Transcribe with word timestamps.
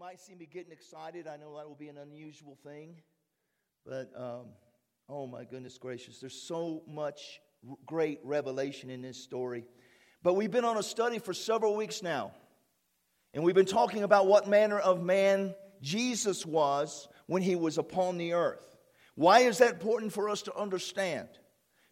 might 0.00 0.18
see 0.18 0.34
me 0.34 0.48
getting 0.50 0.72
excited. 0.72 1.26
I 1.26 1.36
know 1.36 1.58
that 1.58 1.68
will 1.68 1.76
be 1.78 1.88
an 1.88 1.98
unusual 1.98 2.56
thing. 2.64 2.96
But, 3.84 4.10
um, 4.16 4.46
oh 5.10 5.26
my 5.26 5.44
goodness 5.44 5.76
gracious, 5.76 6.20
there's 6.20 6.40
so 6.40 6.82
much 6.88 7.38
great 7.84 8.18
revelation 8.24 8.88
in 8.88 9.02
this 9.02 9.18
story. 9.22 9.66
But 10.22 10.34
we've 10.34 10.50
been 10.50 10.64
on 10.64 10.78
a 10.78 10.82
study 10.82 11.18
for 11.18 11.34
several 11.34 11.76
weeks 11.76 12.02
now. 12.02 12.32
And 13.34 13.44
we've 13.44 13.54
been 13.54 13.66
talking 13.66 14.02
about 14.02 14.26
what 14.26 14.48
manner 14.48 14.78
of 14.78 15.02
man 15.02 15.54
Jesus 15.82 16.46
was 16.46 17.06
when 17.26 17.42
he 17.42 17.54
was 17.54 17.76
upon 17.76 18.16
the 18.16 18.32
earth. 18.32 18.78
Why 19.16 19.40
is 19.40 19.58
that 19.58 19.74
important 19.74 20.14
for 20.14 20.30
us 20.30 20.40
to 20.42 20.56
understand? 20.56 21.28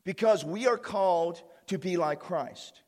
Because 0.04 0.46
we 0.46 0.66
are 0.66 0.78
called 0.78 1.42
to 1.66 1.76
be 1.76 1.98
like 1.98 2.20
Christ. 2.20 2.80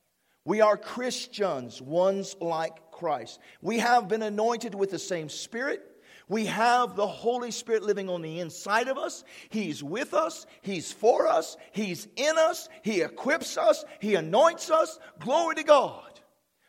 We 0.46 0.62
are 0.62 0.78
Christians, 0.78 1.82
ones 1.82 2.34
like 2.40 2.89
Christ. 3.00 3.40
We 3.62 3.78
have 3.78 4.08
been 4.08 4.22
anointed 4.22 4.74
with 4.74 4.90
the 4.90 4.98
same 4.98 5.30
Spirit. 5.30 5.82
We 6.28 6.46
have 6.46 6.94
the 6.94 7.06
Holy 7.06 7.50
Spirit 7.50 7.82
living 7.82 8.08
on 8.08 8.22
the 8.22 8.38
inside 8.38 8.88
of 8.88 8.98
us. 8.98 9.24
He's 9.48 9.82
with 9.82 10.14
us. 10.14 10.46
He's 10.60 10.92
for 10.92 11.26
us. 11.26 11.56
He's 11.72 12.06
in 12.14 12.38
us. 12.38 12.68
He 12.82 13.00
equips 13.00 13.56
us. 13.56 13.84
He 14.00 14.14
anoints 14.14 14.70
us. 14.70 15.00
Glory 15.18 15.56
to 15.56 15.64
God. 15.64 16.20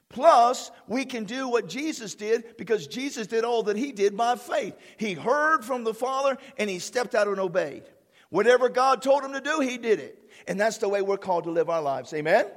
Plus, 0.10 0.72
we 0.88 1.06
can 1.06 1.26
do 1.26 1.48
what 1.48 1.70
Jesus 1.70 2.16
did 2.16 2.58
because 2.58 2.88
Jesus 2.88 3.28
did 3.28 3.44
all 3.44 3.64
that 3.64 3.78
he 3.78 3.92
did 3.92 4.18
by 4.18 4.36
faith. 4.36 4.76
He 4.98 5.14
heard 5.14 5.64
from 5.64 5.84
the 5.84 5.94
Father 5.94 6.38
and 6.58 6.70
he 6.70 6.80
stepped 6.80 7.14
out 7.14 7.28
and 7.28 7.40
obeyed. 7.40 7.84
Whatever 8.30 8.70
God 8.70 9.02
told 9.02 9.24
him 9.24 9.34
to 9.34 9.42
do, 9.42 9.60
he 9.60 9.78
did 9.78 10.00
it. 10.00 10.18
And 10.48 10.60
that's 10.60 10.78
the 10.78 10.90
way 10.90 11.02
we're 11.02 11.18
called 11.18 11.44
to 11.44 11.52
live 11.52 11.70
our 11.70 11.82
lives. 11.82 12.14
Amen? 12.14 12.48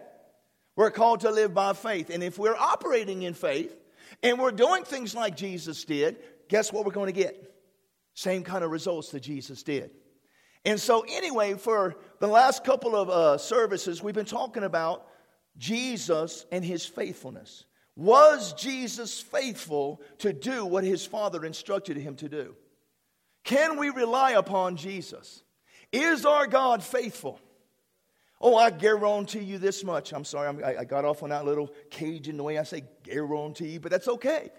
We're 0.77 0.91
called 0.91 1.21
to 1.21 1.31
live 1.31 1.55
by 1.55 1.73
faith. 1.73 2.11
And 2.11 2.23
if 2.23 2.39
we're 2.39 2.57
operating 2.57 3.23
in 3.23 3.35
faith 3.35 3.75
and 4.23 4.39
we're 4.39 4.51
doing 4.51 4.85
things 4.85 5.15
like 5.15 5.37
Jesus 5.37 5.85
did, 5.85 6.17
guess 6.49 6.73
what 6.73 6.85
we're 6.85 6.93
going 6.93 7.13
to 7.13 7.21
get? 7.21 7.55
Same 8.15 8.43
kind 8.43 8.65
of 8.65 8.71
results 8.71 9.11
that 9.11 9.21
Jesus 9.21 9.63
did. 9.63 9.91
And 10.65 10.81
so, 10.81 11.05
anyway, 11.09 11.55
for 11.55 11.97
the 12.21 12.27
last 12.27 12.65
couple 12.65 12.97
of 12.97 13.11
uh, 13.11 13.39
services, 13.39 14.03
we've 14.03 14.15
been 14.15 14.25
talking 14.25 14.63
about 14.63 15.07
Jesus 15.59 16.47
and 16.51 16.65
his 16.65 16.87
faithfulness. 16.87 17.65
Was 17.97 18.55
Jesus 18.55 19.21
faithful 19.21 20.01
to 20.19 20.33
do 20.33 20.65
what 20.65 20.83
his 20.83 21.05
Father 21.07 21.45
instructed 21.45 21.97
him 21.97 22.17
to 22.17 22.29
do? 22.29 22.57
Can 23.45 23.77
we 23.77 23.91
rely 23.91 24.33
upon 24.33 24.77
Jesus? 24.77 25.43
Is 25.93 26.25
our 26.25 26.47
God 26.47 26.83
faithful? 26.83 27.39
Oh, 28.47 28.57
I 28.57 28.69
guarantee 28.69 29.41
you 29.41 29.57
this 29.57 29.83
much. 29.83 30.13
I'm 30.13 30.23
sorry, 30.23 30.49
I'm, 30.49 30.63
i 30.63 30.85
got 30.85 31.07
off 31.07 31.23
on 31.23 31.31
that 31.31 31.47
little 31.47 31.71
cage 31.89 32.29
in 32.29 32.37
the 32.37 32.43
way 32.43 32.59
I 32.59 32.63
say 32.63 32.85
guarantee, 33.03 33.79
but 33.79 33.91
that's 33.91 34.07
okay. 34.07 34.51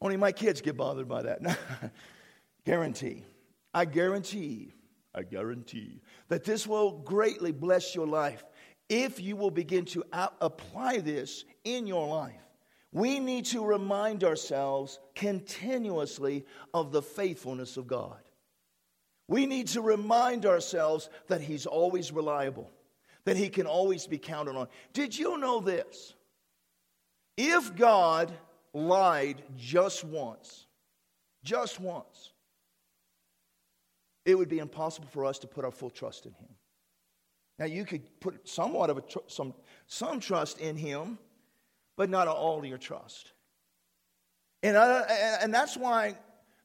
Only 0.00 0.16
my 0.16 0.32
kids 0.32 0.62
get 0.62 0.78
bothered 0.78 1.06
by 1.06 1.20
that. 1.24 1.42
guarantee. 2.64 3.26
I 3.74 3.84
guarantee, 3.84 4.72
I 5.14 5.22
guarantee 5.22 6.00
that 6.28 6.44
this 6.44 6.66
will 6.66 6.92
greatly 6.92 7.52
bless 7.52 7.94
your 7.94 8.06
life 8.06 8.42
if 8.88 9.20
you 9.20 9.36
will 9.36 9.50
begin 9.50 9.84
to 9.86 10.02
apply 10.40 10.96
this 10.98 11.44
in 11.64 11.86
your 11.86 12.08
life. 12.08 12.40
We 12.90 13.18
need 13.18 13.44
to 13.46 13.62
remind 13.62 14.24
ourselves 14.24 14.98
continuously 15.14 16.46
of 16.72 16.90
the 16.90 17.02
faithfulness 17.02 17.76
of 17.76 17.86
God. 17.86 18.22
We 19.28 19.44
need 19.44 19.68
to 19.68 19.82
remind 19.82 20.46
ourselves 20.46 21.10
that 21.28 21.42
He's 21.42 21.66
always 21.66 22.10
reliable 22.10 22.70
that 23.24 23.36
he 23.36 23.48
can 23.48 23.66
always 23.66 24.06
be 24.06 24.18
counted 24.18 24.56
on. 24.56 24.68
Did 24.92 25.18
you 25.18 25.38
know 25.38 25.60
this? 25.60 26.14
If 27.36 27.74
God 27.74 28.32
lied 28.72 29.42
just 29.56 30.04
once, 30.04 30.66
just 31.42 31.80
once, 31.80 32.32
it 34.24 34.36
would 34.36 34.48
be 34.48 34.58
impossible 34.58 35.08
for 35.08 35.24
us 35.24 35.38
to 35.40 35.46
put 35.46 35.64
our 35.64 35.70
full 35.70 35.90
trust 35.90 36.26
in 36.26 36.32
him. 36.32 36.48
Now, 37.58 37.66
you 37.66 37.84
could 37.84 38.02
put 38.20 38.48
somewhat 38.48 38.90
of 38.90 38.98
a 38.98 39.00
tr- 39.02 39.18
some, 39.26 39.54
some 39.86 40.18
trust 40.18 40.58
in 40.58 40.76
him, 40.76 41.18
but 41.96 42.10
not 42.10 42.26
all 42.26 42.64
your 42.64 42.78
trust. 42.78 43.32
And, 44.62 44.76
I, 44.76 45.02
and 45.42 45.52
that's 45.52 45.76
why 45.76 46.16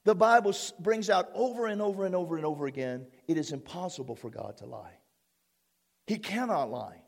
the 0.05 0.15
Bible 0.15 0.55
brings 0.79 1.09
out 1.09 1.29
over 1.33 1.67
and 1.67 1.81
over 1.81 2.05
and 2.05 2.15
over 2.15 2.37
and 2.37 2.45
over 2.45 2.65
again 2.65 3.05
it 3.27 3.37
is 3.37 3.51
impossible 3.51 4.15
for 4.15 4.29
God 4.29 4.57
to 4.57 4.65
lie. 4.65 4.98
He 6.09 6.17
cannot 6.17 6.71
lie. 6.71 7.03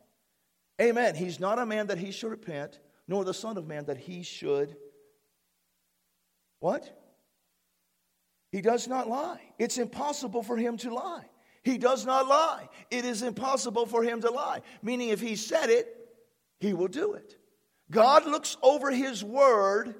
Amen. 0.79 1.15
He's 1.15 1.39
not 1.39 1.57
a 1.57 1.65
man 1.65 1.87
that 1.87 1.97
he 1.97 2.11
should 2.11 2.29
repent, 2.29 2.79
nor 3.07 3.25
the 3.25 3.33
Son 3.33 3.57
of 3.57 3.65
Man 3.65 3.85
that 3.85 3.97
he 3.97 4.21
should. 4.21 4.77
What? 6.59 6.87
He 8.51 8.61
does 8.61 8.87
not 8.87 9.09
lie. 9.09 9.41
It's 9.57 9.79
impossible 9.79 10.43
for 10.43 10.55
him 10.55 10.77
to 10.77 10.93
lie. 10.93 11.25
He 11.63 11.79
does 11.79 12.05
not 12.05 12.27
lie. 12.27 12.69
It 12.91 13.03
is 13.03 13.23
impossible 13.23 13.87
for 13.87 14.03
him 14.03 14.21
to 14.21 14.29
lie. 14.29 14.61
Meaning, 14.83 15.09
if 15.09 15.19
he 15.19 15.35
said 15.35 15.71
it, 15.71 15.87
he 16.59 16.73
will 16.73 16.87
do 16.87 17.13
it. 17.13 17.37
God 17.89 18.27
looks 18.27 18.55
over 18.61 18.91
his 18.91 19.23
word 19.23 19.95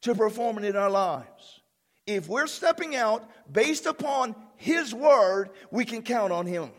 to 0.00 0.16
perform 0.16 0.58
it 0.58 0.64
in 0.64 0.74
our 0.74 0.90
lives. 0.90 1.60
If 2.08 2.28
we're 2.28 2.48
stepping 2.48 2.96
out 2.96 3.30
based 3.52 3.86
upon 3.86 4.34
his 4.56 4.92
word, 4.92 5.50
we 5.70 5.84
can 5.84 6.02
count 6.02 6.32
on 6.32 6.46
him. 6.46 6.72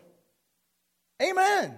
Amen. 1.21 1.77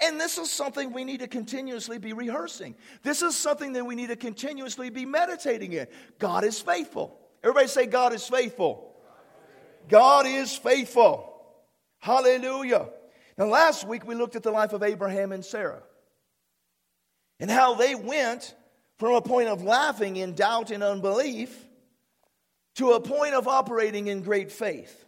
And 0.00 0.20
this 0.20 0.38
is 0.38 0.50
something 0.50 0.92
we 0.92 1.04
need 1.04 1.20
to 1.20 1.26
continuously 1.26 1.98
be 1.98 2.12
rehearsing. 2.12 2.76
This 3.02 3.22
is 3.22 3.36
something 3.36 3.72
that 3.72 3.84
we 3.84 3.96
need 3.96 4.08
to 4.08 4.16
continuously 4.16 4.90
be 4.90 5.04
meditating 5.04 5.72
in. 5.72 5.88
God 6.18 6.44
is 6.44 6.60
faithful. 6.60 7.18
Everybody 7.42 7.66
say, 7.66 7.86
God 7.86 8.12
is 8.12 8.26
faithful. 8.26 8.94
God 9.88 10.26
is 10.26 10.54
faithful. 10.54 11.34
Hallelujah. 11.98 12.88
Now, 13.36 13.46
last 13.46 13.86
week 13.86 14.06
we 14.06 14.14
looked 14.14 14.36
at 14.36 14.42
the 14.42 14.50
life 14.50 14.72
of 14.72 14.82
Abraham 14.82 15.32
and 15.32 15.44
Sarah 15.44 15.82
and 17.40 17.50
how 17.50 17.74
they 17.74 17.94
went 17.94 18.54
from 18.98 19.14
a 19.14 19.22
point 19.22 19.48
of 19.48 19.62
laughing 19.62 20.16
in 20.16 20.34
doubt 20.34 20.70
and 20.70 20.82
unbelief 20.82 21.66
to 22.76 22.92
a 22.92 23.00
point 23.00 23.34
of 23.34 23.48
operating 23.48 24.06
in 24.08 24.22
great 24.22 24.52
faith. 24.52 25.04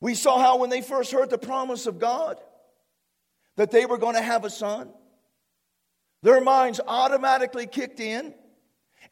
We 0.00 0.14
saw 0.14 0.38
how 0.38 0.58
when 0.58 0.70
they 0.70 0.82
first 0.82 1.12
heard 1.12 1.30
the 1.30 1.38
promise 1.38 1.86
of 1.86 1.98
God 1.98 2.38
that 3.56 3.70
they 3.70 3.86
were 3.86 3.98
going 3.98 4.14
to 4.14 4.22
have 4.22 4.44
a 4.44 4.50
son, 4.50 4.90
their 6.22 6.40
minds 6.40 6.80
automatically 6.86 7.66
kicked 7.66 8.00
in 8.00 8.34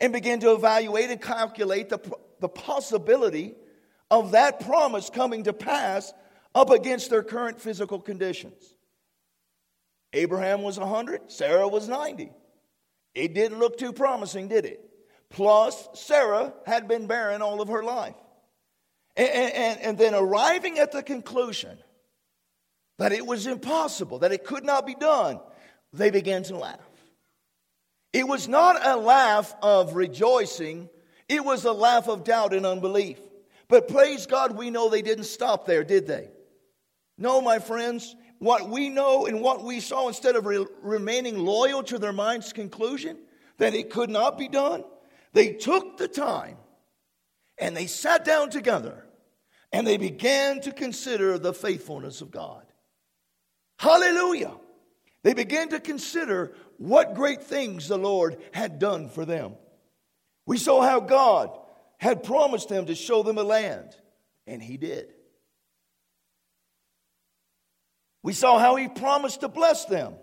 and 0.01 0.13
began 0.13 0.41
to 0.41 0.53
evaluate 0.53 1.11
and 1.11 1.21
calculate 1.21 1.89
the, 1.89 1.99
the 2.41 2.49
possibility 2.49 3.55
of 4.11 4.33
that 4.33 4.61
promise 4.61 5.11
coming 5.11 5.45
to 5.45 5.53
pass 5.53 6.13
up 6.55 6.71
against 6.71 7.11
their 7.11 7.23
current 7.23 7.61
physical 7.61 8.01
conditions. 8.01 8.77
Abraham 10.13 10.63
was 10.63 10.79
100, 10.79 11.31
Sarah 11.31 11.69
was 11.69 11.89
90. 11.89 12.31
It 13.15 13.35
didn't 13.35 13.59
look 13.59 13.79
too 13.79 13.93
promising, 13.93 14.49
did 14.49 14.65
it? 14.65 14.81
Plus, 15.31 15.89
Sarah 15.95 16.53
had 16.65 16.87
been 16.87 17.07
barren 17.07 17.43
all 17.43 17.61
of 17.61 17.69
her 17.69 17.83
life. 17.83 18.15
And, 19.17 19.29
and, 19.31 19.81
and 19.81 19.99
then 19.99 20.15
arriving 20.15 20.79
at 20.79 20.93
the 20.93 21.03
conclusion 21.03 21.79
that 22.99 23.13
it 23.13 23.27
was 23.27 23.47
impossible, 23.47 24.21
that 24.21 24.33
it 24.33 24.45
could 24.45 24.65
not 24.65 24.87
be 24.87 24.95
done, 24.95 25.41
they 25.93 26.11
began 26.11 26.43
to 26.45 26.57
laugh. 26.57 26.81
It 28.13 28.27
was 28.27 28.49
not 28.49 28.85
a 28.85 28.97
laugh 28.97 29.55
of 29.63 29.95
rejoicing, 29.95 30.89
it 31.29 31.45
was 31.45 31.65
a 31.65 31.73
laugh 31.73 32.09
of 32.09 32.25
doubt 32.25 32.55
and 32.55 32.67
unbelief. 32.67 33.19
But 33.69 33.89
praise 33.89 34.27
God, 34.27 34.57
we 34.57 34.71
know 34.71 34.89
they 34.89 35.03
didn't 35.03 35.25
stop 35.25 35.67
there, 35.67 35.83
did 35.83 36.07
they? 36.07 36.31
No, 37.19 37.41
my 37.41 37.59
friends, 37.59 38.15
what 38.39 38.69
we 38.69 38.91
know 38.91 39.27
and 39.27 39.41
what 39.41 39.65
we 39.65 39.81
saw, 39.81 40.09
instead 40.09 40.37
of 40.37 40.47
re- 40.47 40.67
remaining 40.83 41.39
loyal 41.39 41.83
to 41.85 41.99
their 41.99 42.13
mind's 42.13 42.53
conclusion 42.53 43.19
that 43.59 43.75
it 43.75 43.91
could 43.91 44.11
not 44.11 44.39
be 44.39 44.49
done, 44.49 44.85
they 45.33 45.55
took 45.55 45.97
the 45.97 46.09
time 46.09 46.57
and 47.59 47.77
they 47.77 47.87
sat 47.87 48.25
down 48.25 48.51
together 48.51 49.06
and 49.77 49.87
they 49.87 49.99
began 49.99 50.59
to 50.63 50.73
consider 50.73 51.39
the 51.39 51.53
faithfulness 51.53 52.23
of 52.23 52.31
God. 52.31 52.65
Hallelujah. 53.79 54.55
They 55.23 55.35
began 55.35 55.69
to 55.69 55.81
consider 55.81 56.55
what 56.79 57.15
great 57.15 57.43
things 57.43 57.87
the 57.87 57.99
Lord 57.99 58.39
had 58.53 58.79
done 58.79 59.11
for 59.11 59.27
them. 59.27 59.53
We 60.47 60.57
saw 60.57 60.81
how 60.81 61.01
God 61.01 61.51
had 61.99 62.23
promised 62.23 62.71
them 62.71 62.87
to 62.87 62.95
show 62.95 63.23
them 63.23 63.37
a 63.37 63.43
land, 63.43 63.95
and 64.47 64.63
He 64.63 64.79
did. 64.79 65.13
We 68.23 68.33
saw 68.33 68.59
how 68.59 68.77
He 68.77 68.89
promised 68.89 69.43
to 69.43 69.49
bless 69.49 69.85
them. 69.85 70.15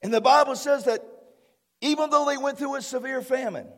And 0.00 0.14
the 0.14 0.22
Bible 0.22 0.56
says 0.56 0.84
that 0.84 1.04
even 1.82 2.08
though 2.08 2.24
they 2.24 2.38
went 2.38 2.56
through 2.56 2.76
a 2.76 2.80
severe 2.80 3.20
famine, 3.20 3.68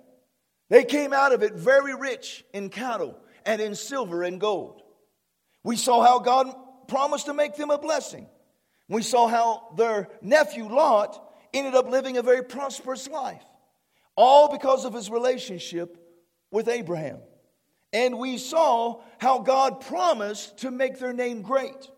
they 0.68 0.84
came 0.84 1.12
out 1.12 1.32
of 1.32 1.42
it 1.42 1.54
very 1.54 1.96
rich 1.96 2.44
in 2.54 2.68
cattle 2.68 3.18
and 3.44 3.60
in 3.60 3.74
silver 3.74 4.22
and 4.22 4.40
gold. 4.40 4.79
We 5.62 5.76
saw 5.76 6.02
how 6.02 6.18
God 6.20 6.52
promised 6.88 7.26
to 7.26 7.34
make 7.34 7.56
them 7.56 7.70
a 7.70 7.78
blessing. 7.78 8.26
We 8.88 9.02
saw 9.02 9.28
how 9.28 9.74
their 9.76 10.08
nephew 10.20 10.68
Lot 10.68 11.22
ended 11.54 11.74
up 11.74 11.88
living 11.88 12.16
a 12.16 12.22
very 12.22 12.42
prosperous 12.42 13.08
life, 13.08 13.42
all 14.16 14.50
because 14.50 14.84
of 14.84 14.94
his 14.94 15.10
relationship 15.10 15.96
with 16.50 16.68
Abraham. 16.68 17.18
And 17.92 18.18
we 18.18 18.38
saw 18.38 19.02
how 19.18 19.40
God 19.40 19.80
promised 19.80 20.58
to 20.58 20.70
make 20.70 20.98
their 20.98 21.12
name 21.12 21.42
great. 21.42 21.88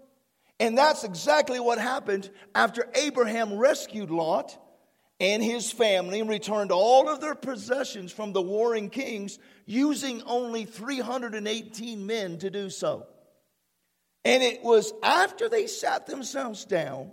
And 0.58 0.76
that's 0.76 1.04
exactly 1.04 1.60
what 1.60 1.78
happened 1.78 2.30
after 2.54 2.88
Abraham 2.94 3.56
rescued 3.58 4.10
Lot 4.10 4.56
and 5.18 5.42
his 5.42 5.70
family 5.70 6.20
and 6.20 6.28
returned 6.28 6.72
all 6.72 7.08
of 7.08 7.20
their 7.20 7.34
possessions 7.34 8.12
from 8.12 8.32
the 8.32 8.42
warring 8.42 8.90
kings 8.90 9.38
using 9.66 10.22
only 10.22 10.64
318 10.64 12.06
men 12.06 12.38
to 12.38 12.50
do 12.50 12.70
so. 12.70 13.06
And 14.24 14.42
it 14.42 14.62
was 14.62 14.92
after 15.02 15.48
they 15.48 15.66
sat 15.66 16.06
themselves 16.06 16.64
down 16.64 17.10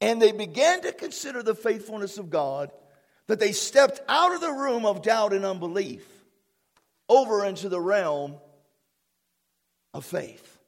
and 0.00 0.20
they 0.20 0.32
began 0.32 0.80
to 0.82 0.92
consider 0.92 1.42
the 1.42 1.54
faithfulness 1.54 2.16
of 2.16 2.30
God 2.30 2.70
that 3.26 3.38
they 3.38 3.52
stepped 3.52 4.00
out 4.08 4.34
of 4.34 4.40
the 4.40 4.50
room 4.50 4.86
of 4.86 5.02
doubt 5.02 5.32
and 5.32 5.44
unbelief 5.44 6.06
over 7.08 7.44
into 7.44 7.68
the 7.68 7.80
realm 7.80 8.36
of 9.92 10.04
faith, 10.04 10.58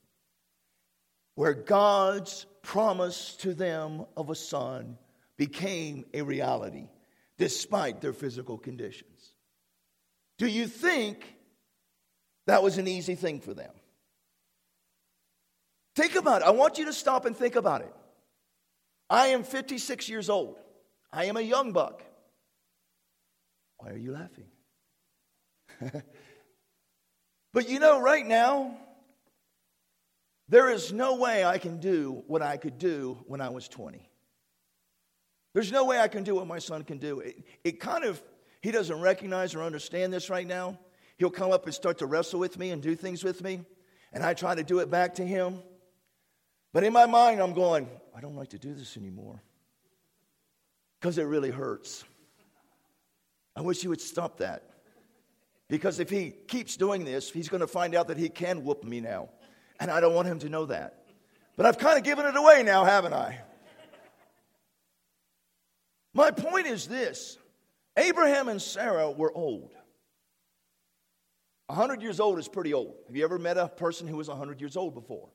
where 1.35 1.55
God's 1.55 2.47
promise 2.63 3.37
to 3.37 3.55
them 3.55 4.05
of 4.17 4.29
a 4.29 4.35
son 4.35 4.99
became 5.37 6.05
a 6.13 6.23
reality 6.23 6.89
despite 7.39 8.01
their 8.01 8.13
physical 8.13 8.59
conditions. 8.59 9.35
Do 10.39 10.47
you 10.47 10.67
think 10.67 11.37
that 12.47 12.63
was 12.63 12.79
an 12.79 12.87
easy 12.87 13.15
thing 13.15 13.41
for 13.41 13.55
them? 13.55 13.73
Think 15.95 16.15
about 16.17 16.43
it. 16.43 16.49
I 16.49 16.51
want 16.51 16.79
you 16.79 16.87
to 16.87 16.93
stop 16.93 17.25
and 17.27 17.37
think 17.37 17.57
about 17.57 17.83
it. 17.83 17.93
I 19.11 19.29
am 19.29 19.45
56 19.45 20.09
years 20.09 20.31
old. 20.31 20.59
I 21.13 21.27
am 21.27 21.37
a 21.37 21.43
young 21.43 21.73
buck. 21.73 22.03
Why 23.77 23.91
are 23.91 23.99
you 23.99 24.13
laughing? 24.13 24.47
but 27.53 27.69
you 27.69 27.79
know, 27.79 28.01
right 28.01 28.27
now, 28.27 28.77
there 30.49 30.71
is 30.71 30.93
no 30.93 31.17
way 31.17 31.45
I 31.45 31.59
can 31.59 31.79
do 31.79 32.25
what 32.27 32.43
I 32.43 32.57
could 32.57 32.79
do 32.79 33.19
when 33.27 33.41
I 33.41 33.51
was 33.51 33.69
20. 33.69 34.09
There's 35.55 35.73
no 35.73 35.85
way 35.85 35.99
I 35.99 36.09
can 36.09 36.25
do 36.25 36.35
what 36.35 36.47
my 36.47 36.59
son 36.59 36.85
can 36.85 36.99
do. 36.99 37.21
It, 37.21 37.45
it 37.65 37.81
kind 37.81 38.05
of, 38.05 38.23
he 38.63 38.71
doesn't 38.71 39.01
recognize 39.01 39.55
or 39.55 39.63
understand 39.63 40.13
this 40.13 40.31
right 40.31 40.47
now. 40.47 40.79
He'll 41.19 41.31
come 41.31 41.53
up 41.53 41.67
and 41.67 41.75
start 41.75 41.99
to 41.99 42.07
wrestle 42.07 42.41
with 42.41 42.59
me 42.59 42.71
and 42.71 42.83
do 42.83 42.95
things 42.95 43.23
with 43.23 43.43
me, 43.43 43.61
and 44.13 44.25
I 44.25 44.35
try 44.35 44.55
to 44.55 44.63
do 44.63 44.79
it 44.79 44.91
back 44.91 45.17
to 45.17 45.27
him. 45.27 45.63
But 46.73 46.85
in 46.85 46.93
my 46.93 47.07
mind, 47.07 47.41
I'm 47.41 47.53
going, 47.53 47.89
I 48.17 48.21
don't 48.21 48.37
like 48.37 48.51
to 48.51 48.59
do 48.59 48.73
this 48.75 48.97
anymore 48.97 49.43
because 51.01 51.19
it 51.19 51.25
really 51.25 51.51
hurts. 51.51 52.05
I 53.55 53.61
wish 53.61 53.83
he 53.83 53.89
would 53.89 54.01
stop 54.01 54.39
that. 54.39 54.63
Because 55.69 56.01
if 56.01 56.11
he 56.11 56.31
keeps 56.31 56.77
doing 56.77 57.05
this, 57.05 57.31
he's 57.31 57.49
going 57.49 57.61
to 57.61 57.67
find 57.67 57.95
out 57.95 58.09
that 58.09 58.19
he 58.19 58.29
can 58.29 58.65
whoop 58.65 58.85
me 58.85 59.01
now. 59.01 59.29
And 59.81 59.91
I 59.91 60.01
don't 60.01 60.15
want 60.15 60.29
him 60.29 60.39
to 60.41 60.49
know 60.49 60.67
that. 60.67 61.05
But 61.57 61.67
I've 61.67 61.79
kind 61.79 61.99
of 61.99 62.05
given 62.05 62.25
it 62.25 62.37
away 62.37 62.63
now, 62.63 62.85
haven't 62.85 63.13
I? 63.13 63.41
My 66.15 66.31
point 66.31 66.67
is 66.67 66.87
this 66.87 67.39
Abraham 67.97 68.49
and 68.49 68.61
Sarah 68.61 69.11
were 69.11 69.33
old. 69.35 69.73
100 71.67 72.03
years 72.03 72.21
old 72.21 72.39
is 72.39 72.49
pretty 72.49 72.75
old. 72.75 72.95
Have 73.07 73.17
you 73.17 73.25
ever 73.25 73.39
met 73.39 73.57
a 73.57 73.69
person 73.69 74.07
who 74.07 74.17
was 74.17 74.29
100 74.29 74.61
years 74.61 74.77
old 74.77 74.95
before? 74.95 75.31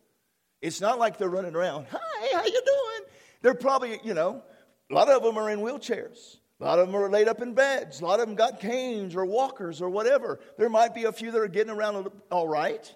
It's 0.61 0.81
not 0.81 0.99
like 0.99 1.17
they're 1.17 1.29
running 1.29 1.55
around, 1.55 1.87
hi, 1.89 2.27
how 2.33 2.45
you 2.45 2.61
doing? 2.65 3.09
They're 3.41 3.53
probably, 3.53 3.99
you 4.03 4.13
know, 4.13 4.43
a 4.89 4.93
lot 4.93 5.09
of 5.09 5.23
them 5.23 5.37
are 5.37 5.49
in 5.49 5.59
wheelchairs. 5.59 6.37
A 6.59 6.63
lot 6.63 6.79
of 6.79 6.87
them 6.87 6.95
are 6.95 7.09
laid 7.09 7.27
up 7.27 7.41
in 7.41 7.53
beds. 7.53 8.01
A 8.01 8.05
lot 8.05 8.19
of 8.19 8.25
them 8.25 8.35
got 8.35 8.59
canes 8.59 9.15
or 9.15 9.25
walkers 9.25 9.81
or 9.81 9.89
whatever. 9.89 10.39
There 10.57 10.69
might 10.69 10.95
be 10.95 11.03
a 11.03 11.11
few 11.11 11.29
that 11.31 11.39
are 11.39 11.47
getting 11.47 11.71
around 11.71 12.09
all 12.31 12.47
right. 12.47 12.95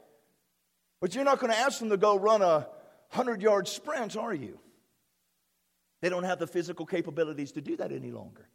But 1.00 1.14
you're 1.14 1.24
not 1.24 1.40
going 1.40 1.52
to 1.52 1.60
ask 1.60 1.80
them 1.80 1.90
to 1.90 1.98
go 1.98 2.18
run 2.18 2.42
a 2.42 2.68
100 3.12 3.42
yard 3.42 3.68
sprint, 3.68 4.18
are 4.18 4.34
you? 4.34 4.60
They 6.02 6.10
don't 6.10 6.24
have 6.24 6.40
the 6.40 6.48
physical 6.48 6.88
capabilities 6.88 7.52
to 7.52 7.62
do 7.62 7.76
that 7.78 7.92
any 7.92 8.12
longer. 8.12 8.50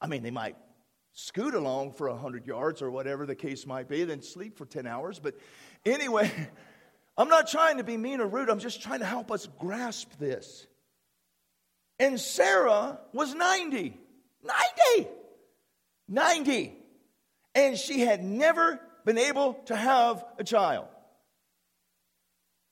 I 0.00 0.06
mean, 0.06 0.22
they 0.22 0.30
might 0.30 0.56
scoot 1.12 1.54
along 1.54 1.92
for 1.92 2.08
100 2.08 2.46
yards 2.46 2.82
or 2.82 2.90
whatever 2.90 3.26
the 3.26 3.34
case 3.34 3.66
might 3.66 3.88
be, 3.88 4.04
then 4.04 4.22
sleep 4.22 4.56
for 4.56 4.66
10 4.66 4.86
hours. 4.86 5.18
But 5.18 5.36
anyway, 5.84 6.30
I'm 7.16 7.28
not 7.28 7.48
trying 7.48 7.78
to 7.78 7.84
be 7.84 7.96
mean 7.96 8.20
or 8.20 8.26
rude. 8.26 8.50
I'm 8.50 8.58
just 8.58 8.82
trying 8.82 9.00
to 9.00 9.06
help 9.06 9.30
us 9.30 9.48
grasp 9.58 10.10
this. 10.18 10.66
And 11.98 12.20
Sarah 12.20 12.98
was 13.12 13.34
90. 13.34 13.96
90. 14.42 15.08
90. 16.08 16.76
And 17.54 17.78
she 17.78 18.00
had 18.00 18.24
never 18.24 18.80
been 19.04 19.18
able 19.18 19.54
to 19.66 19.76
have 19.76 20.24
a 20.38 20.44
child. 20.44 20.88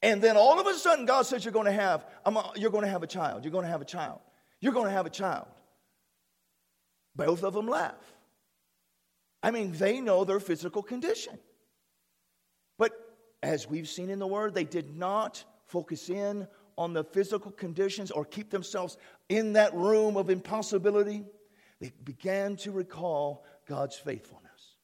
And 0.03 0.21
then 0.21 0.37
all 0.37 0.59
of 0.59 0.67
a 0.67 0.75
sudden, 0.75 1.07
God 1.07 1.27
says, 1.27 1.45
You're 1.45 1.53
going 1.53 1.67
to 1.67 1.73
have, 1.73 2.05
a, 2.27 2.45
you're 2.57 2.71
going 2.71 2.85
to 2.85 2.91
have 2.91 3.05
a 3.05 3.07
child. 3.07 3.45
You're 3.45 3.53
going 3.53 3.65
to 3.65 3.71
have 3.71 3.83
a 3.83 3.87
child. 3.87 4.19
You're 4.61 4.73
going 4.73 4.87
to 4.87 4.93
have 4.93 5.07
a 5.07 5.11
child. 5.11 5.47
Both 7.15 7.45
of 7.45 7.55
them 7.55 7.69
laugh. 7.69 7.95
I 9.43 9.53
mean, 9.53 9.73
they 9.73 10.01
know 10.01 10.25
their 10.25 10.41
physical 10.41 10.83
condition. 10.83 11.39
As 13.43 13.69
we've 13.69 13.89
seen 13.89 14.11
in 14.11 14.19
the 14.19 14.27
Word, 14.27 14.55
they 14.55 14.65
did 14.65 14.97
not 14.97 15.45
focus 15.67 16.09
in 16.09 16.47
on 16.79 16.93
the 16.93 17.05
physical 17.05 17.51
conditions 17.51 18.11
or 18.11 18.25
keep 18.25 18.51
themselves 18.51 18.97
in 19.29 19.55
that 19.55 19.75
room 19.75 20.17
of 20.17 20.31
impossibility. 20.31 21.25
They 21.81 21.93
began 22.05 22.57
to 22.57 22.71
recall 22.71 23.45
God's 23.67 23.97
faithfulness. 23.97 24.77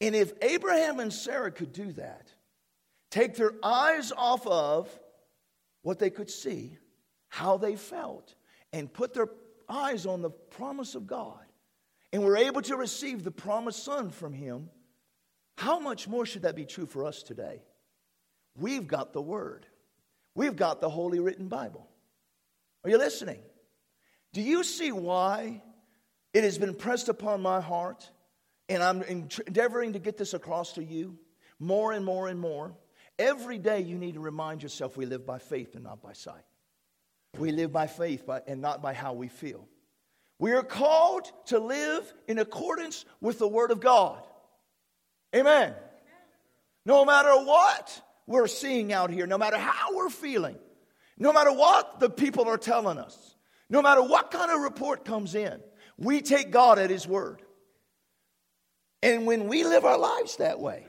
And 0.00 0.14
if 0.14 0.32
Abraham 0.42 1.00
and 1.00 1.12
Sarah 1.12 1.52
could 1.52 1.72
do 1.72 1.92
that, 1.92 2.32
take 3.10 3.36
their 3.36 3.52
eyes 3.62 4.12
off 4.16 4.46
of 4.46 4.90
what 5.82 5.98
they 5.98 6.10
could 6.10 6.28
see, 6.28 6.76
how 7.28 7.56
they 7.56 7.76
felt, 7.76 8.34
and 8.72 8.92
put 8.92 9.14
their 9.14 9.28
eyes 9.68 10.04
on 10.06 10.22
the 10.22 10.30
promise 10.30 10.94
of 10.94 11.06
God, 11.06 11.38
and 12.12 12.24
were 12.24 12.36
able 12.36 12.62
to 12.62 12.76
receive 12.76 13.22
the 13.22 13.30
promised 13.30 13.84
Son 13.84 14.10
from 14.10 14.32
Him, 14.32 14.70
how 15.56 15.78
much 15.78 16.08
more 16.08 16.26
should 16.26 16.42
that 16.42 16.56
be 16.56 16.66
true 16.66 16.86
for 16.86 17.04
us 17.04 17.22
today? 17.22 17.62
We've 18.58 18.86
got 18.86 19.12
the 19.12 19.22
Word, 19.22 19.66
we've 20.34 20.56
got 20.56 20.80
the 20.80 20.90
Holy 20.90 21.20
Written 21.20 21.48
Bible. 21.48 21.88
Are 22.84 22.90
you 22.90 22.98
listening? 22.98 23.40
Do 24.32 24.42
you 24.42 24.62
see 24.64 24.92
why 24.92 25.62
it 26.32 26.44
has 26.44 26.58
been 26.58 26.74
pressed 26.74 27.08
upon 27.08 27.40
my 27.40 27.60
heart, 27.60 28.08
and 28.68 28.82
I'm 28.82 29.02
endeavoring 29.02 29.94
to 29.94 29.98
get 29.98 30.16
this 30.16 30.34
across 30.34 30.74
to 30.74 30.84
you 30.84 31.18
more 31.58 31.92
and 31.92 32.04
more 32.04 32.28
and 32.28 32.38
more? 32.38 32.76
Every 33.18 33.58
day 33.58 33.80
you 33.80 33.96
need 33.96 34.14
to 34.14 34.20
remind 34.20 34.62
yourself 34.62 34.96
we 34.96 35.06
live 35.06 35.24
by 35.26 35.38
faith 35.38 35.74
and 35.74 35.84
not 35.84 36.02
by 36.02 36.12
sight. 36.12 36.44
We 37.38 37.50
live 37.50 37.72
by 37.72 37.86
faith 37.86 38.28
and 38.46 38.60
not 38.60 38.82
by 38.82 38.92
how 38.92 39.14
we 39.14 39.28
feel. 39.28 39.66
We 40.38 40.52
are 40.52 40.62
called 40.62 41.30
to 41.46 41.58
live 41.58 42.12
in 42.28 42.38
accordance 42.38 43.04
with 43.20 43.38
the 43.38 43.48
Word 43.48 43.70
of 43.70 43.80
God. 43.80 44.22
Amen. 45.34 45.74
No 46.84 47.04
matter 47.04 47.30
what 47.30 48.02
we're 48.26 48.46
seeing 48.46 48.92
out 48.92 49.10
here, 49.10 49.26
no 49.26 49.38
matter 49.38 49.56
how 49.56 49.94
we're 49.94 50.10
feeling, 50.10 50.56
no 51.18 51.32
matter 51.32 51.52
what 51.52 52.00
the 52.00 52.10
people 52.10 52.48
are 52.48 52.58
telling 52.58 52.98
us, 52.98 53.36
no 53.68 53.82
matter 53.82 54.02
what 54.02 54.30
kind 54.30 54.50
of 54.50 54.60
report 54.60 55.04
comes 55.04 55.34
in, 55.34 55.60
we 55.98 56.20
take 56.20 56.50
God 56.50 56.78
at 56.78 56.90
His 56.90 57.06
word. 57.06 57.42
And 59.02 59.26
when 59.26 59.48
we 59.48 59.64
live 59.64 59.84
our 59.84 59.98
lives 59.98 60.36
that 60.36 60.60
way, 60.60 60.86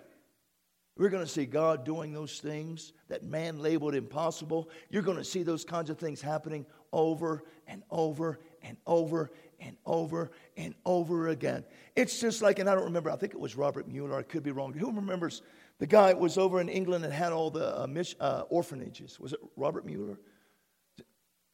we're 0.97 1.09
going 1.09 1.23
to 1.23 1.31
see 1.31 1.45
God 1.45 1.85
doing 1.85 2.11
those 2.11 2.39
things 2.39 2.91
that 3.09 3.23
man 3.23 3.59
labeled 3.59 3.93
impossible. 3.93 4.69
You're 4.89 5.03
going 5.03 5.17
to 5.17 5.23
see 5.23 5.43
those 5.43 5.63
kinds 5.63 5.91
of 5.91 5.99
things 5.99 6.21
happening 6.21 6.65
over 6.91 7.43
and 7.67 7.83
over 7.91 8.39
and 8.63 8.77
over 8.87 9.31
and 9.59 9.77
over 9.85 10.31
and 10.55 10.73
over 10.85 11.27
again. 11.27 11.63
It's 11.95 12.19
just 12.19 12.41
like, 12.41 12.57
and 12.59 12.69
I 12.69 12.73
don't 12.73 12.85
remember, 12.85 13.11
I 13.11 13.15
think 13.15 13.33
it 13.33 13.39
was 13.39 13.55
Robert 13.55 13.87
Mueller, 13.87 14.17
I 14.17 14.23
could 14.23 14.43
be 14.43 14.51
wrong. 14.51 14.73
Who 14.73 14.91
remembers 14.91 15.43
the 15.79 15.87
guy 15.87 16.13
was 16.13 16.37
over 16.37 16.59
in 16.59 16.69
England 16.69 17.03
and 17.03 17.13
had 17.13 17.31
all 17.31 17.51
the 17.51 17.77
uh, 17.77 17.87
uh, 18.19 18.43
orphanages? 18.49 19.19
Was 19.19 19.33
it 19.33 19.39
Robert 19.55 19.85
Mueller? 19.85 20.19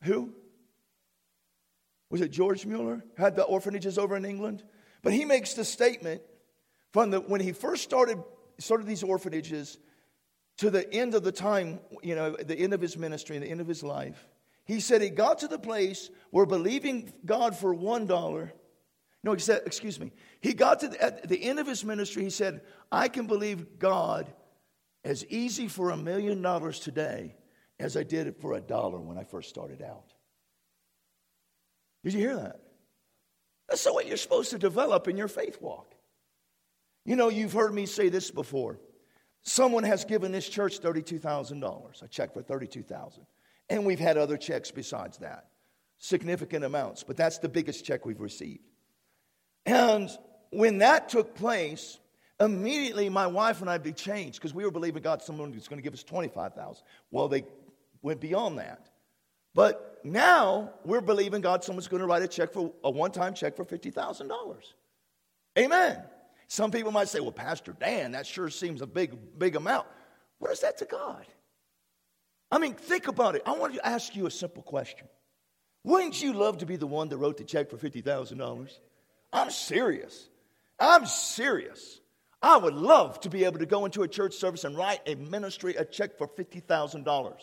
Who? 0.03 0.33
Was 2.09 2.21
it 2.21 2.31
George 2.31 2.65
Mueller? 2.65 3.03
Had 3.17 3.35
the 3.35 3.43
orphanages 3.43 3.97
over 3.97 4.15
in 4.15 4.25
England? 4.25 4.63
But 5.01 5.13
he 5.13 5.25
makes 5.25 5.55
the 5.55 5.65
statement 5.65 6.21
from 6.91 7.09
the, 7.09 7.19
when 7.19 7.41
he 7.41 7.51
first 7.51 7.83
started 7.83 8.23
started 8.59 8.85
these 8.85 9.03
orphanages 9.03 9.77
to 10.57 10.69
the 10.69 10.91
end 10.93 11.15
of 11.15 11.23
the 11.23 11.31
time, 11.31 11.79
you 12.03 12.15
know, 12.15 12.35
the 12.35 12.55
end 12.55 12.73
of 12.73 12.81
his 12.81 12.97
ministry 12.97 13.35
and 13.35 13.43
the 13.43 13.49
end 13.49 13.61
of 13.61 13.67
his 13.67 13.83
life. 13.83 14.27
He 14.65 14.79
said 14.79 15.01
he 15.01 15.09
got 15.09 15.39
to 15.39 15.47
the 15.47 15.59
place 15.59 16.09
where 16.29 16.45
believing 16.45 17.11
God 17.25 17.55
for 17.55 17.73
one 17.73 18.05
dollar. 18.05 18.53
No, 19.23 19.33
he 19.33 19.39
said, 19.39 19.61
excuse 19.65 19.99
me. 19.99 20.11
He 20.41 20.53
got 20.53 20.81
to 20.81 20.89
the, 20.89 21.01
at 21.01 21.29
the 21.29 21.41
end 21.41 21.59
of 21.59 21.67
his 21.67 21.85
ministry, 21.85 22.23
he 22.23 22.29
said, 22.29 22.61
I 22.91 23.07
can 23.07 23.25
believe 23.25 23.79
God 23.79 24.31
as 25.05 25.25
easy 25.27 25.67
for 25.67 25.91
a 25.91 25.97
million 25.97 26.41
dollars 26.41 26.79
today 26.79 27.35
as 27.79 27.95
I 27.95 28.03
did 28.03 28.27
it 28.27 28.41
for 28.41 28.53
a 28.53 28.61
dollar 28.61 28.99
when 28.99 29.17
I 29.17 29.23
first 29.23 29.49
started 29.49 29.81
out. 29.81 30.13
Did 32.03 32.13
you 32.13 32.19
hear 32.19 32.35
that? 32.35 32.59
That's 33.69 33.83
the 33.83 33.93
way 33.93 34.03
you're 34.05 34.17
supposed 34.17 34.51
to 34.51 34.57
develop 34.57 35.07
in 35.07 35.15
your 35.15 35.29
faith 35.29 35.61
walk. 35.61 35.95
You 37.05 37.15
know, 37.15 37.29
you've 37.29 37.53
heard 37.53 37.73
me 37.73 37.85
say 37.85 38.09
this 38.09 38.29
before. 38.29 38.79
Someone 39.43 39.83
has 39.83 40.05
given 40.05 40.31
this 40.31 40.47
church 40.47 40.79
$32,000, 40.79 42.01
a 42.01 42.07
check 42.07 42.33
for 42.33 42.41
32000 42.41 43.25
And 43.69 43.85
we've 43.85 43.99
had 43.99 44.17
other 44.17 44.37
checks 44.37 44.71
besides 44.71 45.17
that, 45.19 45.47
significant 45.97 46.63
amounts, 46.63 47.03
but 47.03 47.17
that's 47.17 47.39
the 47.39 47.49
biggest 47.49 47.85
check 47.85 48.05
we've 48.05 48.21
received. 48.21 48.63
And 49.65 50.09
when 50.49 50.79
that 50.79 51.09
took 51.09 51.35
place, 51.35 51.99
immediately 52.39 53.09
my 53.09 53.27
wife 53.27 53.61
and 53.61 53.69
I 53.69 53.77
be 53.77 53.93
changed 53.93 54.39
because 54.39 54.53
we 54.53 54.65
were 54.65 54.71
believing 54.71 55.01
God, 55.01 55.21
someone 55.21 55.53
was 55.53 55.67
going 55.67 55.79
to 55.79 55.83
give 55.83 55.93
us 55.93 56.03
25000 56.03 56.83
Well, 57.11 57.27
they 57.27 57.45
went 58.01 58.19
beyond 58.19 58.59
that. 58.59 58.89
But 59.55 59.99
now 60.03 60.73
we're 60.83 61.01
believing 61.01 61.41
God, 61.41 61.63
someone's 61.63 61.87
going 61.87 62.01
to 62.01 62.07
write 62.07 62.23
a 62.23 62.27
check 62.27 62.51
for 62.51 62.71
a 62.83 62.89
one 62.89 63.11
time 63.11 63.33
check 63.33 63.55
for 63.55 63.63
$50,000. 63.63 64.55
Amen. 65.57 66.03
Some 66.47 66.71
people 66.71 66.91
might 66.91 67.07
say, 67.07 67.19
well, 67.19 67.31
Pastor 67.31 67.75
Dan, 67.79 68.11
that 68.11 68.27
sure 68.27 68.49
seems 68.49 68.81
a 68.81 68.87
big, 68.87 69.15
big 69.37 69.55
amount. 69.55 69.87
What 70.39 70.51
is 70.51 70.59
that 70.61 70.77
to 70.79 70.85
God? 70.85 71.25
I 72.51 72.59
mean, 72.59 72.73
think 72.73 73.07
about 73.07 73.35
it. 73.35 73.43
I 73.45 73.53
want 73.53 73.73
to 73.73 73.87
ask 73.87 74.15
you 74.15 74.27
a 74.27 74.31
simple 74.31 74.61
question. 74.61 75.07
Wouldn't 75.83 76.21
you 76.21 76.33
love 76.33 76.59
to 76.59 76.65
be 76.65 76.75
the 76.75 76.87
one 76.87 77.09
that 77.09 77.17
wrote 77.17 77.37
the 77.37 77.43
check 77.43 77.69
for 77.69 77.77
$50,000? 77.77 78.77
I'm 79.33 79.49
serious. 79.49 80.29
I'm 80.79 81.05
serious. 81.05 81.99
I 82.41 82.57
would 82.57 82.75
love 82.75 83.19
to 83.21 83.29
be 83.29 83.45
able 83.45 83.59
to 83.59 83.65
go 83.65 83.85
into 83.85 84.03
a 84.03 84.07
church 84.07 84.35
service 84.35 84.63
and 84.63 84.77
write 84.77 85.01
a 85.05 85.15
ministry 85.15 85.75
a 85.75 85.85
check 85.85 86.17
for 86.17 86.27
$50,000. 86.27 87.33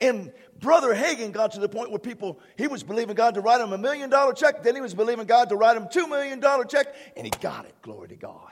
And 0.00 0.32
Brother 0.58 0.92
Hagin 0.92 1.30
got 1.30 1.52
to 1.52 1.60
the 1.60 1.68
point 1.68 1.90
where 1.90 2.00
people, 2.00 2.40
he 2.58 2.66
was 2.66 2.82
believing 2.82 3.14
God 3.14 3.34
to 3.34 3.40
write 3.40 3.60
him 3.60 3.72
a 3.72 3.78
million 3.78 4.10
dollar 4.10 4.32
check, 4.32 4.64
then 4.64 4.74
he 4.74 4.80
was 4.80 4.94
believing 4.94 5.26
God 5.26 5.48
to 5.50 5.56
write 5.56 5.76
him 5.76 5.86
two 5.90 6.08
million 6.08 6.40
dollar 6.40 6.64
check, 6.64 6.92
and 7.16 7.24
he 7.24 7.30
got 7.40 7.66
it. 7.66 7.74
Glory 7.82 8.08
to 8.08 8.16
God. 8.16 8.50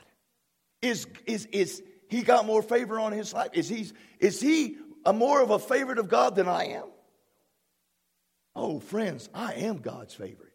Is, 0.81 1.09
is, 1.27 1.47
is 1.47 1.83
he 2.09 2.23
got 2.23 2.47
more 2.47 2.63
favor 2.63 3.01
on 3.01 3.13
his 3.13 3.35
life? 3.35 3.51
Is 3.53 3.69
he, 3.69 3.91
is 4.21 4.41
he 4.41 4.77
a 5.05 5.13
more 5.13 5.43
of 5.43 5.51
a 5.51 5.59
favorite 5.59 5.99
of 5.99 6.09
God 6.09 6.37
than 6.37 6.49
I 6.49 6.67
am? 6.67 6.87
Oh, 8.55 8.79
friends, 8.79 9.29
I 9.35 9.55
am 9.55 9.79
God's 9.79 10.15
favorite. 10.15 10.50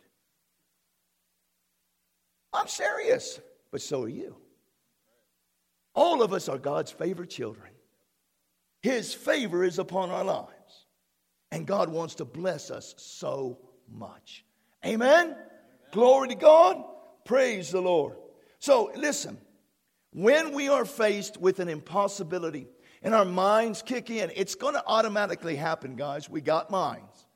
I'm 2.55 2.67
serious, 2.67 3.39
but 3.71 3.81
so 3.81 4.03
are 4.03 4.09
you. 4.09 4.37
All 5.93 6.21
of 6.21 6.33
us 6.33 6.49
are 6.49 6.57
God's 6.57 6.91
favorite 6.91 7.29
children. 7.29 7.71
His 8.81 9.13
favor 9.13 9.63
is 9.63 9.79
upon 9.79 10.09
our 10.09 10.23
lives. 10.23 10.51
And 11.51 11.65
God 11.65 11.89
wants 11.89 12.15
to 12.15 12.25
bless 12.25 12.69
us 12.69 12.93
so 12.97 13.59
much. 13.91 14.43
Amen? 14.85 15.25
Amen? 15.27 15.37
Glory 15.91 16.29
to 16.29 16.35
God. 16.35 16.83
Praise 17.23 17.71
the 17.71 17.81
Lord. 17.81 18.17
So, 18.59 18.91
listen, 18.95 19.37
when 20.11 20.53
we 20.53 20.69
are 20.69 20.85
faced 20.85 21.37
with 21.37 21.59
an 21.59 21.69
impossibility 21.69 22.67
and 23.01 23.13
our 23.13 23.25
minds 23.25 23.81
kick 23.81 24.09
in, 24.09 24.31
it's 24.35 24.55
going 24.55 24.73
to 24.73 24.83
automatically 24.85 25.55
happen, 25.55 25.95
guys. 25.95 26.29
We 26.29 26.41
got 26.41 26.71
minds. 26.71 27.27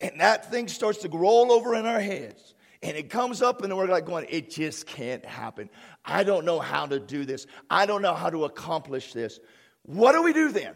And 0.00 0.20
that 0.20 0.50
thing 0.50 0.68
starts 0.68 0.98
to 0.98 1.08
roll 1.08 1.50
over 1.50 1.74
in 1.74 1.86
our 1.86 2.00
heads. 2.00 2.54
And 2.86 2.96
it 2.96 3.10
comes 3.10 3.42
up, 3.42 3.62
and 3.62 3.76
we're 3.76 3.86
like 3.86 4.06
going, 4.06 4.26
it 4.28 4.50
just 4.50 4.86
can't 4.86 5.24
happen. 5.24 5.68
I 6.04 6.24
don't 6.24 6.44
know 6.44 6.60
how 6.60 6.86
to 6.86 7.00
do 7.00 7.24
this. 7.24 7.46
I 7.68 7.86
don't 7.86 8.02
know 8.02 8.14
how 8.14 8.30
to 8.30 8.44
accomplish 8.44 9.12
this. 9.12 9.40
What 9.82 10.12
do 10.12 10.22
we 10.22 10.32
do 10.32 10.52
then? 10.52 10.74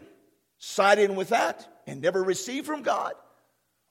Side 0.57 0.99
in 0.99 1.15
with 1.15 1.29
that? 1.29 1.67
and 1.87 2.01
never 2.01 2.23
receive 2.23 2.65
from 2.65 2.81
God? 2.81 3.13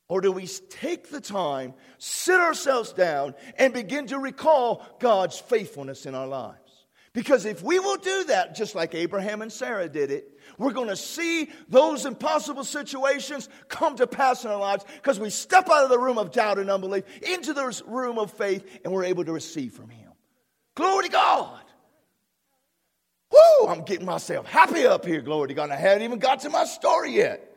Or 0.09 0.21
do 0.21 0.33
we 0.33 0.47
take 0.47 1.11
the 1.11 1.21
time, 1.21 1.75
sit 1.99 2.41
ourselves 2.41 2.93
down, 2.93 3.35
and 3.59 3.73
begin 3.73 4.09
to 4.09 4.19
recall 4.19 4.85
God's 4.99 5.39
faithfulness 5.39 6.07
in 6.07 6.15
our 6.15 6.27
lives? 6.27 6.59
Because 7.12 7.45
if 7.45 7.62
we 7.62 7.81
will 7.81 7.97
do 7.97 8.25
that, 8.25 8.55
just 8.55 8.76
like 8.76 8.95
Abraham 8.95 9.43
and 9.43 9.52
Sarah 9.52 9.88
did 9.88 10.12
it, 10.12 10.38
we're 10.59 10.73
going 10.73 10.88
to 10.88 10.97
see 10.97 11.50
those 11.69 12.07
impossible 12.07 12.62
situations 12.62 13.49
come 13.69 13.97
to 13.97 14.07
pass 14.07 14.45
in 14.45 14.50
our 14.50 14.61
lives 14.61 14.85
because 14.95 15.19
we 15.19 15.31
step 15.31 15.69
out 15.69 15.83
of 15.83 15.90
the 15.90 15.99
room 15.99 16.19
of 16.19 16.31
doubt 16.31 16.59
and 16.59 16.71
unbelief 16.71 17.05
into 17.23 17.52
the 17.52 17.83
room 17.87 18.19
of 18.19 18.33
faith 18.33 18.81
and 18.85 18.93
we're 18.93 19.05
able 19.05 19.25
to 19.25 19.33
receive 19.33 19.73
from 19.73 19.88
Him. 19.88 20.12
Glory 20.76 21.07
to 21.07 21.11
God. 21.11 21.61
Woo! 23.33 23.69
I'm 23.69 23.83
getting 23.83 24.07
myself 24.07 24.47
happy 24.47 24.87
up 24.87 25.05
here. 25.05 25.21
Glory 25.21 25.49
to 25.49 25.55
God. 25.55 25.71
I 25.71 25.76
haven't 25.76 26.05
even 26.05 26.21
got 26.21 26.40
to 26.40 26.50
my 26.50 26.64
story 26.64 27.12
yet. 27.12 27.57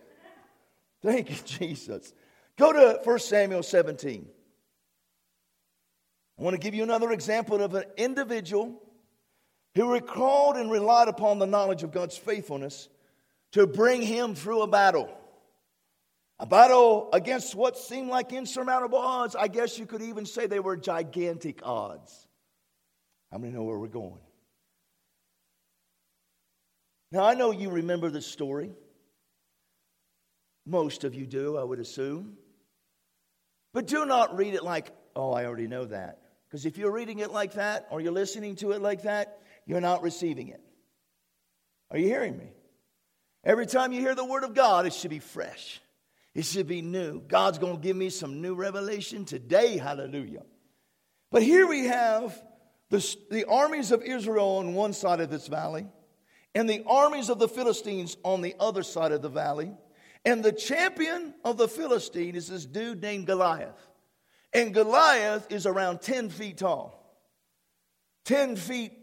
Thank 1.03 1.29
you, 1.29 1.38
Jesus. 1.45 2.13
Go 2.57 2.74
to 2.74 3.00
1 3.03 3.19
Samuel 3.19 3.62
17. 3.62 4.27
I 6.39 6.41
want 6.41 6.55
to 6.55 6.60
give 6.60 6.74
you 6.74 6.83
another 6.83 7.12
example 7.12 7.62
of 7.62 7.75
an 7.75 7.83
individual 7.98 8.81
who 9.75 9.91
recalled 9.91 10.55
and 10.55 10.69
relied 10.71 11.07
upon 11.07 11.39
the 11.39 11.47
knowledge 11.47 11.83
of 11.83 11.91
God's 11.91 12.17
faithfulness 12.17 12.89
to 13.53 13.67
bring 13.67 14.01
him 14.01 14.35
through 14.35 14.61
a 14.61 14.67
battle. 14.67 15.09
A 16.39 16.45
battle 16.45 17.09
against 17.13 17.55
what 17.55 17.77
seemed 17.77 18.09
like 18.09 18.33
insurmountable 18.33 18.97
odds. 18.97 19.35
I 19.35 19.47
guess 19.47 19.79
you 19.79 19.85
could 19.85 20.01
even 20.01 20.25
say 20.25 20.47
they 20.47 20.59
were 20.59 20.75
gigantic 20.75 21.61
odds. 21.63 22.27
How 23.31 23.37
many 23.37 23.53
know 23.53 23.63
where 23.63 23.77
we're 23.77 23.87
going? 23.87 24.19
Now, 27.11 27.23
I 27.23 27.35
know 27.35 27.51
you 27.51 27.69
remember 27.69 28.09
this 28.09 28.25
story. 28.25 28.71
Most 30.65 31.03
of 31.03 31.13
you 31.13 31.27
do, 31.27 31.57
I 31.57 31.63
would 31.63 31.79
assume. 31.79 32.37
But 33.73 33.87
do 33.87 34.05
not 34.05 34.37
read 34.37 34.53
it 34.55 34.63
like, 34.63 34.91
oh, 35.15 35.31
I 35.31 35.45
already 35.45 35.67
know 35.67 35.85
that. 35.85 36.19
Because 36.47 36.65
if 36.65 36.77
you're 36.77 36.91
reading 36.91 37.19
it 37.19 37.31
like 37.31 37.53
that 37.53 37.87
or 37.91 38.01
you're 38.01 38.11
listening 38.11 38.55
to 38.57 38.71
it 38.71 38.81
like 38.81 39.03
that, 39.03 39.39
you're 39.65 39.82
not 39.82 40.01
receiving 40.01 40.50
it. 40.50 40.62
Are 41.91 41.98
you 41.98 42.08
hearing 42.08 42.38
me? 42.38 42.51
Every 43.43 43.65
time 43.65 43.91
you 43.91 44.00
hear 44.00 44.15
the 44.15 44.25
word 44.25 44.43
of 44.43 44.53
God, 44.53 44.86
it 44.86 44.93
should 44.93 45.12
be 45.12 45.20
fresh. 45.20 45.82
It 46.34 46.46
should 46.46 46.67
be 46.67 46.82
new. 46.82 47.22
God's 47.22 47.60
going 47.60 47.75
to 47.75 47.82
give 47.82 47.96
me 47.96 48.10
some 48.10 48.41
new 48.41 48.55
revelation 48.55 49.25
today. 49.25 49.77
Hallelujah. 49.77 50.43
But 51.29 51.43
here 51.43 51.67
we 51.67 51.86
have 51.86 52.41
the, 52.89 53.15
the 53.29 53.46
armies 53.46 53.91
of 53.91 54.01
Israel 54.01 54.58
on 54.58 54.74
one 54.74 54.93
side 54.93 55.20
of 55.20 55.29
this 55.29 55.48
valley 55.48 55.88
and 56.55 56.70
the 56.70 56.84
armies 56.88 57.29
of 57.29 57.39
the 57.39 57.48
Philistines 57.48 58.17
on 58.24 58.41
the 58.41 58.55
other 58.60 58.84
side 58.84 59.12
of 59.12 59.22
the 59.22 59.29
valley. 59.29 59.72
And 60.25 60.43
the 60.43 60.51
champion 60.51 61.34
of 61.43 61.58
the 61.58 61.67
Philistine 61.67 62.36
is 62.36 62.48
this 62.48 62.65
dude 62.65 63.01
named 63.01 63.27
Goliath. 63.27 63.89
And 64.53 64.74
Goliath 64.74 65.51
is 65.51 65.65
around 65.65 66.01
10 66.01 66.29
feet 66.29 66.60
tall. 66.60 67.00
10 68.25 68.55
feet 68.55 68.93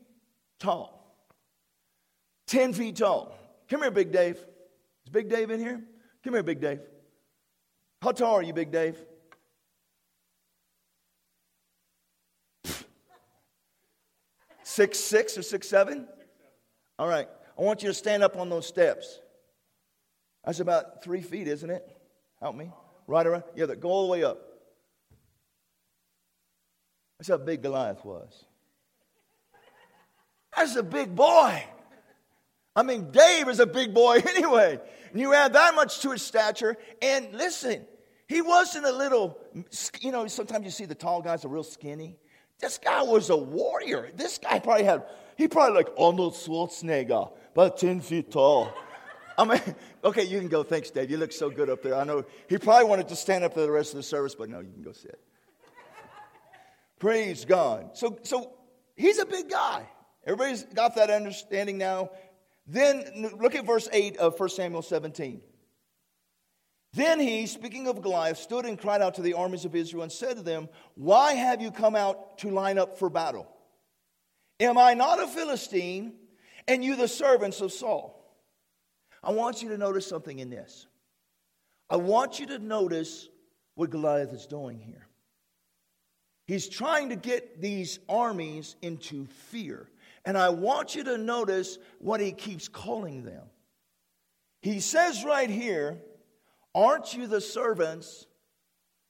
tall. 0.61 0.97
10 2.47 2.73
feet 2.75 2.97
tall. 2.97 3.37
Come 3.69 3.83
here, 3.83 3.91
Big 3.91 4.13
Dave. 4.13 4.37
Is 4.37 5.11
Big 5.11 5.29
Dave 5.29 5.51
in 5.51 5.59
here? 5.59 5.83
Come 6.23 6.35
here, 6.35 6.43
Big 6.43 6.61
Dave. 6.61 6.81
How 8.03 8.13
tall 8.13 8.37
are 8.37 8.43
you, 8.43 8.53
Big 8.53 8.71
Dave? 8.71 8.97
Six 14.63 14.99
six 14.99 15.37
or 15.37 15.43
six 15.43 15.69
seven? 15.69 16.07
All 16.99 17.09
right. 17.09 17.29
I 17.59 17.63
want 17.63 17.83
you 17.83 17.89
to 17.89 17.95
stand 17.95 18.23
up 18.23 18.37
on 18.37 18.49
those 18.49 18.67
steps. 18.67 19.21
That's 20.45 20.61
about 20.61 21.03
three 21.03 21.21
feet, 21.21 21.49
isn't 21.49 21.69
it? 21.69 21.87
Help 22.41 22.57
me. 22.57 22.71
Right 23.07 23.27
around? 23.27 23.45
Yeah, 23.55 23.67
go 23.79 23.91
all 23.91 24.07
the 24.07 24.13
way 24.13 24.25
up. 24.25 24.39
That's 27.19 27.29
how 27.29 27.37
big 27.37 27.63
Goliath 27.63 28.05
was. 28.05 28.47
That's 30.61 30.77
a 30.77 30.83
big 30.83 31.17
boy. 31.17 31.65
I 32.77 32.83
mean, 32.83 33.11
Dave 33.13 33.49
is 33.49 33.61
a 33.61 33.67
big 33.67 33.95
boy 33.95 34.17
anyway. 34.29 34.79
And 35.11 35.19
you 35.19 35.33
add 35.33 35.55
that 35.55 35.75
much 35.75 36.01
to 36.01 36.11
his 36.11 36.21
stature. 36.21 36.77
And 37.01 37.33
listen, 37.33 37.87
he 38.29 38.43
wasn't 38.43 38.85
a 38.85 38.93
little, 38.93 39.39
you 40.03 40.13
know, 40.13 40.27
sometimes 40.27 40.67
you 40.67 40.71
see 40.71 40.85
the 40.85 40.95
tall 40.95 41.23
guys 41.23 41.47
are 41.47 41.49
real 41.49 41.63
skinny. 41.63 42.19
This 42.59 42.77
guy 42.77 43.03
was 43.03 43.31
a 43.31 43.37
warrior. 43.39 44.11
This 44.15 44.37
guy 44.37 44.59
probably 44.59 44.85
had, 44.85 45.05
he 45.39 45.49
probably 45.49 45.77
like 45.77 45.89
Arnold 45.99 46.35
Schwarzenegger, 46.35 47.33
about 47.53 47.79
10 47.79 48.03
feet 48.03 48.31
tall. 48.31 48.71
I 49.39 49.47
mean, 49.47 49.63
okay, 50.05 50.25
you 50.25 50.39
can 50.41 50.49
go. 50.49 50.63
Thanks, 50.63 50.91
Dave. 50.91 51.11
You 51.11 51.17
look 51.17 51.33
so 51.33 51.49
good 51.49 51.71
up 51.71 51.83
there. 51.83 51.95
I 51.95 52.05
know 52.05 52.27
he 52.51 52.59
probably 52.59 52.87
wanted 52.87 53.09
to 53.09 53.17
stand 53.17 53.45
up 53.45 53.55
for 53.55 53.63
the 53.63 53.71
rest 53.71 53.93
of 53.93 53.97
the 53.97 54.03
service, 54.03 54.35
but 54.35 54.51
no, 54.51 54.61
you 54.61 54.71
can 54.71 54.83
go 54.83 54.93
sit. 54.93 55.19
Praise 56.99 57.47
God. 57.47 57.97
So, 57.97 58.19
so 58.25 58.53
he's 58.95 59.19
a 59.19 59.25
big 59.25 59.49
guy. 59.49 59.87
Everybody's 60.25 60.65
got 60.65 60.97
that 60.97 61.11
understanding 61.11 61.79
now. 61.79 62.11
Then 62.67 63.31
look 63.39 63.55
at 63.55 63.67
verse 63.67 63.89
8 63.93 64.19
of 64.19 64.39
1 64.39 64.49
Samuel 64.51 64.83
17. 64.83 65.41
Then 66.93 67.21
he, 67.21 67.47
speaking 67.47 67.87
of 67.87 68.03
Goliath, 68.03 68.39
stood 68.39 68.65
and 68.65 68.79
cried 68.79 69.01
out 69.01 69.15
to 69.15 69.23
the 69.23 69.35
armies 69.35 69.65
of 69.65 69.75
Israel 69.75 70.03
and 70.03 70.11
said 70.11 70.37
to 70.37 70.43
them, 70.43 70.69
Why 70.95 71.35
have 71.35 71.63
you 71.63 71.71
come 71.71 71.95
out 71.95 72.39
to 72.39 72.51
line 72.51 72.79
up 72.79 72.99
for 72.99 73.09
battle? 73.09 73.49
Am 74.59 74.77
I 74.77 74.95
not 74.95 75.23
a 75.23 75.27
Philistine, 75.27 76.15
and 76.67 76.85
you 76.85 76.97
the 76.97 77.09
servants 77.09 77.61
of 77.61 77.73
Saul? 77.73 78.17
I 79.23 79.33
want 79.33 79.63
you 79.63 79.69
to 79.71 79.79
notice 79.79 80.07
something 80.07 80.39
in 80.39 80.51
this. 80.51 80.87
I 81.89 81.97
want 81.97 82.41
you 82.41 82.47
to 82.47 82.59
notice 82.59 83.29
what 83.75 83.91
Goliath 83.91 84.33
is 84.33 84.47
doing 84.47 84.79
here. 84.79 85.07
He's 86.47 86.69
trying 86.69 87.11
to 87.11 87.17
get 87.17 87.61
these 87.61 87.99
armies 88.09 88.77
into 88.83 89.27
fear. 89.27 89.89
And 90.25 90.37
I 90.37 90.51
want 90.51 90.95
you 90.95 91.05
to 91.05 91.19
notice 91.19 91.79
what 91.99 92.21
he 92.21 92.33
keeps 92.33 92.69
calling 92.69 93.25
them. 93.25 93.45
He 94.63 94.81
says 94.81 95.25
right 95.25 95.49
here, 95.49 95.99
Aren't 96.75 97.15
you 97.15 97.27
the 97.27 97.41
servants 97.41 98.27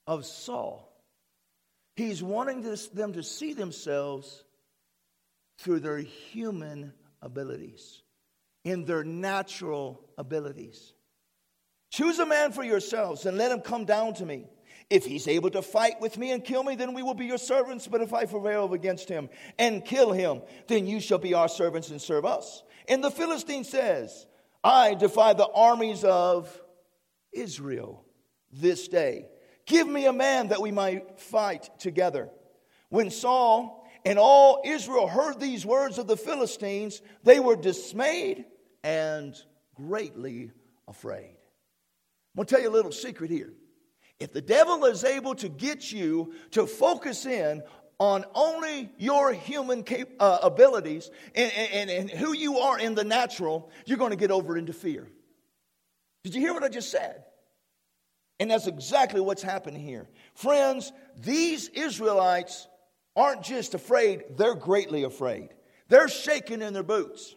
of 0.06 0.24
Saul? 0.24 0.86
He's 1.96 2.22
wanting 2.22 2.62
this, 2.62 2.88
them 2.88 3.12
to 3.14 3.22
see 3.22 3.52
themselves 3.52 4.44
through 5.58 5.80
their 5.80 5.98
human 5.98 6.94
abilities, 7.20 8.02
in 8.64 8.86
their 8.86 9.04
natural 9.04 10.00
abilities. 10.16 10.94
Choose 11.90 12.18
a 12.18 12.26
man 12.26 12.52
for 12.52 12.62
yourselves 12.62 13.26
and 13.26 13.36
let 13.36 13.50
him 13.50 13.60
come 13.60 13.84
down 13.84 14.14
to 14.14 14.24
me. 14.24 14.46
If 14.90 15.06
he's 15.06 15.28
able 15.28 15.50
to 15.50 15.62
fight 15.62 16.00
with 16.00 16.18
me 16.18 16.32
and 16.32 16.44
kill 16.44 16.64
me, 16.64 16.75
then 16.75 16.94
we 16.94 17.04
will 17.04 17.14
be 17.14 17.26
your 17.26 17.38
servants. 17.38 17.87
But 17.87 18.02
if 18.02 18.12
I 18.12 18.25
prevail 18.25 18.73
against 18.75 19.09
him 19.09 19.30
and 19.56 19.85
kill 19.85 20.12
him, 20.12 20.42
then 20.66 20.88
you 20.88 21.00
shall 21.00 21.18
be 21.18 21.32
our 21.32 21.49
servants 21.49 21.90
and 21.90 22.02
serve 22.02 22.25
us. 22.25 22.64
And 22.88 23.02
the 23.02 23.11
Philistine 23.11 23.62
says, 23.62 24.26
I 24.64 24.94
defy 24.94 25.32
the 25.32 25.49
armies 25.49 26.02
of 26.02 26.61
Israel 27.32 28.04
this 28.52 28.88
day. 28.88 29.26
Give 29.64 29.87
me 29.87 30.06
a 30.06 30.12
man 30.12 30.49
that 30.49 30.61
we 30.61 30.73
might 30.73 31.20
fight 31.20 31.70
together. 31.78 32.28
When 32.88 33.11
Saul 33.11 33.88
and 34.04 34.18
all 34.18 34.62
Israel 34.64 35.06
heard 35.06 35.38
these 35.38 35.64
words 35.64 35.99
of 35.99 36.09
the 36.09 36.16
Philistines, 36.16 37.00
they 37.23 37.38
were 37.38 37.54
dismayed 37.54 38.44
and 38.82 39.40
greatly 39.76 40.50
afraid. 40.88 41.37
I'm 41.37 42.37
going 42.37 42.47
to 42.47 42.54
tell 42.54 42.62
you 42.62 42.70
a 42.70 42.73
little 42.73 42.92
secret 42.92 43.30
here. 43.30 43.52
If 44.20 44.34
the 44.34 44.42
devil 44.42 44.84
is 44.84 45.02
able 45.02 45.34
to 45.36 45.48
get 45.48 45.90
you 45.90 46.34
to 46.52 46.66
focus 46.66 47.24
in 47.24 47.62
on 47.98 48.24
only 48.34 48.90
your 48.98 49.32
human 49.32 49.82
cap- 49.82 50.08
uh, 50.20 50.38
abilities 50.42 51.10
and, 51.34 51.52
and, 51.52 51.90
and 51.90 52.10
who 52.10 52.34
you 52.34 52.58
are 52.58 52.78
in 52.78 52.94
the 52.94 53.04
natural, 53.04 53.70
you're 53.86 53.98
going 53.98 54.10
to 54.10 54.16
get 54.16 54.30
over 54.30 54.56
into 54.56 54.72
fear. 54.72 55.08
Did 56.24 56.34
you 56.34 56.40
hear 56.40 56.52
what 56.52 56.62
I 56.62 56.68
just 56.68 56.90
said? 56.90 57.24
And 58.38 58.50
that's 58.50 58.66
exactly 58.66 59.20
what's 59.20 59.42
happening 59.42 59.82
here. 59.82 60.08
Friends, 60.34 60.92
these 61.18 61.68
Israelites 61.68 62.68
aren't 63.16 63.42
just 63.42 63.74
afraid, 63.74 64.22
they're 64.36 64.54
greatly 64.54 65.02
afraid. 65.02 65.50
They're 65.88 66.08
shaking 66.08 66.62
in 66.62 66.72
their 66.72 66.82
boots. 66.82 67.34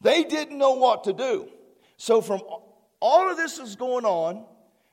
They 0.00 0.24
didn't 0.24 0.58
know 0.58 0.72
what 0.72 1.04
to 1.04 1.12
do. 1.12 1.48
So, 1.96 2.20
from 2.20 2.42
all 3.00 3.30
of 3.30 3.36
this 3.36 3.58
is 3.58 3.76
going 3.76 4.04
on, 4.04 4.44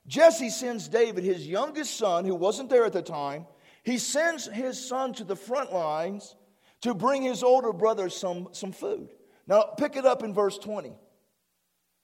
Jesse 0.08 0.50
sends 0.50 0.88
David, 0.88 1.24
his 1.24 1.48
youngest 1.48 1.98
son, 1.98 2.26
who 2.26 2.36
wasn't 2.36 2.70
there 2.70 2.86
at 2.86 2.94
the 2.94 3.02
time, 3.02 3.46
he 3.84 3.98
sends 3.98 4.48
his 4.48 4.84
son 4.88 5.14
to 5.14 5.24
the 5.24 5.36
front 5.36 5.74
lines 5.74 6.36
to 6.82 6.94
bring 6.94 7.22
his 7.22 7.44
older 7.44 7.74
brother 7.74 8.10
some, 8.10 8.50
some 8.52 8.72
food. 8.72 9.10
Now, 9.48 9.64
pick 9.78 9.96
it 9.96 10.06
up 10.06 10.24
in 10.24 10.34
verse 10.34 10.58
20. 10.58 10.96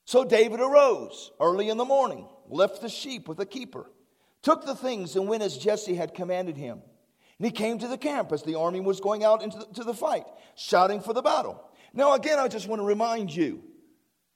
So 0.06 0.24
David 0.24 0.60
arose 0.60 1.32
early 1.40 1.70
in 1.70 1.78
the 1.78 1.86
morning, 1.86 2.28
left 2.50 2.82
the 2.82 2.90
sheep 2.90 3.28
with 3.28 3.38
the 3.38 3.46
keeper, 3.46 3.90
took 4.42 4.66
the 4.66 4.76
things, 4.76 5.16
and 5.16 5.28
went 5.28 5.44
as 5.44 5.58
Jesse 5.58 5.96
had 5.96 6.14
commanded 6.14 6.58
him. 6.58 6.82
And 7.38 7.46
he 7.46 7.52
came 7.52 7.80
to 7.80 7.88
the 7.88 7.98
camp 7.98 8.32
as 8.32 8.44
the 8.44 8.56
army 8.56 8.80
was 8.80 9.00
going 9.00 9.24
out 9.24 9.42
into 9.42 9.58
the, 9.58 9.66
to 9.76 9.84
the 9.84 9.94
fight, 9.94 10.26
shouting 10.56 11.02
for 11.02 11.14
the 11.14 11.22
battle. 11.22 11.64
Now, 11.94 12.14
again, 12.14 12.40
I 12.40 12.48
just 12.48 12.68
want 12.68 12.82
to 12.82 12.86
remind 12.86 13.36
you 13.36 13.64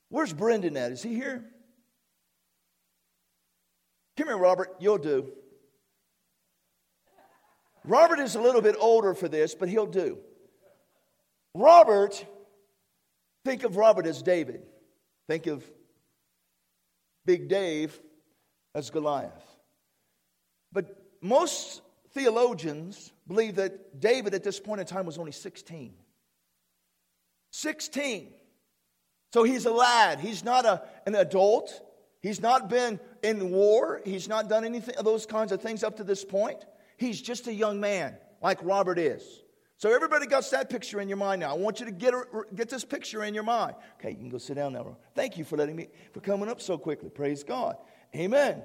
where's 0.08 0.32
Brendan 0.32 0.76
at? 0.76 0.92
Is 0.92 1.02
he 1.02 1.14
here? 1.14 1.44
Come 4.16 4.28
here, 4.28 4.38
Robert. 4.38 4.74
You'll 4.78 4.98
do. 4.98 5.32
Robert 7.84 8.18
is 8.18 8.34
a 8.34 8.40
little 8.40 8.62
bit 8.62 8.76
older 8.78 9.14
for 9.14 9.28
this, 9.28 9.54
but 9.54 9.68
he'll 9.68 9.86
do. 9.86 10.18
Robert, 11.54 12.24
think 13.44 13.62
of 13.62 13.76
Robert 13.76 14.06
as 14.06 14.22
David. 14.22 14.62
Think 15.28 15.46
of 15.46 15.64
Big 17.24 17.48
Dave 17.48 17.98
as 18.74 18.90
Goliath. 18.90 19.32
But 20.72 20.96
most 21.20 21.82
theologians 22.12 23.12
believe 23.26 23.56
that 23.56 24.00
David 24.00 24.34
at 24.34 24.42
this 24.44 24.58
point 24.58 24.80
in 24.80 24.86
time 24.86 25.06
was 25.06 25.18
only 25.18 25.32
16. 25.32 25.94
16. 27.50 28.32
So 29.32 29.44
he's 29.44 29.66
a 29.66 29.70
lad. 29.70 30.20
He's 30.20 30.44
not 30.44 30.64
a, 30.64 30.82
an 31.06 31.14
adult. 31.14 31.82
He's 32.26 32.40
not 32.40 32.68
been 32.68 32.98
in 33.22 33.50
war. 33.52 34.02
He's 34.04 34.28
not 34.28 34.48
done 34.48 34.64
anything 34.64 34.96
of 34.96 35.04
those 35.04 35.26
kinds 35.26 35.52
of 35.52 35.62
things 35.62 35.84
up 35.84 35.98
to 35.98 36.04
this 36.04 36.24
point. 36.24 36.66
He's 36.96 37.22
just 37.22 37.46
a 37.46 37.54
young 37.54 37.78
man, 37.78 38.16
like 38.42 38.58
Robert 38.64 38.98
is. 38.98 39.22
So 39.76 39.94
everybody 39.94 40.26
got 40.26 40.50
that 40.50 40.68
picture 40.68 41.00
in 41.00 41.06
your 41.06 41.18
mind 41.18 41.38
now. 41.40 41.52
I 41.52 41.56
want 41.56 41.78
you 41.78 41.86
to 41.86 41.92
get, 41.92 42.14
get 42.52 42.68
this 42.68 42.84
picture 42.84 43.22
in 43.22 43.32
your 43.32 43.44
mind. 43.44 43.76
Okay, 44.00 44.10
you 44.10 44.16
can 44.16 44.28
go 44.28 44.38
sit 44.38 44.56
down 44.56 44.72
now. 44.72 44.96
Thank 45.14 45.38
you 45.38 45.44
for 45.44 45.56
letting 45.56 45.76
me 45.76 45.86
for 46.12 46.18
coming 46.18 46.48
up 46.48 46.60
so 46.60 46.76
quickly. 46.76 47.10
Praise 47.10 47.44
God. 47.44 47.76
Amen. 48.12 48.60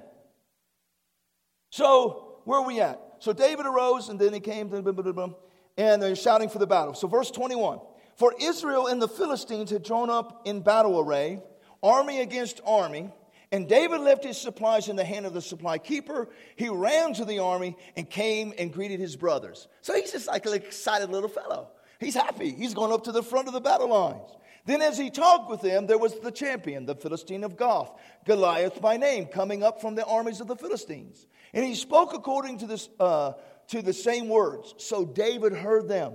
So 1.70 2.40
where 2.44 2.58
are 2.58 2.66
we 2.66 2.80
at? 2.80 3.00
So 3.20 3.32
David 3.32 3.66
arose 3.66 4.08
and 4.08 4.18
then 4.18 4.32
he 4.32 4.40
came 4.40 4.72
and 4.72 6.02
they're 6.02 6.16
shouting 6.16 6.48
for 6.48 6.58
the 6.58 6.66
battle. 6.66 6.94
So 6.94 7.06
verse 7.06 7.30
21. 7.30 7.78
For 8.16 8.34
Israel 8.40 8.88
and 8.88 9.00
the 9.00 9.06
Philistines 9.06 9.70
had 9.70 9.84
drawn 9.84 10.10
up 10.10 10.48
in 10.48 10.62
battle 10.62 10.98
array, 10.98 11.40
army 11.80 12.20
against 12.20 12.60
army. 12.66 13.12
And 13.52 13.68
David 13.68 14.00
left 14.00 14.24
his 14.24 14.40
supplies 14.40 14.88
in 14.88 14.96
the 14.96 15.04
hand 15.04 15.26
of 15.26 15.34
the 15.34 15.42
supply 15.42 15.76
keeper. 15.76 16.30
He 16.56 16.70
ran 16.70 17.12
to 17.14 17.26
the 17.26 17.40
army 17.40 17.76
and 17.96 18.08
came 18.08 18.54
and 18.58 18.72
greeted 18.72 18.98
his 18.98 19.14
brothers. 19.14 19.68
So 19.82 19.94
he's 19.94 20.10
just 20.10 20.26
like 20.26 20.46
an 20.46 20.54
excited 20.54 21.10
little 21.10 21.28
fellow. 21.28 21.68
He's 22.00 22.14
happy. 22.14 22.50
He's 22.50 22.72
going 22.72 22.92
up 22.92 23.04
to 23.04 23.12
the 23.12 23.22
front 23.22 23.48
of 23.48 23.54
the 23.54 23.60
battle 23.60 23.90
lines. 23.90 24.28
Then, 24.64 24.80
as 24.80 24.96
he 24.96 25.10
talked 25.10 25.50
with 25.50 25.60
them, 25.60 25.86
there 25.86 25.98
was 25.98 26.18
the 26.20 26.30
champion, 26.30 26.86
the 26.86 26.94
Philistine 26.94 27.44
of 27.44 27.56
Gath, 27.58 27.90
Goliath 28.24 28.80
by 28.80 28.96
name, 28.96 29.26
coming 29.26 29.62
up 29.62 29.80
from 29.80 29.96
the 29.96 30.04
armies 30.06 30.40
of 30.40 30.46
the 30.46 30.56
Philistines. 30.56 31.26
And 31.52 31.64
he 31.64 31.74
spoke 31.74 32.14
according 32.14 32.58
to, 32.58 32.66
this, 32.66 32.88
uh, 32.98 33.32
to 33.68 33.82
the 33.82 33.92
same 33.92 34.28
words. 34.28 34.74
So 34.78 35.04
David 35.04 35.52
heard 35.52 35.88
them. 35.88 36.14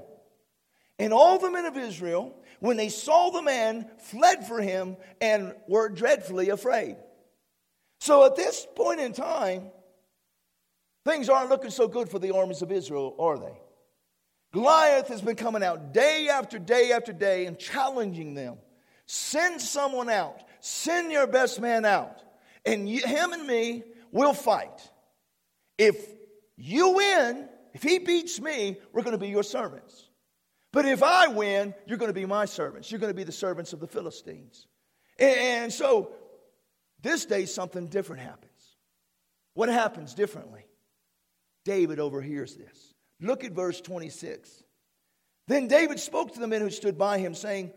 And 0.97 1.13
all 1.13 1.38
the 1.38 1.52
men 1.52 1.65
of 1.65 1.78
Israel, 1.78 2.36
when 2.60 2.78
they 2.78 2.89
saw 2.89 3.30
the 3.30 3.43
man, 3.43 3.88
fled 4.00 4.47
for 4.47 4.60
him 4.60 4.97
and 5.21 5.54
were 5.67 5.89
dreadfully 5.89 6.50
afraid. 6.50 6.95
So 8.00 8.26
at 8.26 8.36
this 8.36 8.66
point 8.76 9.00
in 9.00 9.14
time, 9.14 9.64
things 11.06 11.30
aren't 11.30 11.50
looking 11.50 11.72
so 11.72 11.88
good 11.88 12.10
for 12.10 12.20
the 12.20 12.36
armies 12.36 12.62
of 12.62 12.72
Israel, 12.72 13.16
are 13.20 13.38
they? 13.38 13.58
Goliath 14.54 15.08
has 15.10 15.22
been 15.22 15.36
coming 15.36 15.64
out 15.64 15.94
day 15.94 16.30
after 16.32 16.58
day 16.58 16.92
after 16.92 17.12
day 17.12 17.46
and 17.46 17.60
challenging 17.60 18.34
them. 18.34 18.58
Send 19.06 19.62
someone 19.62 20.10
out. 20.10 20.44
Send 20.60 21.12
your 21.12 21.28
best 21.28 21.60
man 21.60 21.86
out. 21.86 22.22
And 22.66 22.90
you, 22.90 23.02
him 23.06 23.34
and 23.34 23.46
me 23.46 23.84
will 24.12 24.34
fight. 24.34 24.90
If 25.78 25.98
you 26.56 26.94
win, 26.94 27.48
if 27.74 27.84
he 27.84 28.00
beats 28.00 28.40
me, 28.42 28.78
we're 28.92 29.04
going 29.04 29.14
to 29.14 29.20
be 29.20 29.30
your 29.30 29.44
servants. 29.44 30.10
But 30.74 30.86
if 30.86 31.04
I 31.04 31.28
win, 31.28 31.74
you're 31.86 31.98
going 31.98 32.10
to 32.10 32.20
be 32.20 32.26
my 32.26 32.46
servants. 32.46 32.92
You're 32.92 33.00
going 33.00 33.12
to 33.12 33.18
be 33.18 33.24
the 33.24 33.32
servants 33.32 33.74
of 33.74 33.80
the 33.80 33.88
Philistines. 33.88 34.68
And, 35.18 35.40
and 35.40 35.74
so 35.74 36.12
this 37.08 37.26
day, 37.26 37.46
something 37.46 37.88
different 37.88 38.22
happens. 38.22 38.52
What 39.54 39.70
happens 39.70 40.13
differently? 40.13 40.65
David 41.65 42.00
overhears 42.00 42.56
this. 42.56 42.93
Look 43.20 43.43
at 43.43 43.52
verse 43.52 43.82
26. 43.82 44.63
Then 45.48 45.67
David 45.67 46.00
spoke 46.00 46.34
to 46.34 46.39
the 46.39 46.48
men 46.48 46.62
who 46.62 46.70
stood 46.70 46.98
by 46.98 47.17
him, 47.17 47.34
saying, 47.34 47.72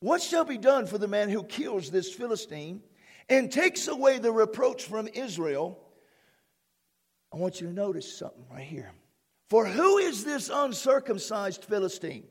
What 0.00 0.22
shall 0.22 0.44
be 0.44 0.58
done 0.58 0.86
for 0.86 0.98
the 0.98 1.08
man 1.08 1.28
who 1.28 1.42
kills 1.42 1.90
this 1.90 2.12
Philistine 2.12 2.82
and 3.28 3.50
takes 3.50 3.88
away 3.88 4.18
the 4.18 4.30
reproach 4.32 4.84
from 4.84 5.08
Israel? 5.08 5.78
I 7.32 7.38
want 7.38 7.60
you 7.60 7.66
to 7.66 7.72
notice 7.72 8.16
something 8.16 8.44
right 8.50 8.62
here. 8.62 8.92
For 9.50 9.66
who 9.66 9.98
is 9.98 10.24
this 10.24 10.50
uncircumcised 10.52 11.64
Philistine? 11.64 12.24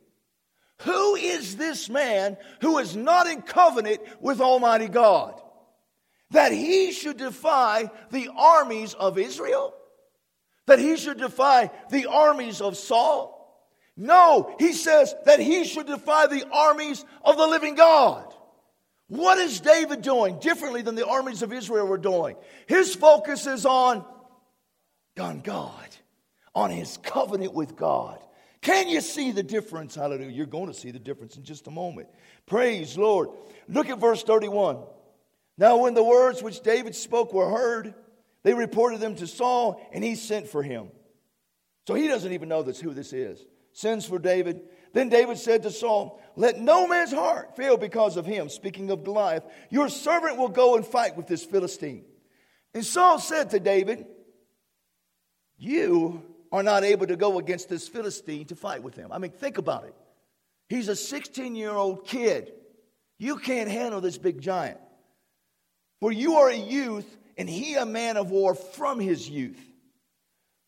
Who 0.82 1.16
is 1.16 1.56
this 1.58 1.90
man 1.90 2.38
who 2.62 2.78
is 2.80 2.96
not 2.96 3.28
in 3.28 3.42
covenant 3.42 4.02
with 4.20 4.42
Almighty 4.42 4.88
God? 4.88 5.42
That 6.32 6.52
he 6.52 6.92
should 6.92 7.18
defy 7.18 7.90
the 8.12 8.30
armies 8.36 8.94
of 8.94 9.18
Israel? 9.18 9.74
That 10.68 10.80
he 10.80 10.98
should 10.98 11.18
defy 11.18 11.72
the 11.92 12.08
armies 12.08 12.62
of 12.62 12.78
Saul? 12.78 13.34
No, 13.98 14.54
he 14.60 14.74
says 14.74 15.16
that 15.26 15.40
he 15.40 15.64
should 15.64 15.88
defy 15.88 16.28
the 16.28 16.46
armies 16.52 17.06
of 17.24 17.38
the 17.38 17.48
living 17.48 17.76
God. 17.76 18.34
What 19.08 19.38
is 19.38 19.60
David 19.60 20.02
doing 20.02 20.40
differently 20.40 20.82
than 20.82 20.96
the 20.96 21.08
armies 21.08 21.44
of 21.44 21.54
Israel 21.54 21.88
were 21.88 21.98
doing? 21.98 22.36
His 22.68 22.96
focus 22.96 23.46
is 23.46 23.66
on 23.66 24.04
on 25.20 25.40
God, 25.40 25.96
on 26.54 26.72
his 26.72 26.98
covenant 26.98 27.54
with 27.54 27.78
God. 27.78 28.20
Can 28.62 28.90
you 28.90 29.00
see 29.00 29.32
the 29.32 29.44
difference? 29.44 29.96
Hallelujah. 29.96 30.32
You're 30.32 30.46
going 30.46 30.68
to 30.68 30.74
see 30.74 30.92
the 30.92 31.00
difference 31.00 31.38
in 31.38 31.44
just 31.44 31.68
a 31.68 31.72
moment. 31.72 32.10
Praise 32.48 32.98
Lord. 32.98 33.30
Look 33.70 33.90
at 33.90 34.00
verse 34.00 34.24
31. 34.24 34.80
Now, 35.58 35.78
when 35.78 35.94
the 35.94 36.04
words 36.04 36.44
which 36.44 36.62
David 36.62 36.96
spoke 36.96 37.34
were 37.34 37.50
heard, 37.50 37.94
they 38.44 38.54
reported 38.54 39.00
them 39.00 39.16
to 39.16 39.28
Saul, 39.28 39.82
and 39.92 40.04
he 40.04 40.16
sent 40.16 40.48
for 40.48 40.62
him. 40.62 40.90
So 41.88 41.94
he 41.94 42.08
doesn't 42.08 42.34
even 42.34 42.50
know 42.50 42.64
this, 42.64 42.80
who 42.80 42.94
this 42.94 43.14
is. 43.14 43.44
Sends 43.74 44.06
for 44.06 44.20
David. 44.20 44.62
Then 44.94 45.10
David 45.10 45.38
said 45.38 45.64
to 45.64 45.72
Saul, 45.72 46.22
Let 46.36 46.60
no 46.60 46.88
man's 46.88 47.12
heart 47.12 47.56
fail 47.56 47.78
because 47.78 48.18
of 48.18 48.26
him. 48.26 48.50
Speaking 48.50 48.90
of 48.92 49.04
Goliath, 49.04 49.44
your 49.70 49.90
servant 49.90 50.38
will 50.38 50.50
go 50.50 50.76
and 50.76 50.86
fight 50.86 51.16
with 51.16 51.28
this 51.28 51.44
Philistine. 51.44 52.06
And 52.74 52.86
Saul 52.86 53.20
said 53.20 53.52
to 53.52 53.60
David, 53.60 54.06
You 55.58 56.24
are 56.52 56.64
not 56.64 56.84
able 56.84 57.08
to 57.08 57.16
go 57.16 57.40
against 57.40 57.70
this 57.70 57.88
Philistine 57.88 58.46
to 58.46 58.56
fight 58.56 58.84
with 58.84 58.96
him. 58.96 59.12
I 59.12 59.18
mean, 59.18 59.32
think 59.32 59.58
about 59.58 59.86
it. 59.86 59.96
He's 60.70 60.88
a 60.88 60.96
16 60.96 61.56
year 61.56 61.72
old 61.72 62.06
kid. 62.06 62.54
You 63.18 63.38
can't 63.38 63.70
handle 63.70 64.02
this 64.02 64.18
big 64.18 64.42
giant. 64.42 64.80
For 66.06 66.12
you 66.12 66.36
are 66.36 66.50
a 66.50 66.56
youth, 66.56 67.18
and 67.36 67.50
he 67.50 67.74
a 67.74 67.84
man 67.84 68.16
of 68.16 68.30
war 68.30 68.54
from 68.54 69.00
his 69.00 69.28
youth. 69.28 69.60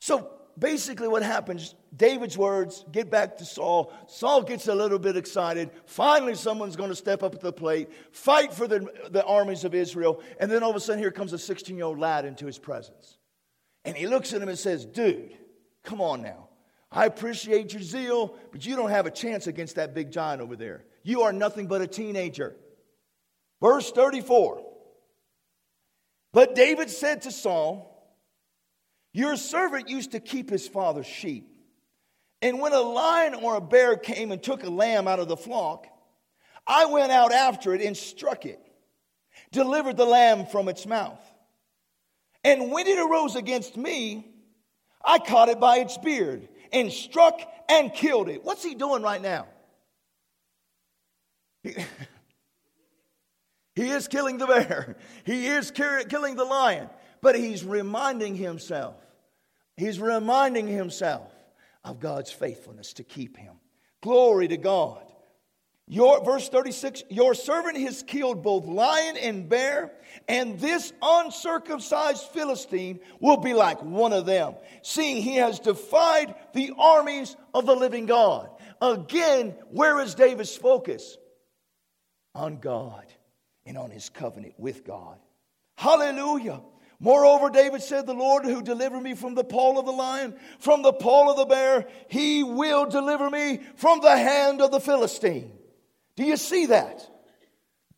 So 0.02 0.32
basically, 0.58 1.08
what 1.08 1.22
happens, 1.22 1.76
David's 1.96 2.36
words 2.36 2.84
get 2.92 3.12
back 3.12 3.38
to 3.38 3.46
Saul. 3.46 3.94
Saul 4.08 4.42
gets 4.42 4.68
a 4.68 4.74
little 4.74 4.98
bit 4.98 5.16
excited. 5.16 5.70
Finally, 5.86 6.34
someone's 6.34 6.76
going 6.76 6.90
to 6.90 6.96
step 6.96 7.22
up 7.22 7.34
to 7.34 7.38
the 7.38 7.54
plate, 7.54 7.92
fight 8.12 8.52
for 8.52 8.68
the, 8.68 8.88
the 9.12 9.24
armies 9.26 9.64
of 9.64 9.76
Israel. 9.76 10.24
And 10.40 10.50
then 10.50 10.64
all 10.64 10.72
of 10.72 10.76
a 10.76 10.80
sudden, 10.80 11.00
here 11.00 11.12
comes 11.12 11.34
a 11.34 11.38
16 11.38 11.76
year 11.76 11.86
old 11.86 12.00
lad 12.00 12.26
into 12.26 12.48
his 12.48 12.58
presence. 12.58 13.20
And 13.86 13.96
he 13.96 14.08
looks 14.08 14.34
at 14.34 14.42
him 14.42 14.50
and 14.50 14.58
says, 14.58 14.88
Dude, 14.88 15.38
come 15.84 16.02
on 16.02 16.24
now. 16.24 16.50
I 16.92 17.06
appreciate 17.06 17.74
your 17.74 17.84
zeal, 17.84 18.36
but 18.52 18.66
you 18.66 18.76
don't 18.76 18.90
have 18.90 19.06
a 19.06 19.12
chance 19.12 19.46
against 19.46 19.76
that 19.76 19.94
big 19.94 20.10
giant 20.10 20.42
over 20.42 20.56
there. 20.56 20.84
You 21.04 21.22
are 21.22 21.32
nothing 21.32 21.68
but 21.68 21.82
a 21.82 21.88
teenager. 21.88 22.56
Verse 23.62 23.92
34. 23.92 24.64
But 26.38 26.54
David 26.54 26.92
said 26.92 27.24
to 27.24 27.32
Saul, 27.32 27.92
Your 29.12 29.38
servant 29.38 29.90
used 29.90 30.12
to 30.12 30.20
keep 30.20 30.52
his 30.52 30.68
father's 30.68 31.08
sheep. 31.08 31.50
And 32.44 32.60
when 32.60 32.74
a 32.74 32.80
lion 32.80 33.34
or 33.34 33.56
a 33.56 33.60
bear 33.60 33.98
came 33.98 34.32
and 34.32 34.44
took 34.44 34.64
a 34.64 34.70
lamb 34.70 35.08
out 35.08 35.18
of 35.18 35.30
the 35.30 35.36
flock, 35.36 35.88
I 36.68 36.86
went 36.86 37.12
out 37.12 37.32
after 37.32 37.74
it 37.74 37.82
and 37.82 37.98
struck 37.98 38.46
it, 38.46 38.60
delivered 39.52 39.98
the 39.98 40.06
lamb 40.06 40.46
from 40.46 40.70
its 40.70 40.86
mouth. 40.86 41.20
And 42.44 42.72
when 42.72 42.86
it 42.86 43.00
arose 43.00 43.36
against 43.36 43.76
me, 43.76 44.24
I 45.04 45.18
caught 45.18 45.50
it 45.50 45.60
by 45.60 45.78
its 45.78 45.98
beard 45.98 46.48
and 46.72 46.92
struck 46.92 47.42
and 47.68 47.92
killed 47.92 48.30
it. 48.30 48.44
What's 48.44 48.64
he 48.64 48.76
doing 48.76 49.02
right 49.02 49.24
now? 49.24 49.48
He, 53.78 53.92
is 53.92 54.08
killing 54.08 54.40
the 54.40 54.48
bear, 54.48 54.96
he 55.24 55.46
is 55.46 55.70
killing 55.70 56.36
the 56.36 56.44
lion, 56.44 56.90
but 57.22 57.36
he's 57.36 57.64
reminding 57.64 58.34
himself. 58.34 58.96
He's 59.76 60.00
reminding 60.00 60.66
himself 60.66 61.32
of 61.84 62.00
God's 62.00 62.32
faithfulness 62.32 62.94
to 62.94 63.04
keep 63.04 63.38
him. 63.38 63.54
Glory 64.02 64.48
to 64.48 64.58
God. 64.58 65.04
Your, 65.88 66.24
verse 66.26 66.50
36 66.50 67.04
Your 67.12 67.36
servant 67.36 67.78
has 67.78 68.02
killed 68.02 68.42
both 68.42 68.66
lion 68.66 69.16
and 69.16 69.48
bear, 69.48 69.92
and 70.28 70.60
this 70.60 70.92
uncircumcised 71.00 72.24
Philistine 72.30 73.00
will 73.20 73.38
be 73.38 73.54
like 73.54 73.84
one 73.84 74.12
of 74.12 74.26
them, 74.26 74.56
seeing 74.82 75.22
he 75.22 75.36
has 75.36 75.60
defied 75.60 76.34
the 76.54 76.72
armies 76.80 77.36
of 77.54 77.68
the 77.68 77.76
living 77.76 78.08
God. 78.08 78.50
Again, 78.82 79.54
where 79.70 80.00
is 80.00 80.16
David's 80.16 80.56
focus? 80.56 81.16
On 82.34 82.58
God 82.58 83.06
and 83.68 83.78
on 83.78 83.92
his 83.92 84.10
covenant 84.10 84.56
with 84.58 84.86
God. 84.86 85.18
Hallelujah. 85.76 86.62
Moreover, 87.00 87.50
David 87.50 87.84
said, 87.84 88.08
The 88.08 88.14
Lord 88.14 88.46
who 88.46 88.64
delivered 88.64 89.02
me 89.02 89.14
from 89.14 89.36
the 89.36 89.44
paw 89.44 89.78
of 89.78 89.86
the 89.86 89.92
lion, 89.92 90.36
from 90.58 90.82
the 90.82 90.94
paw 90.94 91.30
of 91.30 91.38
the 91.38 91.46
bear, 91.46 91.86
he 92.08 92.42
will 92.42 92.88
deliver 92.88 93.30
me 93.30 93.60
from 93.76 94.00
the 94.02 94.18
hand 94.18 94.62
of 94.62 94.72
the 94.72 94.80
Philistine. 94.80 95.52
Do 96.16 96.24
you 96.24 96.38
see 96.38 96.68
that? 96.68 97.08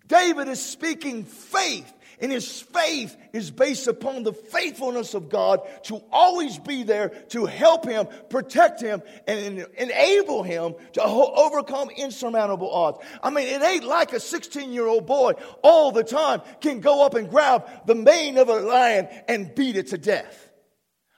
David 0.08 0.50
is 0.50 0.62
speaking 0.62 1.24
faith, 1.24 1.94
and 2.22 2.32
his 2.32 2.62
faith 2.62 3.16
is 3.34 3.52
based 3.52 3.88
upon 3.88 4.24
the 4.24 4.34
faithfulness 4.34 5.14
of 5.14 5.30
God 5.30 5.62
to 5.84 6.02
always 6.12 6.58
be 6.58 6.84
there 6.84 7.10
to 7.30 7.46
help 7.46 7.86
him, 7.86 8.08
protect 8.30 8.82
him, 8.82 9.02
and 9.28 9.68
enable 9.78 10.44
him 10.44 10.76
to 10.94 11.04
overcome 11.04 11.90
insurmountable 11.90 12.72
odds. 12.72 13.00
I 13.22 13.30
mean, 13.30 13.48
it 13.48 13.62
ain't 13.62 13.86
like 13.86 14.14
a 14.14 14.20
16 14.20 14.72
year 14.72 14.88
old 14.88 15.06
boy 15.06 15.34
all 15.62 15.92
the 15.92 16.04
time 16.04 16.42
can 16.62 16.80
go 16.80 17.06
up 17.06 17.16
and 17.16 17.30
grab 17.30 17.68
the 17.86 17.96
mane 17.96 18.38
of 18.38 18.50
a 18.50 18.60
lion 18.60 19.08
and 19.28 19.54
beat 19.56 19.76
it 19.76 19.88
to 19.88 19.98
death. 19.98 20.50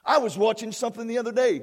I 0.04 0.18
was 0.18 0.36
watching 0.36 0.72
something 0.72 1.06
the 1.06 1.18
other 1.18 1.32
day 1.32 1.62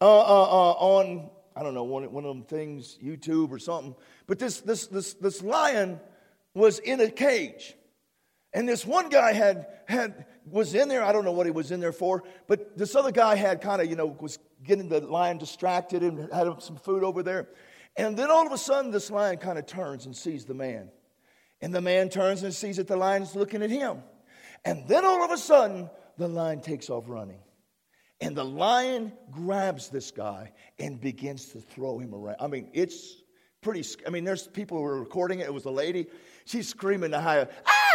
uh, 0.00 0.04
uh, 0.04 0.42
uh, 0.42 0.72
on, 0.72 1.30
I 1.54 1.62
don't 1.62 1.74
know, 1.74 1.84
one, 1.84 2.10
one 2.12 2.24
of 2.24 2.34
them 2.34 2.44
things, 2.44 2.98
YouTube 3.02 3.50
or 3.50 3.58
something 3.58 3.94
but 4.26 4.38
this, 4.38 4.60
this, 4.60 4.86
this, 4.88 5.14
this 5.14 5.42
lion 5.42 6.00
was 6.54 6.78
in 6.78 7.00
a 7.00 7.10
cage. 7.10 7.75
And 8.52 8.68
this 8.68 8.86
one 8.86 9.08
guy 9.08 9.32
had, 9.32 9.66
had, 9.86 10.26
was 10.50 10.74
in 10.74 10.88
there. 10.88 11.02
I 11.02 11.12
don't 11.12 11.24
know 11.24 11.32
what 11.32 11.46
he 11.46 11.52
was 11.52 11.70
in 11.70 11.80
there 11.80 11.92
for, 11.92 12.24
but 12.46 12.76
this 12.76 12.94
other 12.94 13.12
guy 13.12 13.34
had 13.34 13.60
kind 13.60 13.82
of, 13.82 13.88
you 13.88 13.96
know, 13.96 14.16
was 14.20 14.38
getting 14.64 14.88
the 14.88 15.00
lion 15.00 15.38
distracted 15.38 16.02
and 16.02 16.32
had 16.32 16.62
some 16.62 16.76
food 16.76 17.04
over 17.04 17.22
there. 17.22 17.48
And 17.96 18.16
then 18.16 18.30
all 18.30 18.46
of 18.46 18.52
a 18.52 18.58
sudden, 18.58 18.90
this 18.90 19.10
lion 19.10 19.38
kind 19.38 19.58
of 19.58 19.66
turns 19.66 20.06
and 20.06 20.16
sees 20.16 20.44
the 20.44 20.54
man. 20.54 20.90
And 21.60 21.74
the 21.74 21.80
man 21.80 22.08
turns 22.08 22.42
and 22.42 22.54
sees 22.54 22.76
that 22.76 22.88
the 22.88 22.96
lion 22.96 23.22
is 23.22 23.34
looking 23.34 23.62
at 23.62 23.70
him. 23.70 24.02
And 24.64 24.86
then 24.88 25.04
all 25.04 25.24
of 25.24 25.30
a 25.30 25.38
sudden, 25.38 25.88
the 26.18 26.28
lion 26.28 26.60
takes 26.60 26.90
off 26.90 27.04
running. 27.06 27.40
And 28.20 28.36
the 28.36 28.44
lion 28.44 29.12
grabs 29.30 29.88
this 29.88 30.10
guy 30.10 30.52
and 30.78 31.00
begins 31.00 31.46
to 31.52 31.60
throw 31.60 31.98
him 31.98 32.14
around. 32.14 32.36
I 32.40 32.46
mean, 32.46 32.70
it's 32.72 33.22
pretty, 33.60 33.84
I 34.06 34.10
mean, 34.10 34.24
there's 34.24 34.46
people 34.46 34.78
who 34.78 34.84
were 34.84 34.98
recording 34.98 35.40
it. 35.40 35.46
It 35.46 35.54
was 35.54 35.66
a 35.66 35.70
lady. 35.70 36.06
She's 36.46 36.68
screaming 36.68 37.10
to 37.10 37.20
high, 37.20 37.46
ah, 37.66 37.85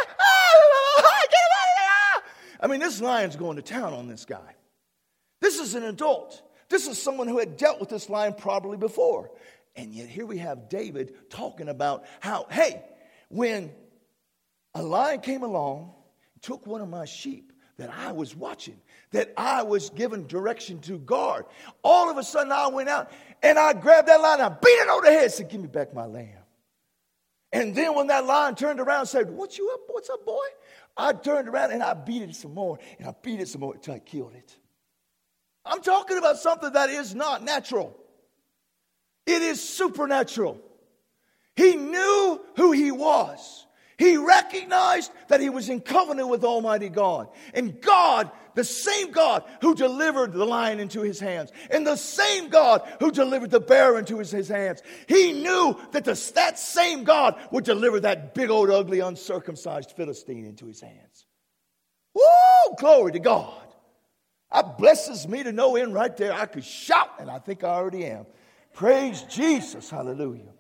out 1.06 2.24
of 2.24 2.24
here. 2.24 2.32
I 2.62 2.68
mean, 2.68 2.80
this 2.80 3.02
lion's 3.02 3.36
going 3.36 3.56
to 3.56 3.62
town 3.62 3.94
on 3.94 4.08
this 4.08 4.26
guy. 4.26 4.56
This 5.42 5.60
is 5.60 5.76
an 5.76 5.84
adult. 5.84 6.42
This 6.70 6.88
is 6.88 7.02
someone 7.02 7.28
who 7.28 7.40
had 7.40 7.58
dealt 7.58 7.80
with 7.80 7.90
this 7.90 8.10
lion 8.10 8.36
probably 8.38 8.78
before. 8.78 9.32
And 9.76 9.94
yet 9.94 10.08
here 10.08 10.26
we 10.26 10.38
have 10.38 10.70
David 10.70 11.30
talking 11.30 11.70
about 11.70 12.06
how, 12.20 12.46
hey, 12.50 12.84
when 13.30 13.72
a 14.74 14.84
lion 14.84 15.22
came 15.22 15.44
along, 15.44 15.94
took 16.42 16.66
one 16.68 16.82
of 16.82 16.90
my 16.90 17.06
sheep 17.06 17.52
that 17.78 17.90
I 17.90 18.12
was 18.12 18.36
watching, 18.36 18.80
that 19.12 19.34
I 19.38 19.64
was 19.64 19.90
given 19.90 20.28
direction 20.28 20.80
to 20.82 21.00
guard. 21.00 21.46
All 21.84 22.10
of 22.10 22.18
a 22.18 22.24
sudden, 22.24 22.52
I 22.52 22.68
went 22.68 22.90
out 22.90 23.12
and 23.42 23.58
I 23.58 23.74
grabbed 23.74 24.08
that 24.08 24.22
lion, 24.22 24.42
I 24.42 24.50
beat 24.50 24.70
it 24.70 24.88
over 24.88 25.06
the 25.06 25.12
head, 25.12 25.32
said, 25.32 25.50
Give 25.50 25.62
me 25.62 25.68
back 25.68 25.94
my 25.94 26.06
lamb. 26.06 26.41
And 27.54 27.76
then 27.76 27.96
when 27.96 28.08
that 28.08 28.26
lion 28.26 28.56
turned 28.56 28.80
around 28.80 29.02
and 29.02 29.10
said, 29.10 29.30
What 29.30 29.58
you 29.58 29.70
up? 29.74 29.82
What's 29.88 30.10
up, 30.10 30.26
boy? 30.26 30.46
I 30.96 31.14
turned 31.14 31.48
around 31.48 31.72
and 31.72 31.84
I 31.84 31.94
beat 31.94 32.22
it 32.24 32.36
some 32.36 32.54
more, 32.54 32.80
and 33.00 33.08
I 33.08 33.14
beat 33.22 33.40
it 33.40 33.48
some 33.48 33.62
more 33.62 33.74
until 33.74 33.96
I 33.96 34.00
killed 34.00 34.34
it. 34.36 34.56
I'm 35.66 35.82
talking 35.82 36.18
about 36.18 36.38
something 36.38 36.74
that 36.74 36.90
is 36.90 37.14
not 37.14 37.44
natural. 37.44 37.98
It 39.26 39.42
is 39.42 39.62
supernatural. 39.62 40.60
He 41.56 41.76
knew 41.76 42.42
who 42.56 42.72
he 42.72 42.92
was. 42.92 43.68
He 43.98 44.18
recognized 44.18 45.12
that 45.28 45.42
he 45.42 45.50
was 45.50 45.70
in 45.70 45.80
covenant 45.80 46.30
with 46.30 46.44
Almighty 46.44 46.90
God. 46.90 47.30
And 47.54 47.80
God, 47.80 48.32
the 48.56 48.64
same 48.64 49.12
God 49.12 49.44
who 49.62 49.76
delivered 49.76 50.34
the 50.34 50.46
lion 50.46 50.80
into 50.80 51.02
his 51.02 51.20
hands, 51.20 51.52
and 51.70 51.86
the 51.86 51.96
same 51.96 52.50
God 52.50 52.88
who 53.00 53.12
delivered 53.12 53.52
the 53.52 53.60
bear 53.60 53.98
into 53.98 54.20
his, 54.20 54.32
his 54.32 54.48
hands, 54.48 54.82
he 55.08 55.34
knew 55.34 55.78
that 55.92 56.06
the, 56.06 56.32
that 56.36 56.60
same 56.60 57.04
God 57.04 57.40
would 57.52 57.64
deliver 57.64 58.00
that 58.02 58.34
big 58.34 58.50
old 58.50 58.70
ugly 58.70 59.00
uncircumcised 59.00 59.92
Philistine 59.92 60.46
into 60.46 60.66
his 60.66 60.82
hands. 60.82 61.26
Woo! 62.14 62.76
Glory 62.78 63.14
to 63.14 63.20
God. 63.20 63.68
That 64.52 64.78
blesses 64.78 65.28
me 65.28 65.44
to 65.44 65.52
know 65.52 65.76
in 65.76 65.94
right 65.94 66.16
there 66.16 66.34
I 66.34 66.46
could 66.46 66.66
shout, 66.66 67.10
and 67.20 67.30
I 67.30 67.40
think 67.40 67.64
I 67.64 67.70
already 67.70 68.06
am. 68.06 68.26
Praise 68.74 69.22
Jesus. 69.24 69.90
Hallelujah. 69.90 70.54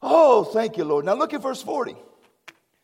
Oh, 0.00 0.44
thank 0.44 0.76
you, 0.76 0.84
Lord. 0.84 1.04
Now 1.04 1.14
look 1.14 1.34
at 1.34 1.42
verse 1.42 1.62
40. 1.62 1.96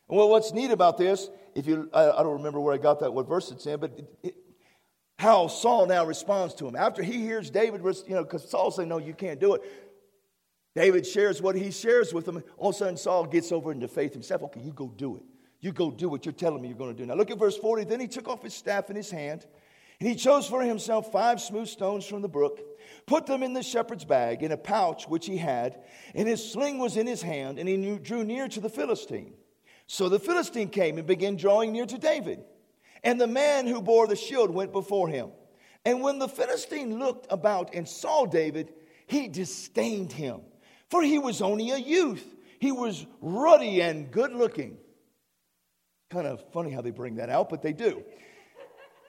Well, 0.07 0.29
what's 0.29 0.53
neat 0.53 0.71
about 0.71 0.97
this, 0.97 1.29
if 1.55 1.65
you, 1.67 1.89
I, 1.93 2.11
I 2.11 2.23
don't 2.23 2.37
remember 2.37 2.59
where 2.59 2.73
I 2.73 2.77
got 2.77 2.99
that, 2.99 3.13
what 3.13 3.27
verse 3.27 3.51
it's 3.51 3.65
in, 3.65 3.79
but 3.79 3.91
it, 3.97 4.09
it, 4.23 4.35
how 5.17 5.47
Saul 5.47 5.87
now 5.87 6.05
responds 6.05 6.53
to 6.55 6.67
him. 6.67 6.75
After 6.75 7.01
he 7.01 7.21
hears 7.21 7.49
David, 7.49 7.81
you 7.83 8.15
know, 8.15 8.23
because 8.23 8.49
Saul 8.49 8.71
saying, 8.71 8.89
no, 8.89 8.97
you 8.97 9.13
can't 9.13 9.39
do 9.39 9.55
it. 9.55 9.61
David 10.75 11.07
shares 11.07 11.41
what 11.41 11.55
he 11.55 11.71
shares 11.71 12.13
with 12.13 12.27
him. 12.27 12.43
All 12.57 12.69
of 12.69 12.75
a 12.75 12.77
sudden, 12.77 12.97
Saul 12.97 13.25
gets 13.25 13.51
over 13.51 13.71
into 13.71 13.87
faith 13.87 14.13
himself. 14.13 14.43
Okay, 14.43 14.59
you 14.59 14.73
go 14.73 14.89
do 14.95 15.15
it. 15.15 15.23
You 15.61 15.71
go 15.71 15.89
do 15.89 16.09
what 16.09 16.25
you're 16.25 16.33
telling 16.33 16.61
me 16.61 16.67
you're 16.67 16.77
going 16.77 16.93
to 16.93 17.01
do. 17.01 17.05
Now 17.05 17.15
look 17.15 17.31
at 17.31 17.39
verse 17.39 17.57
40. 17.57 17.85
Then 17.85 18.01
he 18.01 18.07
took 18.07 18.27
off 18.27 18.43
his 18.43 18.53
staff 18.53 18.89
in 18.89 18.95
his 18.95 19.09
hand, 19.09 19.45
and 19.99 20.09
he 20.09 20.15
chose 20.15 20.47
for 20.47 20.61
himself 20.61 21.11
five 21.11 21.39
smooth 21.39 21.69
stones 21.69 22.05
from 22.05 22.21
the 22.21 22.27
brook 22.27 22.59
put 23.05 23.25
them 23.25 23.43
in 23.43 23.53
the 23.53 23.63
shepherd's 23.63 24.05
bag 24.05 24.43
in 24.43 24.51
a 24.51 24.57
pouch 24.57 25.07
which 25.07 25.25
he 25.25 25.37
had, 25.37 25.79
and 26.13 26.27
his 26.27 26.51
sling 26.51 26.79
was 26.79 26.97
in 26.97 27.07
his 27.07 27.21
hand, 27.21 27.59
and 27.59 27.67
he 27.67 27.97
drew 27.97 28.23
near 28.23 28.47
to 28.47 28.59
the 28.59 28.69
Philistine. 28.69 29.33
So 29.87 30.09
the 30.09 30.19
Philistine 30.19 30.69
came 30.69 30.97
and 30.97 31.07
began 31.07 31.35
drawing 31.35 31.71
near 31.71 31.85
to 31.85 31.97
David. 31.97 32.43
And 33.03 33.21
the 33.21 33.27
man 33.27 33.67
who 33.67 33.81
bore 33.81 34.07
the 34.07 34.15
shield 34.15 34.49
went 34.49 34.71
before 34.71 35.07
him. 35.07 35.29
And 35.85 36.01
when 36.01 36.17
the 36.17 36.27
Philistine 36.27 36.97
looked 36.97 37.27
about 37.29 37.75
and 37.75 37.87
saw 37.87 38.25
David, 38.25 38.73
he 39.05 39.27
disdained 39.27 40.11
him, 40.11 40.41
for 40.89 41.03
he 41.03 41.19
was 41.19 41.41
only 41.41 41.69
a 41.69 41.77
youth. 41.77 42.25
He 42.59 42.71
was 42.71 43.05
ruddy 43.21 43.81
and 43.81 44.09
good 44.09 44.33
looking. 44.33 44.77
Kind 46.09 46.25
of 46.25 46.43
funny 46.51 46.71
how 46.71 46.81
they 46.81 46.91
bring 46.91 47.15
that 47.15 47.29
out, 47.29 47.49
but 47.49 47.61
they 47.61 47.73
do. 47.73 48.03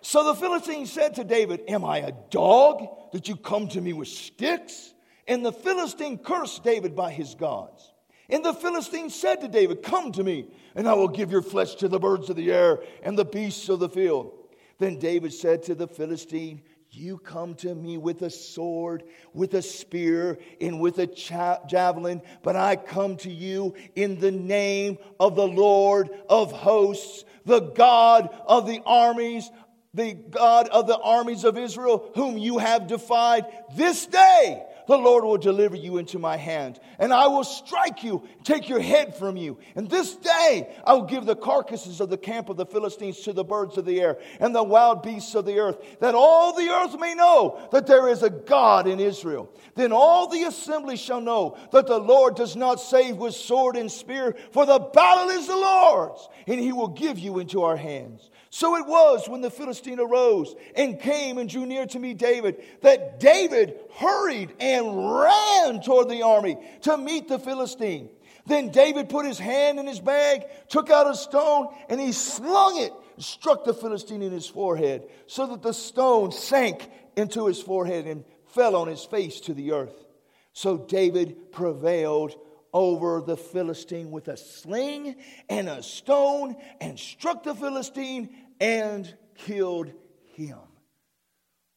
So 0.03 0.25
the 0.25 0.35
Philistine 0.35 0.87
said 0.87 1.15
to 1.15 1.25
David, 1.25 1.62
Am 1.69 1.85
I 1.85 1.99
a 1.99 2.12
dog 2.31 2.87
that 3.12 3.29
you 3.29 3.37
come 3.37 3.69
to 3.69 3.81
me 3.81 3.95
with 3.95 4.09
sticks? 4.09 4.93
And 5.27 5.45
the 5.45 5.53
Philistine 5.53 6.19
cursed 6.19 6.62
David 6.62 6.95
by 6.95 7.11
his 7.11 7.35
gods. 7.35 7.93
And 8.29 8.45
the 8.45 8.55
Philistine 8.55 9.11
said 9.11 9.41
to 9.43 9.49
David, 9.49 9.83
Come 9.83 10.12
to 10.12 10.25
me, 10.25 10.49
and 10.75 10.89
I 10.89 10.95
will 10.95 11.09
give 11.09 11.31
your 11.31 11.43
flesh 11.43 11.77
to 11.77 11.89
the 11.89 12.01
birds 12.01 12.29
of 12.29 12.37
the 12.37 12.53
air 12.53 12.83
and 13.03 13.17
the 13.17 13.25
beasts 13.25 13.69
of 13.69 13.79
the 13.79 13.89
field. 13.89 14.33
Then 14.79 14.99
David 14.99 15.33
said 15.33 15.62
to 15.65 15.75
the 15.75 15.87
Philistine, 15.87 16.62
You 16.91 17.19
come 17.19 17.55
to 17.57 17.75
me 17.75 17.99
with 17.99 18.23
a 18.23 18.31
sword, 18.31 19.05
with 19.33 19.55
a 19.55 19.62
spear, 19.62 20.39
and 20.61 20.81
with 20.81 20.99
a 20.99 21.07
javelin, 21.07 22.21
but 22.43 22.57
I 22.57 22.77
come 22.77 23.17
to 23.19 23.31
you 23.31 23.75
in 23.95 24.19
the 24.19 24.33
name 24.33 24.99
of 25.21 25.37
the 25.37 25.47
Lord 25.47 26.11
of 26.29 26.51
hosts, 26.51 27.25
the 27.45 27.61
God 27.61 28.29
of 28.47 28.67
the 28.67 28.83
armies 28.85 29.51
the 29.95 30.12
God 30.12 30.69
of 30.69 30.87
the 30.87 30.99
armies 30.99 31.45
of 31.45 31.57
Israel, 31.57 32.11
whom 32.15 32.37
you 32.37 32.59
have 32.59 32.87
defied. 32.87 33.47
This 33.75 34.07
day 34.07 34.62
the 34.87 34.96
Lord 34.96 35.25
will 35.25 35.38
deliver 35.38 35.77
you 35.77 35.99
into 35.99 36.18
my 36.18 36.37
hand, 36.37 36.79
and 36.99 37.12
I 37.12 37.27
will 37.27 37.44
strike 37.44 38.05
you, 38.05 38.27
take 38.44 38.68
your 38.68 38.81
head 38.81 39.16
from 39.16 39.37
you. 39.37 39.59
And 39.75 39.88
this 39.88 40.14
day 40.14 40.68
I 40.85 40.94
will 40.94 41.05
give 41.05 41.27
the 41.27 41.37
carcasses 41.37 42.01
of 42.01 42.11
the 42.11 42.18
camp 42.18 42.49
of 42.49 42.57
the 42.57 42.66
Philistines 42.66 43.20
to 43.20 43.33
the 43.33 43.44
birds 43.44 43.77
of 43.77 43.85
the 43.85 44.01
air 44.01 44.18
and 44.40 44.55
the 44.55 44.62
wild 44.62 45.03
beasts 45.03 45.35
of 45.35 45.44
the 45.44 45.59
earth, 45.59 45.79
that 46.01 46.14
all 46.14 46.55
the 46.55 46.68
earth 46.68 46.99
may 46.99 47.14
know 47.14 47.61
that 47.72 47.87
there 47.87 48.09
is 48.09 48.22
a 48.22 48.31
God 48.31 48.87
in 48.87 49.01
Israel. 49.01 49.51
Then 49.75 49.92
all 49.92 50.29
the 50.29 50.44
assembly 50.44 50.96
shall 50.96 51.20
know 51.20 51.57
that 51.72 51.87
the 51.87 51.99
Lord 51.99 52.37
does 52.37 52.57
not 52.57 52.81
save 52.81 53.16
with 53.16 53.35
sword 53.35 53.77
and 53.77 53.90
spear, 53.90 54.37
for 54.53 54.66
the 54.66 54.79
battle 54.79 55.31
is 55.31 55.46
the 55.46 55.57
Lord's, 55.57 56.29
and 56.46 56.61
he 56.61 56.72
will 56.72 56.88
give 56.88 57.18
you 57.18 57.38
into 57.38 57.62
our 57.62 57.77
hands. 57.77 58.31
So 58.50 58.76
it 58.76 58.87
was 58.87 59.28
when 59.28 59.40
the 59.40 59.50
Philistine 59.50 60.00
arose 60.00 60.54
and 60.74 61.00
came 61.00 61.38
and 61.38 61.48
drew 61.48 61.66
near 61.66 61.87
to 61.87 61.98
meet 61.98 62.18
David 62.18 62.62
that 62.82 63.20
David 63.20 63.78
hurried 63.94 64.54
and 64.61 65.12
ran 65.20 65.80
toward 65.82 66.09
the 66.09 66.22
army 66.22 66.56
to 66.82 66.96
meet 66.96 67.28
the 67.28 67.38
Philistine. 67.38 68.09
Then 68.46 68.70
David 68.70 69.09
put 69.09 69.26
his 69.26 69.38
hand 69.38 69.80
in 69.80 69.87
his 69.87 70.00
bag, 70.00 70.44
took 70.68 70.90
out 70.90 71.11
a 71.11 71.16
stone, 71.16 71.74
and 71.88 72.00
he 72.00 72.12
slung 72.12 72.80
it, 72.80 72.92
struck 73.18 73.64
the 73.64 73.74
Philistine 73.74 74.22
in 74.22 74.30
his 74.30 74.46
forehead, 74.46 75.09
so 75.26 75.46
that 75.48 75.62
the 75.62 75.72
stone 75.74 76.30
sank 76.30 76.88
into 77.16 77.46
his 77.46 77.61
forehead 77.61 78.06
and 78.06 78.24
fell 78.46 78.76
on 78.76 78.87
his 78.87 79.04
face 79.04 79.40
to 79.40 79.54
the 79.54 79.72
earth. 79.72 80.04
So 80.52 80.78
David 80.78 81.50
prevailed 81.50 82.37
over 82.77 83.23
the 83.23 83.39
Philistine 83.39 84.11
with 84.11 84.29
a 84.29 84.37
sling 84.37 85.17
and 85.49 85.67
a 85.67 85.83
stone 85.83 86.57
and 86.79 86.99
struck 86.99 87.43
the 87.43 87.55
Philistine 87.55 88.29
and 88.61 89.12
killed 89.35 89.91
him. 90.35 90.59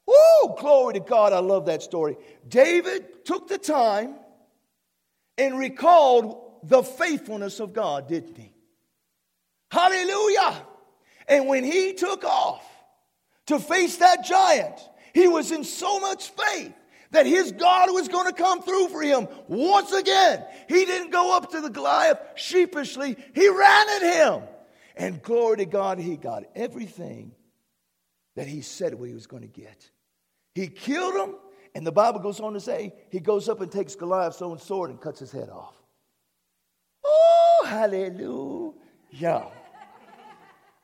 Woo! 0.05 0.55
Glory 0.59 0.95
to 0.95 0.99
God. 0.99 1.31
I 1.31 1.39
love 1.39 1.67
that 1.67 1.81
story. 1.83 2.17
David 2.47 3.23
took 3.23 3.47
the 3.47 3.57
time 3.57 4.15
and 5.37 5.57
recalled 5.57 6.59
the 6.63 6.83
faithfulness 6.83 7.61
of 7.61 7.71
God, 7.71 8.09
didn't 8.09 8.37
he? 8.37 8.51
Hallelujah. 9.71 10.65
And 11.29 11.47
when 11.47 11.63
he 11.63 11.93
took 11.93 12.25
off 12.25 12.65
to 13.45 13.57
face 13.57 13.97
that 13.97 14.25
giant, 14.25 14.77
he 15.13 15.29
was 15.29 15.53
in 15.53 15.63
so 15.63 16.01
much 16.01 16.29
faith 16.31 16.73
that 17.11 17.25
his 17.25 17.51
God 17.51 17.91
was 17.91 18.07
going 18.07 18.27
to 18.27 18.33
come 18.33 18.61
through 18.61 18.89
for 18.89 19.01
him 19.01 19.27
once 19.47 19.91
again. 19.91 20.43
He 20.67 20.85
didn't 20.85 21.11
go 21.11 21.35
up 21.35 21.51
to 21.51 21.61
the 21.61 21.69
Goliath 21.69 22.19
sheepishly, 22.35 23.15
he 23.33 23.49
ran 23.49 23.89
at 23.89 24.01
him. 24.01 24.43
And 24.95 25.21
glory 25.21 25.57
to 25.57 25.65
God, 25.65 25.97
he 25.97 26.17
got 26.17 26.43
everything 26.55 27.31
that 28.35 28.47
he 28.47 28.61
said 28.61 28.93
he 28.93 29.13
was 29.13 29.27
going 29.27 29.43
to 29.43 29.47
get. 29.47 29.89
He 30.55 30.67
killed 30.67 31.15
him, 31.15 31.35
and 31.73 31.87
the 31.87 31.91
Bible 31.91 32.19
goes 32.19 32.39
on 32.39 32.53
to 32.53 32.59
say 32.59 32.93
he 33.09 33.19
goes 33.19 33.47
up 33.47 33.61
and 33.61 33.71
takes 33.71 33.95
Goliath's 33.95 34.41
own 34.41 34.59
sword 34.59 34.89
and 34.89 34.99
cuts 34.99 35.19
his 35.19 35.31
head 35.31 35.49
off. 35.49 35.75
Oh, 37.03 37.65
hallelujah. 37.65 39.47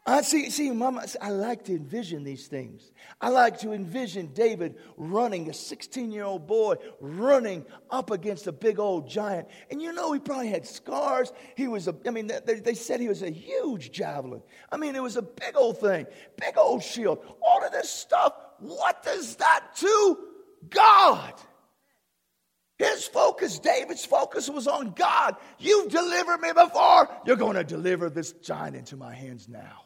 I 0.08 0.22
see, 0.22 0.52
see, 0.52 0.70
Mama, 0.70 1.06
I 1.20 1.32
like 1.32 1.64
to 1.66 1.72
envision 1.72 2.24
these 2.24 2.46
things. 2.46 2.92
I 3.20 3.30
like 3.30 3.58
to 3.62 3.72
envision 3.72 4.28
David 4.34 4.76
running, 4.98 5.50
a 5.50 5.54
16 5.54 6.12
year 6.12 6.26
old 6.26 6.46
boy 6.46 6.76
running 7.00 7.66
up 7.90 8.12
against 8.12 8.46
a 8.46 8.52
big 8.52 8.80
old 8.80 9.10
giant. 9.10 9.48
And 9.72 9.82
you 9.82 9.94
know, 9.94 10.14
he 10.14 10.20
probably 10.20 10.50
had 10.50 10.68
scars. 10.68 11.34
He 11.58 11.68
was 11.68 11.88
a, 11.88 11.96
I 12.06 12.12
mean, 12.12 12.28
they, 12.28 12.60
they 12.60 12.76
said 12.76 13.00
he 13.00 13.08
was 13.08 13.24
a 13.24 13.32
huge 13.32 13.92
javelin. 13.92 14.44
I 14.72 14.78
mean, 14.78 14.96
it 14.96 15.02
was 15.02 15.18
a 15.18 15.24
big 15.24 15.58
old 15.58 15.80
thing, 15.80 16.06
big 16.40 16.56
old 16.56 16.84
shield, 16.84 17.26
all 17.42 17.66
of 17.66 17.72
this 17.72 17.90
stuff. 17.90 18.34
What 18.60 19.02
does 19.02 19.38
that 19.38 19.64
do? 19.80 20.18
God? 20.70 21.34
His 22.78 23.08
focus, 23.08 23.58
David's 23.58 24.06
focus 24.06 24.50
was 24.50 24.68
on 24.68 24.92
God. 24.92 25.38
You've 25.58 25.90
delivered 25.90 26.42
me 26.42 26.52
before. 26.54 27.10
You're 27.26 27.38
going 27.38 27.56
to 27.56 27.64
deliver 27.64 28.12
this 28.12 28.34
giant 28.34 28.76
into 28.76 28.98
my 28.98 29.16
hands 29.16 29.50
now. 29.50 29.85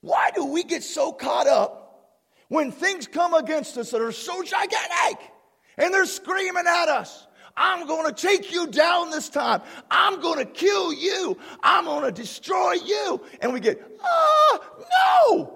Why 0.00 0.30
do 0.34 0.44
we 0.46 0.62
get 0.62 0.82
so 0.82 1.12
caught 1.12 1.46
up 1.46 2.12
when 2.48 2.70
things 2.70 3.06
come 3.06 3.34
against 3.34 3.76
us 3.76 3.90
that 3.90 4.00
are 4.00 4.12
so 4.12 4.42
gigantic 4.42 5.18
and 5.76 5.92
they're 5.92 6.06
screaming 6.06 6.66
at 6.66 6.88
us? 6.88 7.26
I'm 7.56 7.86
going 7.86 8.12
to 8.12 8.12
take 8.12 8.52
you 8.52 8.66
down 8.66 9.10
this 9.10 9.28
time. 9.30 9.62
I'm 9.90 10.20
going 10.20 10.38
to 10.38 10.44
kill 10.44 10.92
you. 10.92 11.38
I'm 11.62 11.86
going 11.86 12.04
to 12.04 12.12
destroy 12.12 12.72
you. 12.72 13.22
And 13.40 13.52
we 13.52 13.60
get, 13.60 13.80
ah, 14.02 14.60
no. 15.30 15.52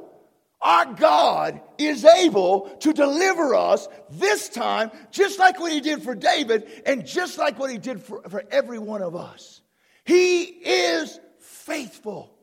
Our 0.63 0.93
God 0.95 1.61
is 1.79 2.05
able 2.05 2.69
to 2.81 2.93
deliver 2.93 3.55
us 3.55 3.89
this 4.11 4.49
time, 4.51 4.91
just 5.11 5.39
like 5.39 5.59
what 5.59 5.73
He 5.73 5.81
did 5.81 6.03
for 6.03 6.15
David 6.15 6.67
and 6.85 7.07
just 7.07 7.39
like 7.39 7.59
what 7.59 7.71
He 7.71 7.79
did 7.79 8.03
for, 8.03 8.23
for 8.29 8.45
every 8.51 8.79
one 8.79 9.01
of 9.01 9.17
us. 9.17 9.63
He 10.05 10.43
is 10.43 11.19
faithful. 11.39 12.35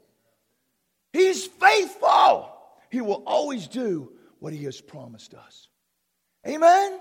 He's 1.17 1.47
faithful. 1.47 2.53
He 2.91 3.01
will 3.01 3.23
always 3.25 3.67
do 3.67 4.11
what 4.39 4.53
he 4.53 4.65
has 4.65 4.79
promised 4.79 5.33
us. 5.33 5.67
Amen? 6.47 6.99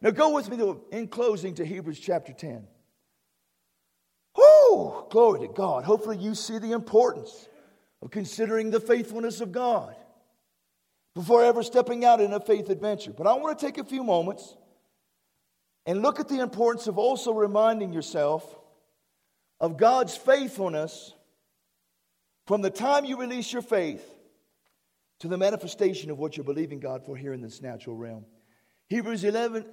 Now 0.00 0.10
go 0.10 0.32
with 0.32 0.48
me 0.48 0.56
to, 0.58 0.80
in 0.92 1.08
closing 1.08 1.54
to 1.56 1.64
Hebrews 1.64 1.98
chapter 1.98 2.32
10. 2.32 2.68
Whoo! 4.36 5.04
Glory 5.10 5.40
to 5.40 5.52
God. 5.52 5.82
Hopefully 5.82 6.16
you 6.16 6.36
see 6.36 6.58
the 6.58 6.70
importance 6.70 7.48
of 8.00 8.12
considering 8.12 8.70
the 8.70 8.78
faithfulness 8.78 9.40
of 9.40 9.50
God 9.50 9.96
before 11.16 11.42
ever 11.42 11.64
stepping 11.64 12.04
out 12.04 12.20
in 12.20 12.32
a 12.32 12.38
faith 12.38 12.70
adventure. 12.70 13.12
But 13.12 13.26
I 13.26 13.34
want 13.34 13.58
to 13.58 13.66
take 13.66 13.78
a 13.78 13.84
few 13.84 14.04
moments 14.04 14.54
and 15.86 16.02
look 16.02 16.20
at 16.20 16.28
the 16.28 16.38
importance 16.38 16.86
of 16.86 16.98
also 16.98 17.32
reminding 17.32 17.92
yourself 17.92 18.56
of 19.58 19.76
God's 19.76 20.16
faithfulness 20.16 21.14
from 22.50 22.62
the 22.62 22.68
time 22.68 23.04
you 23.04 23.16
release 23.16 23.52
your 23.52 23.62
faith 23.62 24.04
to 25.20 25.28
the 25.28 25.38
manifestation 25.38 26.10
of 26.10 26.18
what 26.18 26.36
you're 26.36 26.42
believing 26.42 26.80
God 26.80 27.06
for 27.06 27.16
here 27.16 27.32
in 27.32 27.40
this 27.40 27.62
natural 27.62 27.94
realm. 27.94 28.24
Hebrews 28.88 29.22
11, 29.22 29.64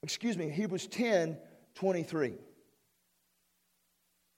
excuse 0.00 0.38
me, 0.38 0.48
Hebrews 0.48 0.86
10 0.86 1.36
23. 1.74 2.34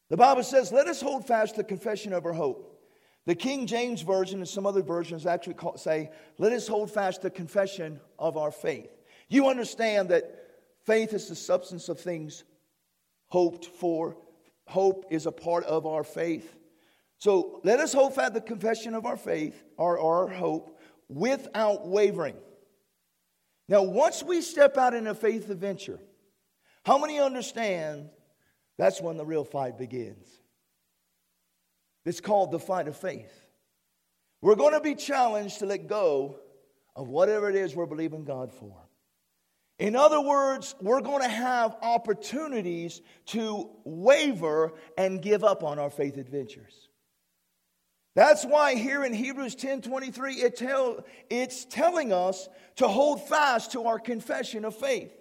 The 0.08 0.16
Bible 0.16 0.42
says, 0.42 0.72
Let 0.72 0.86
us 0.86 1.02
hold 1.02 1.26
fast 1.26 1.56
the 1.56 1.64
confession 1.64 2.14
of 2.14 2.24
our 2.24 2.32
hope. 2.32 2.80
The 3.26 3.34
King 3.34 3.66
James 3.66 4.00
Version 4.00 4.38
and 4.38 4.48
some 4.48 4.64
other 4.64 4.80
versions 4.80 5.26
actually 5.26 5.52
call, 5.52 5.76
say, 5.76 6.08
Let 6.38 6.52
us 6.52 6.66
hold 6.66 6.90
fast 6.90 7.20
the 7.20 7.30
confession 7.30 8.00
of 8.18 8.38
our 8.38 8.52
faith. 8.52 8.88
You 9.28 9.50
understand 9.50 10.08
that 10.08 10.34
faith 10.86 11.12
is 11.12 11.28
the 11.28 11.36
substance 11.36 11.90
of 11.90 12.00
things 12.00 12.44
hoped 13.26 13.66
for, 13.66 14.16
hope 14.66 15.04
is 15.10 15.26
a 15.26 15.30
part 15.30 15.64
of 15.64 15.84
our 15.84 16.04
faith. 16.04 16.56
So 17.18 17.60
let 17.64 17.80
us 17.80 17.92
hold 17.92 18.14
fast 18.14 18.34
the 18.34 18.40
confession 18.40 18.94
of 18.94 19.06
our 19.06 19.16
faith, 19.16 19.62
or 19.76 19.98
our 19.98 20.28
hope, 20.28 20.78
without 21.08 21.86
wavering. 21.86 22.36
Now, 23.68 23.82
once 23.82 24.22
we 24.22 24.42
step 24.42 24.76
out 24.76 24.94
in 24.94 25.06
a 25.06 25.14
faith 25.14 25.50
adventure, 25.50 25.98
how 26.84 26.98
many 26.98 27.18
understand 27.18 28.10
that's 28.78 29.00
when 29.00 29.16
the 29.16 29.24
real 29.24 29.44
fight 29.44 29.78
begins? 29.78 30.28
It's 32.04 32.20
called 32.20 32.52
the 32.52 32.60
fight 32.60 32.86
of 32.86 32.96
faith. 32.96 33.32
We're 34.40 34.54
going 34.54 34.74
to 34.74 34.80
be 34.80 34.94
challenged 34.94 35.58
to 35.58 35.66
let 35.66 35.88
go 35.88 36.36
of 36.94 37.08
whatever 37.08 37.50
it 37.50 37.56
is 37.56 37.74
we're 37.74 37.86
believing 37.86 38.24
God 38.24 38.52
for. 38.52 38.76
In 39.78 39.96
other 39.96 40.20
words, 40.20 40.74
we're 40.80 41.00
going 41.00 41.22
to 41.22 41.28
have 41.28 41.76
opportunities 41.82 43.02
to 43.26 43.70
waver 43.84 44.74
and 44.96 45.20
give 45.20 45.42
up 45.42 45.64
on 45.64 45.78
our 45.78 45.90
faith 45.90 46.16
adventures. 46.16 46.88
That's 48.16 48.46
why 48.46 48.76
here 48.76 49.04
in 49.04 49.12
Hebrews 49.12 49.56
10 49.56 49.82
23, 49.82 50.36
it 50.36 50.56
tell, 50.56 51.04
it's 51.28 51.66
telling 51.66 52.14
us 52.14 52.48
to 52.76 52.88
hold 52.88 53.28
fast 53.28 53.72
to 53.72 53.84
our 53.84 53.98
confession 53.98 54.64
of 54.64 54.74
faith. 54.74 55.12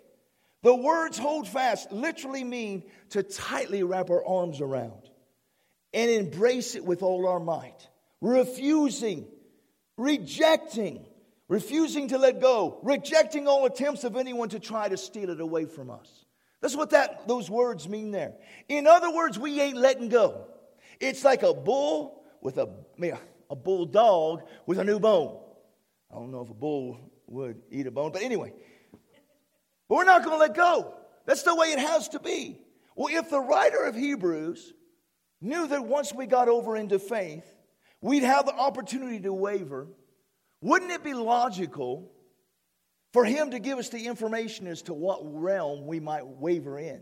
The 0.64 0.74
words 0.74 1.18
hold 1.18 1.46
fast 1.46 1.92
literally 1.92 2.46
mean 2.46 2.84
to 3.10 3.22
tightly 3.22 3.84
wrap 3.84 4.10
our 4.10 4.26
arms 4.26 4.62
around 4.62 5.10
and 5.94 6.10
embrace 6.10 6.76
it 6.76 6.86
with 6.86 7.04
all 7.04 7.28
our 7.28 7.40
might, 7.40 7.76
refusing, 8.22 9.28
rejecting, 9.98 11.06
refusing 11.50 12.08
to 12.08 12.18
let 12.18 12.40
go, 12.40 12.80
rejecting 12.82 13.46
all 13.46 13.66
attempts 13.66 14.06
of 14.06 14.16
anyone 14.16 14.48
to 14.50 14.60
try 14.60 14.88
to 14.88 14.96
steal 14.96 15.32
it 15.32 15.42
away 15.42 15.66
from 15.66 15.90
us. 15.90 16.10
That's 16.62 16.78
what 16.78 16.92
that, 16.92 17.28
those 17.28 17.50
words 17.50 17.90
mean 17.90 18.12
there. 18.12 18.36
In 18.70 18.88
other 18.88 19.14
words, 19.14 19.38
we 19.38 19.60
ain't 19.60 19.78
letting 19.78 20.08
go. 20.08 20.48
It's 21.02 21.26
like 21.26 21.44
a 21.44 21.54
bull 21.54 22.22
with 22.46 22.60
a, 22.60 22.70
a 23.50 23.56
bulldog 23.56 24.44
with 24.68 24.78
a 24.78 24.84
new 24.84 25.00
bone. 25.00 25.36
I 26.12 26.16
don't 26.16 26.32
know 26.32 26.42
if 26.42 26.50
a 26.52 26.54
bull 26.54 27.00
would 27.26 27.60
eat 27.72 27.88
a 27.88 27.92
bone, 27.92 28.12
but 28.12 28.22
anyway. 28.22 28.54
But 29.90 29.96
we're 29.96 30.04
not 30.04 30.24
going 30.24 30.36
to 30.36 30.40
let 30.40 30.56
go. 30.56 30.94
That's 31.26 31.42
the 31.42 31.56
way 31.56 31.70
it 31.70 31.80
has 31.80 32.08
to 32.10 32.20
be. 32.20 32.62
Well, 32.96 33.08
if 33.12 33.32
the 33.32 33.40
writer 33.40 33.84
of 33.86 33.96
Hebrews 33.96 34.74
knew 35.42 35.66
that 35.66 35.88
once 35.88 36.14
we 36.14 36.28
got 36.28 36.48
over 36.48 36.78
into 36.78 37.00
faith, 37.00 37.52
we'd 38.00 38.22
have 38.22 38.46
the 38.46 38.54
opportunity 38.54 39.22
to 39.22 39.34
waver, 39.34 39.88
wouldn't 40.62 40.92
it 40.92 41.04
be 41.04 41.16
logical 41.16 42.12
for 43.12 43.26
him 43.26 43.52
to 43.52 43.60
give 43.60 43.80
us 43.80 43.90
the 43.90 44.06
information 44.06 44.68
as 44.68 44.84
to 44.84 44.94
what 44.94 45.20
realm 45.24 45.88
we 45.88 46.00
might 46.00 46.28
waver 46.28 46.78
in? 46.78 47.02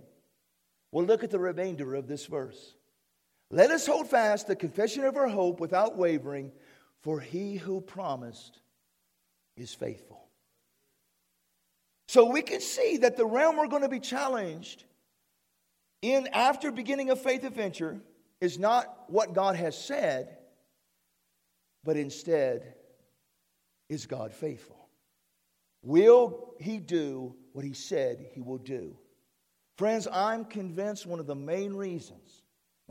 Well, 0.94 1.06
look 1.06 1.22
at 1.22 1.32
the 1.32 1.40
remainder 1.40 1.96
of 1.96 2.08
this 2.08 2.28
verse. 2.28 2.76
Let 3.54 3.70
us 3.70 3.86
hold 3.86 4.10
fast 4.10 4.48
the 4.48 4.56
confession 4.56 5.04
of 5.04 5.16
our 5.16 5.28
hope 5.28 5.60
without 5.60 5.96
wavering, 5.96 6.52
for 7.02 7.20
he 7.20 7.56
who 7.56 7.82
promised 7.82 8.60
is 9.56 9.76
faithful. 9.76 10.28
So 12.08 12.32
we 12.32 12.42
can 12.42 12.62
see 12.62 12.98
that 12.98 13.16
the 13.16 13.28
realm 13.28 13.58
we're 13.58 13.68
going 13.68 13.84
to 13.84 13.90
be 13.90 14.00
challenged 14.00 14.86
in 16.02 16.30
after 16.34 16.72
beginning 16.72 17.12
a 17.12 17.16
faith 17.16 17.44
adventure 17.44 18.02
is 18.42 18.58
not 18.58 19.04
what 19.08 19.36
God 19.36 19.56
has 19.56 19.78
said, 19.78 20.36
but 21.84 21.96
instead 21.96 22.74
is 23.88 24.08
God 24.08 24.34
faithful? 24.34 24.90
Will 25.84 26.56
he 26.60 26.80
do 26.80 27.36
what 27.52 27.64
he 27.64 27.74
said 27.74 28.26
he 28.34 28.42
will 28.42 28.58
do? 28.58 28.98
Friends, 29.78 30.08
I'm 30.12 30.44
convinced 30.44 31.06
one 31.06 31.20
of 31.20 31.28
the 31.28 31.36
main 31.36 31.74
reasons, 31.74 32.43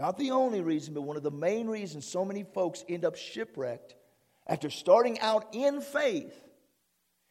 not 0.03 0.19
the 0.19 0.33
only 0.33 0.63
reason, 0.63 0.95
but 0.95 1.03
one 1.03 1.17
of 1.17 1.23
the 1.23 1.31
main 1.31 1.69
reasons 1.69 2.05
so 2.05 2.25
many 2.25 2.43
folks 2.43 2.85
end 2.89 3.05
up 3.05 3.15
shipwrecked 3.15 3.95
after 4.49 4.69
starting 4.69 5.21
out 5.21 5.55
in 5.55 5.81
faith 5.81 6.35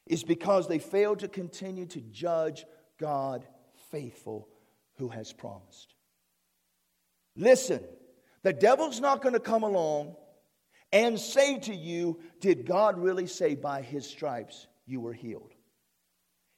is 0.07 0.23
because 0.23 0.69
they 0.69 0.79
fail 0.79 1.17
to 1.17 1.27
continue 1.27 1.85
to 1.87 1.99
judge 1.99 2.63
God 2.97 3.45
faithful 3.91 4.47
who 4.95 5.09
has 5.09 5.33
promised. 5.33 5.95
Listen, 7.35 7.83
the 8.41 8.53
devil's 8.53 9.01
not 9.01 9.21
going 9.21 9.33
to 9.33 9.41
come 9.41 9.63
along 9.63 10.15
and 10.93 11.19
say 11.19 11.59
to 11.59 11.75
you, 11.75 12.21
Did 12.39 12.65
God 12.65 12.97
really 12.97 13.27
say 13.27 13.55
by 13.55 13.81
his 13.81 14.07
stripes 14.07 14.65
you 14.85 15.01
were 15.01 15.11
healed? 15.11 15.51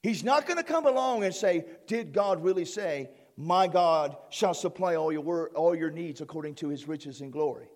He's 0.03 0.23
not 0.23 0.45
going 0.45 0.57
to 0.57 0.63
come 0.63 0.85
along 0.85 1.23
and 1.23 1.33
say, 1.33 1.65
Did 1.87 2.13
God 2.13 2.43
really 2.43 2.65
say, 2.65 3.09
My 3.35 3.67
God 3.67 4.15
shall 4.29 4.53
supply 4.53 4.95
all 4.95 5.11
your, 5.11 5.49
all 5.55 5.75
your 5.75 5.89
needs 5.89 6.21
according 6.21 6.55
to 6.55 6.69
his 6.69 6.87
riches 6.87 7.21
and 7.21 7.31
glory? 7.31 7.67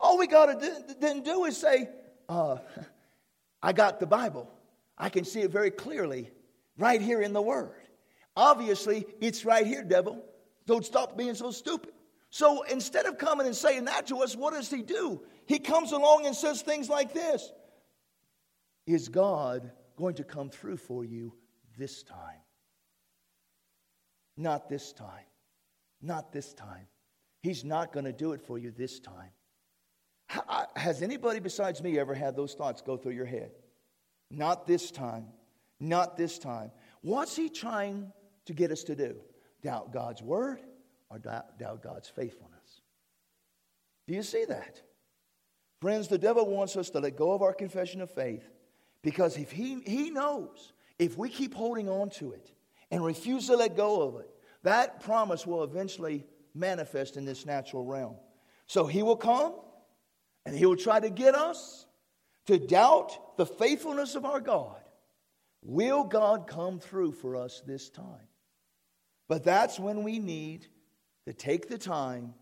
All 0.00 0.18
we 0.18 0.26
got 0.26 0.60
to 0.60 0.94
then 1.00 1.22
do 1.22 1.44
is 1.44 1.56
say, 1.56 1.88
uh, 2.28 2.58
I 3.62 3.72
got 3.72 3.98
the 3.98 4.06
Bible. 4.06 4.50
I 4.96 5.08
can 5.08 5.24
see 5.24 5.40
it 5.40 5.50
very 5.50 5.70
clearly 5.70 6.30
right 6.76 7.00
here 7.00 7.20
in 7.20 7.32
the 7.32 7.42
Word. 7.42 7.82
Obviously, 8.36 9.06
it's 9.20 9.44
right 9.44 9.66
here, 9.66 9.82
devil. 9.82 10.24
Don't 10.66 10.84
stop 10.84 11.16
being 11.16 11.34
so 11.34 11.50
stupid. 11.50 11.92
So 12.30 12.62
instead 12.62 13.06
of 13.06 13.18
coming 13.18 13.46
and 13.46 13.56
saying 13.56 13.86
that 13.86 14.06
to 14.08 14.18
us, 14.18 14.36
what 14.36 14.52
does 14.52 14.70
he 14.70 14.82
do? 14.82 15.22
He 15.46 15.58
comes 15.58 15.92
along 15.92 16.26
and 16.26 16.36
says 16.36 16.62
things 16.62 16.88
like 16.88 17.14
this 17.14 17.50
Is 18.86 19.08
God 19.08 19.72
going 19.96 20.14
to 20.16 20.24
come 20.24 20.50
through 20.50 20.76
for 20.76 21.04
you 21.04 21.32
this 21.78 22.02
time? 22.02 22.40
Not 24.38 24.68
this 24.68 24.92
time. 24.92 25.26
Not 26.00 26.32
this 26.32 26.54
time. 26.54 26.86
He's 27.42 27.64
not 27.64 27.92
going 27.92 28.04
to 28.04 28.12
do 28.12 28.32
it 28.32 28.40
for 28.40 28.56
you 28.56 28.70
this 28.70 29.00
time. 29.00 29.32
Has 30.76 31.02
anybody 31.02 31.40
besides 31.40 31.82
me 31.82 31.98
ever 31.98 32.14
had 32.14 32.36
those 32.36 32.54
thoughts 32.54 32.80
go 32.80 32.96
through 32.96 33.12
your 33.12 33.26
head? 33.26 33.50
Not 34.30 34.66
this 34.66 34.92
time. 34.92 35.26
Not 35.80 36.16
this 36.16 36.38
time. 36.38 36.70
What's 37.00 37.34
he 37.34 37.48
trying 37.48 38.12
to 38.46 38.52
get 38.52 38.70
us 38.70 38.84
to 38.84 38.94
do? 38.94 39.16
Doubt 39.62 39.92
God's 39.92 40.22
word 40.22 40.60
or 41.10 41.18
doubt, 41.18 41.82
God's 41.82 42.08
faithfulness? 42.08 42.82
Do 44.06 44.14
you 44.14 44.22
see 44.22 44.44
that? 44.44 44.80
Friends, 45.80 46.06
the 46.06 46.18
devil 46.18 46.46
wants 46.46 46.76
us 46.76 46.90
to 46.90 47.00
let 47.00 47.16
go 47.16 47.32
of 47.32 47.42
our 47.42 47.52
confession 47.52 48.00
of 48.00 48.10
faith 48.10 48.48
because 49.02 49.36
if 49.36 49.50
he, 49.50 49.80
he 49.84 50.10
knows 50.10 50.72
if 50.98 51.18
we 51.18 51.28
keep 51.28 51.54
holding 51.54 51.88
on 51.88 52.10
to 52.10 52.32
it 52.32 52.52
and 52.90 53.04
refuse 53.04 53.46
to 53.46 53.56
let 53.56 53.76
go 53.76 54.02
of 54.02 54.20
it, 54.20 54.30
that 54.62 55.00
promise 55.00 55.46
will 55.46 55.62
eventually 55.62 56.26
manifest 56.54 57.16
in 57.16 57.24
this 57.24 57.46
natural 57.46 57.84
realm. 57.84 58.16
So 58.66 58.86
he 58.86 59.02
will 59.02 59.16
come 59.16 59.54
and 60.44 60.56
he 60.56 60.66
will 60.66 60.76
try 60.76 61.00
to 61.00 61.10
get 61.10 61.34
us 61.34 61.86
to 62.46 62.58
doubt 62.58 63.36
the 63.36 63.46
faithfulness 63.46 64.14
of 64.14 64.24
our 64.24 64.40
God. 64.40 64.80
Will 65.62 66.04
God 66.04 66.46
come 66.46 66.80
through 66.80 67.12
for 67.12 67.36
us 67.36 67.62
this 67.66 67.90
time? 67.90 68.28
But 69.28 69.44
that's 69.44 69.78
when 69.78 70.02
we 70.02 70.18
need 70.18 70.66
to 71.26 71.32
take 71.32 71.68
the 71.68 71.78
time 71.78 72.34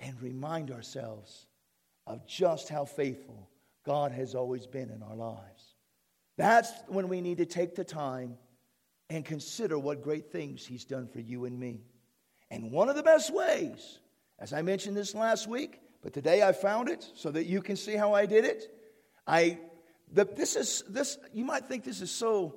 and 0.00 0.20
remind 0.20 0.70
ourselves 0.70 1.46
of 2.06 2.26
just 2.26 2.68
how 2.68 2.84
faithful 2.84 3.48
God 3.84 4.12
has 4.12 4.34
always 4.34 4.66
been 4.66 4.90
in 4.90 5.02
our 5.02 5.14
lives. 5.14 5.74
That's 6.36 6.70
when 6.88 7.08
we 7.08 7.20
need 7.20 7.38
to 7.38 7.46
take 7.46 7.76
the 7.76 7.84
time 7.84 8.36
and 9.08 9.24
consider 9.24 9.78
what 9.78 10.02
great 10.02 10.30
things 10.30 10.66
He's 10.66 10.84
done 10.84 11.08
for 11.08 11.20
you 11.20 11.44
and 11.44 11.58
me. 11.58 11.80
And 12.50 12.70
one 12.70 12.88
of 12.88 12.96
the 12.96 13.02
best 13.02 13.32
ways, 13.32 13.98
as 14.38 14.52
I 14.52 14.62
mentioned 14.62 14.96
this 14.96 15.14
last 15.14 15.46
week, 15.46 15.80
but 16.02 16.12
today 16.12 16.42
I 16.42 16.52
found 16.52 16.88
it 16.88 17.08
so 17.14 17.30
that 17.30 17.46
you 17.46 17.62
can 17.62 17.76
see 17.76 17.96
how 17.96 18.14
I 18.14 18.26
did 18.26 18.44
it, 18.44 18.70
I, 19.26 19.58
the, 20.12 20.24
this 20.24 20.56
is, 20.56 20.84
this, 20.88 21.18
you 21.32 21.44
might 21.44 21.66
think 21.66 21.84
this 21.84 22.00
is 22.00 22.10
so, 22.10 22.56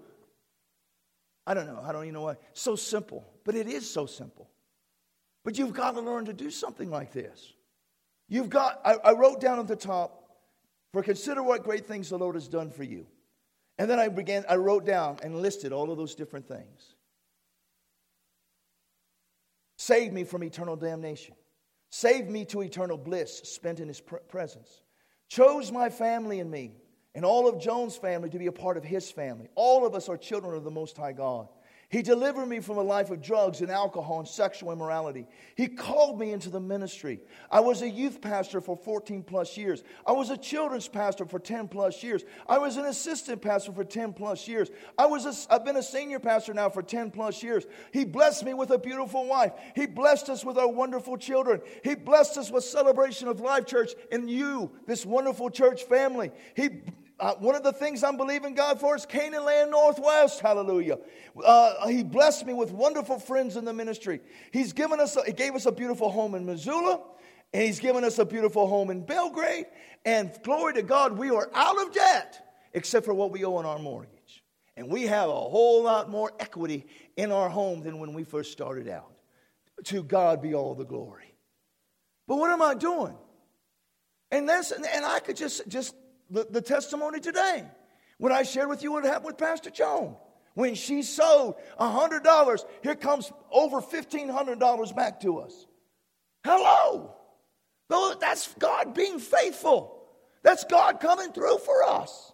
I 1.48 1.54
don't 1.54 1.68
know, 1.68 1.82
I 1.84 1.92
don't 1.92 2.04
even 2.04 2.14
know 2.14 2.22
why, 2.22 2.38
so 2.54 2.76
simple, 2.76 3.26
but 3.44 3.56
it 3.56 3.68
is 3.68 3.90
so 3.90 4.06
simple. 4.06 4.50
But 5.44 5.58
you've 5.58 5.74
got 5.74 5.96
to 5.96 6.02
learn 6.02 6.26
to 6.26 6.34
do 6.34 6.52
something 6.52 6.92
like 6.92 7.12
this. 7.14 7.54
You've 8.28 8.50
got, 8.50 8.82
I, 8.86 8.96
I 9.04 9.12
wrote 9.14 9.42
down 9.42 9.60
at 9.60 9.68
the 9.68 9.76
top, 9.76 10.16
for 10.92 11.02
consider 11.02 11.42
what 11.42 11.64
great 11.64 11.88
things 11.88 12.10
the 12.10 12.18
Lord 12.18 12.36
has 12.36 12.48
done 12.48 12.72
for 12.72 12.84
you. 12.84 13.08
And 13.80 13.90
then 13.90 13.98
I 13.98 14.10
began, 14.10 14.46
I 14.48 14.58
wrote 14.58 14.86
down 14.86 15.18
and 15.24 15.42
listed 15.42 15.74
all 15.74 15.90
of 15.90 15.98
those 15.98 16.14
different 16.14 16.48
things. 16.48 16.96
Saved 19.78 20.14
me 20.14 20.24
from 20.24 20.44
eternal 20.44 20.76
damnation. 20.76 21.34
Saved 21.90 22.30
me 22.30 22.46
to 22.46 22.62
eternal 22.62 22.98
bliss 22.98 23.40
spent 23.46 23.80
in 23.80 23.88
his 23.88 24.00
presence 24.02 24.82
chose 25.30 25.72
my 25.72 25.90
family 25.90 26.40
and 26.40 26.52
me 26.52 26.74
and 27.16 27.24
all 27.24 27.48
of 27.48 27.60
Joan's 27.60 27.96
family 27.96 28.30
to 28.30 28.40
be 28.40 28.48
a 28.48 28.52
part 28.52 28.78
of 28.78 28.84
his 28.84 29.10
family. 29.10 29.48
All 29.56 29.86
of 29.86 29.96
us 29.96 30.10
are 30.10 30.18
children 30.18 30.56
of 30.56 30.64
the 30.64 30.72
Most 30.72 30.98
High 30.98 31.14
God. 31.14 31.48
He 31.90 32.04
delivered 32.04 32.46
me 32.46 32.60
from 32.60 32.78
a 32.78 32.84
life 32.84 33.10
of 33.10 33.20
drugs 33.20 33.62
and 33.62 33.72
alcohol 33.72 34.20
and 34.20 34.28
sexual 34.28 34.72
immorality. 34.72 35.26
He 35.56 35.68
called 35.68 36.20
me 36.20 36.32
into 36.32 36.52
the 36.52 36.60
ministry. 36.60 37.20
I 37.50 37.62
was 37.62 37.82
a 37.82 37.90
youth 37.90 38.22
pastor 38.22 38.62
for 38.62 38.78
14 38.78 39.24
plus 39.24 39.58
years. 39.58 39.84
I 40.06 40.12
was 40.12 40.30
a 40.30 40.38
children's 40.38 40.88
pastor 40.88 41.26
for 41.26 41.40
10 41.40 41.68
plus 41.68 42.04
years. 42.04 42.24
I 42.48 42.60
was 42.60 42.78
an 42.78 42.86
assistant 42.86 43.42
pastor 43.42 43.72
for 43.72 43.84
10 43.84 44.14
plus 44.14 44.48
years. 44.48 44.70
I 45.00 45.08
was 45.08 45.26
a, 45.26 45.52
I've 45.52 45.66
been 45.66 45.78
a 45.78 45.84
senior 45.84 46.20
pastor 46.20 46.54
now 46.54 46.70
for 46.70 46.84
10 46.84 47.10
plus 47.10 47.42
years. 47.42 47.66
He 47.92 48.06
blessed 48.06 48.46
me 48.46 48.54
with 48.54 48.70
a 48.70 48.78
beautiful 48.78 49.26
wife. 49.26 49.54
He 49.74 49.88
blessed 49.88 50.30
us 50.30 50.46
with 50.46 50.60
our 50.60 50.70
wonderful 50.72 51.18
children. 51.18 51.60
He 51.84 51.96
blessed 51.96 52.38
us 52.38 52.52
with 52.52 52.66
celebration 52.66 53.28
of 53.28 53.40
life 53.40 53.66
church 53.66 53.94
and 54.12 54.30
you, 54.30 54.72
this 54.86 55.08
wonderful 55.08 55.50
church 55.50 55.86
family. 55.86 56.30
He 56.56 56.70
uh, 57.20 57.36
one 57.36 57.56
of 57.56 57.64
the 57.64 57.74
things 57.74 58.04
I'm 58.04 58.18
believing 58.18 58.54
God 58.56 58.80
for 58.80 58.96
is 58.96 59.06
Canaan 59.06 59.46
Land 59.46 59.72
Northwest. 59.72 60.40
Hallelujah. 60.40 61.00
Uh, 61.44 61.88
he 61.88 62.04
blessed 62.04 62.46
me 62.46 62.54
with 62.54 62.72
wonderful 62.72 63.20
friends 63.20 63.58
in 63.58 63.66
the 63.66 63.74
ministry. 63.74 64.22
He's 64.52 64.74
given 64.74 65.00
us, 65.00 65.16
a, 65.18 65.24
he 65.26 65.34
gave 65.34 65.56
us 65.56 65.66
a 65.66 65.72
beautiful 65.72 66.10
home 66.10 66.36
in 66.36 66.46
Missoula, 66.46 67.02
and 67.54 67.64
he's 67.64 67.80
given 67.80 68.04
us 68.04 68.20
a 68.20 68.26
beautiful 68.26 68.68
home 68.68 68.90
in 68.90 69.06
Belgrade. 69.06 69.66
And 70.06 70.32
glory 70.44 70.74
to 70.76 70.82
God, 70.82 71.18
we 71.18 71.30
are 71.30 71.50
out 71.54 71.82
of 71.82 71.94
debt 71.94 72.42
except 72.74 73.06
for 73.06 73.14
what 73.14 73.32
we 73.32 73.44
owe 73.44 73.56
on 73.56 73.66
our 73.66 73.80
mortgage. 73.80 74.44
And 74.78 74.90
we 74.90 75.04
have 75.08 75.30
a 75.30 75.34
whole 75.34 75.84
lot 75.84 76.10
more 76.10 76.32
equity 76.40 76.86
in 77.18 77.32
our 77.32 77.50
home 77.50 77.82
than 77.82 78.00
when 78.00 78.14
we 78.14 78.24
first 78.24 78.52
started 78.52 78.88
out. 78.88 79.12
To 79.86 80.04
God 80.04 80.42
be 80.42 80.54
all 80.54 80.76
the 80.76 80.86
glory. 80.86 81.36
But 82.28 82.38
what 82.38 82.50
am 82.50 82.62
I 82.62 82.76
doing? 82.76 83.16
And 84.32 84.48
that's 84.48 84.72
and 84.72 84.86
I 84.86 85.20
could 85.20 85.36
just 85.36 85.68
just 85.68 85.96
the, 86.30 86.48
the 86.50 86.62
testimony 86.62 87.20
today 87.20 87.66
when 88.18 88.32
I 88.32 88.44
shared 88.44 88.70
with 88.70 88.84
you 88.84 88.92
what 88.92 89.04
happened 89.06 89.26
with 89.26 89.38
Pastor 89.38 89.70
Joan. 89.70 90.16
When 90.54 90.76
she 90.76 91.04
sowed 91.04 91.56
$100, 91.80 92.66
here 92.84 92.96
comes 92.96 93.32
over 93.52 93.82
$1,500 93.82 94.96
back 94.96 95.22
to 95.22 95.40
us. 95.40 95.66
Hello. 96.44 97.16
That's 98.20 98.54
God 98.56 98.94
being 98.94 99.20
faithful. 99.20 100.04
That's 100.44 100.64
God 100.66 101.00
coming 101.00 101.32
through 101.32 101.60
for 101.60 101.84
us. 101.84 102.34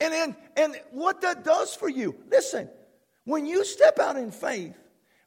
And 0.00 0.12
then, 0.12 0.36
and 0.56 0.80
what 0.90 1.20
that 1.22 1.44
does 1.44 1.74
for 1.74 1.88
you, 1.88 2.16
listen, 2.30 2.68
when 3.24 3.46
you 3.46 3.64
step 3.64 3.98
out 3.98 4.16
in 4.16 4.30
faith, 4.30 4.74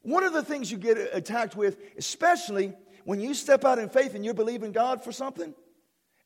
one 0.02 0.24
of 0.24 0.32
the 0.32 0.42
things 0.42 0.70
you 0.70 0.78
get 0.78 0.98
attacked 1.12 1.56
with, 1.56 1.78
especially 1.96 2.72
when 3.04 3.20
you 3.20 3.34
step 3.34 3.64
out 3.64 3.78
in 3.78 3.88
faith 3.88 4.14
and 4.14 4.24
you're 4.24 4.34
believing 4.34 4.72
God 4.72 5.02
for 5.02 5.12
something, 5.12 5.54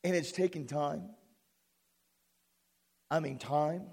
and 0.05 0.15
it's 0.15 0.33
taking 0.33 0.67
time. 0.67 1.11
I 3.11 3.21
mean, 3.21 3.39
time. 3.39 3.87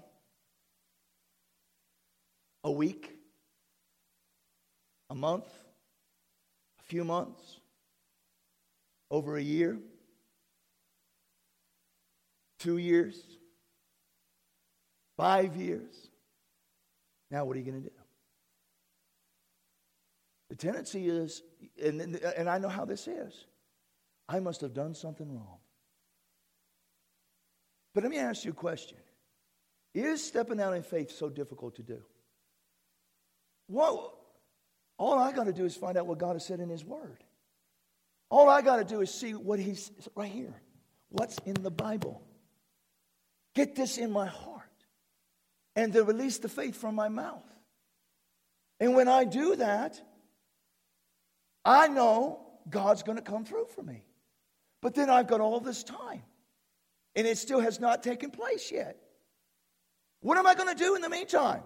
A 2.62 2.70
week, 2.70 3.16
a 5.08 5.14
month, 5.14 5.46
a 6.78 6.82
few 6.82 7.04
months, 7.04 7.60
over 9.10 9.36
a 9.36 9.42
year, 9.42 9.78
two 12.58 12.76
years, 12.76 13.18
five 15.16 15.56
years. 15.56 16.10
Now, 17.30 17.46
what 17.46 17.56
are 17.56 17.60
you 17.60 17.64
going 17.64 17.82
to 17.82 17.88
do? 17.88 17.94
The 20.50 20.56
tendency 20.56 21.08
is, 21.08 21.42
and, 21.82 22.00
and 22.00 22.50
I 22.50 22.58
know 22.58 22.68
how 22.68 22.84
this 22.84 23.08
is, 23.08 23.46
I 24.28 24.40
must 24.40 24.60
have 24.60 24.74
done 24.74 24.94
something 24.94 25.32
wrong. 25.32 25.59
But 28.00 28.10
let 28.10 28.16
me 28.16 28.26
ask 28.26 28.46
you 28.46 28.52
a 28.52 28.54
question 28.54 28.96
Is 29.92 30.24
stepping 30.24 30.58
out 30.58 30.72
in 30.72 30.82
faith 30.82 31.10
so 31.10 31.28
difficult 31.28 31.76
to 31.76 31.82
do? 31.82 32.00
Well, 33.68 34.18
all 34.96 35.18
I 35.18 35.32
got 35.32 35.44
to 35.44 35.52
do 35.52 35.66
is 35.66 35.76
find 35.76 35.98
out 35.98 36.06
what 36.06 36.16
God 36.16 36.32
has 36.32 36.46
said 36.46 36.60
in 36.60 36.70
His 36.70 36.82
Word. 36.82 37.22
All 38.30 38.48
I 38.48 38.62
got 38.62 38.76
to 38.76 38.84
do 38.84 39.02
is 39.02 39.12
see 39.12 39.34
what 39.34 39.58
He's 39.58 39.90
right 40.14 40.32
here. 40.32 40.54
What's 41.10 41.36
in 41.44 41.52
the 41.52 41.70
Bible? 41.70 42.22
Get 43.54 43.76
this 43.76 43.98
in 43.98 44.10
my 44.10 44.28
heart 44.28 44.62
and 45.76 45.92
to 45.92 46.02
release 46.02 46.38
the 46.38 46.48
faith 46.48 46.76
from 46.76 46.94
my 46.94 47.10
mouth. 47.10 47.44
And 48.78 48.94
when 48.94 49.08
I 49.08 49.24
do 49.24 49.56
that, 49.56 50.00
I 51.66 51.88
know 51.88 52.40
God's 52.70 53.02
going 53.02 53.18
to 53.18 53.22
come 53.22 53.44
through 53.44 53.66
for 53.74 53.82
me. 53.82 54.04
But 54.80 54.94
then 54.94 55.10
I've 55.10 55.26
got 55.26 55.42
all 55.42 55.60
this 55.60 55.84
time, 55.84 56.22
and 57.14 57.26
it 57.26 57.38
still 57.38 57.60
has 57.60 57.80
not 57.80 58.02
taken 58.02 58.30
place 58.30 58.70
yet. 58.70 58.96
What 60.20 60.38
am 60.38 60.46
I 60.46 60.54
going 60.54 60.68
to 60.68 60.82
do 60.82 60.94
in 60.94 61.02
the 61.02 61.08
meantime? 61.08 61.62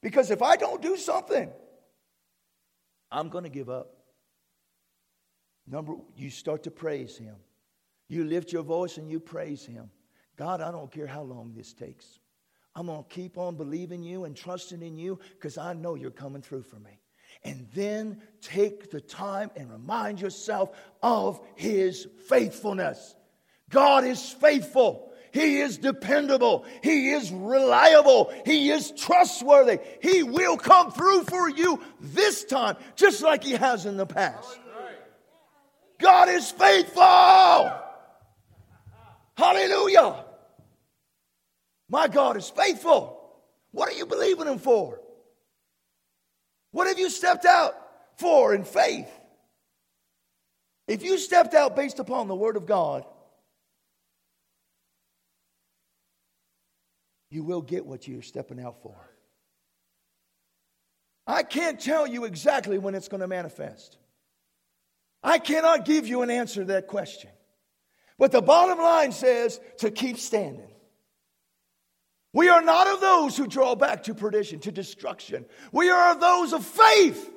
Because 0.00 0.30
if 0.30 0.42
I 0.42 0.56
don't 0.56 0.80
do 0.80 0.96
something, 0.96 1.50
I'm 3.10 3.28
going 3.28 3.44
to 3.44 3.50
give 3.50 3.68
up. 3.68 3.92
Number, 5.66 5.94
you 6.16 6.30
start 6.30 6.62
to 6.64 6.70
praise 6.70 7.16
Him. 7.16 7.36
You 8.08 8.24
lift 8.24 8.52
your 8.52 8.62
voice 8.62 8.96
and 8.96 9.10
you 9.10 9.20
praise 9.20 9.64
Him. 9.64 9.90
God, 10.36 10.60
I 10.60 10.70
don't 10.70 10.90
care 10.90 11.06
how 11.06 11.22
long 11.22 11.52
this 11.54 11.74
takes. 11.74 12.20
I'm 12.74 12.86
going 12.86 13.02
to 13.02 13.08
keep 13.08 13.36
on 13.36 13.56
believing 13.56 14.02
you 14.02 14.24
and 14.24 14.36
trusting 14.36 14.82
in 14.82 14.96
you 14.96 15.18
because 15.34 15.58
I 15.58 15.72
know 15.74 15.94
you're 15.96 16.10
coming 16.10 16.42
through 16.42 16.62
for 16.62 16.78
me. 16.78 17.00
And 17.44 17.66
then 17.74 18.22
take 18.40 18.90
the 18.90 19.00
time 19.00 19.50
and 19.56 19.70
remind 19.70 20.20
yourself 20.20 20.76
of 21.02 21.40
his 21.56 22.06
faithfulness. 22.28 23.14
God 23.70 24.04
is 24.04 24.30
faithful. 24.30 25.12
He 25.32 25.60
is 25.60 25.78
dependable. 25.78 26.64
He 26.82 27.10
is 27.10 27.30
reliable. 27.30 28.32
He 28.44 28.70
is 28.70 28.92
trustworthy. 28.92 29.78
He 30.00 30.22
will 30.22 30.56
come 30.56 30.90
through 30.90 31.24
for 31.24 31.48
you 31.48 31.80
this 32.00 32.44
time, 32.44 32.76
just 32.96 33.22
like 33.22 33.44
He 33.44 33.52
has 33.52 33.86
in 33.86 33.96
the 33.96 34.06
past. 34.06 34.58
God 35.98 36.28
is 36.28 36.50
faithful. 36.50 37.72
Hallelujah. 39.36 40.24
My 41.88 42.08
God 42.08 42.36
is 42.36 42.48
faithful. 42.48 43.16
What 43.72 43.88
are 43.88 43.96
you 43.96 44.06
believing 44.06 44.46
Him 44.46 44.58
for? 44.58 45.00
What 46.70 46.86
have 46.86 46.98
you 46.98 47.10
stepped 47.10 47.44
out 47.44 47.74
for 48.16 48.54
in 48.54 48.64
faith? 48.64 49.08
If 50.86 51.02
you 51.02 51.18
stepped 51.18 51.54
out 51.54 51.76
based 51.76 51.98
upon 51.98 52.28
the 52.28 52.34
Word 52.34 52.56
of 52.56 52.66
God, 52.66 53.04
you 57.30 57.42
will 57.42 57.62
get 57.62 57.84
what 57.86 58.08
you're 58.08 58.22
stepping 58.22 58.60
out 58.60 58.82
for. 58.82 58.96
I 61.26 61.42
can't 61.42 61.78
tell 61.78 62.06
you 62.06 62.24
exactly 62.24 62.78
when 62.78 62.94
it's 62.94 63.08
going 63.08 63.20
to 63.20 63.28
manifest. 63.28 63.98
I 65.22 65.38
cannot 65.38 65.84
give 65.84 66.06
you 66.06 66.22
an 66.22 66.30
answer 66.30 66.60
to 66.60 66.66
that 66.72 66.86
question. 66.86 67.30
But 68.18 68.32
the 68.32 68.40
bottom 68.40 68.78
line 68.78 69.12
says 69.12 69.60
to 69.78 69.90
keep 69.90 70.18
standing. 70.18 70.70
We 72.32 72.48
are 72.48 72.62
not 72.62 72.86
of 72.86 73.00
those 73.00 73.36
who 73.36 73.46
draw 73.46 73.74
back 73.74 74.04
to 74.04 74.14
perdition, 74.14 74.60
to 74.60 74.72
destruction. 74.72 75.44
We 75.72 75.90
are 75.90 76.12
of 76.12 76.20
those 76.20 76.52
of 76.52 76.64
faith. 76.64 77.30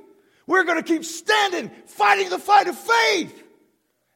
We're 0.48 0.64
going 0.64 0.82
to 0.82 0.84
keep 0.84 1.06
standing, 1.06 1.72
fighting 1.86 2.30
the 2.30 2.40
fight 2.40 2.68
of 2.68 2.78
faith. 2.78 3.44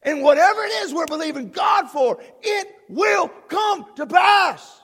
And 0.03 0.21
whatever 0.21 0.63
it 0.63 0.71
is 0.83 0.93
we're 0.93 1.05
believing 1.05 1.49
God 1.49 1.89
for, 1.89 2.21
it 2.41 2.67
will 2.87 3.29
come 3.47 3.85
to 3.95 4.05
pass. 4.05 4.81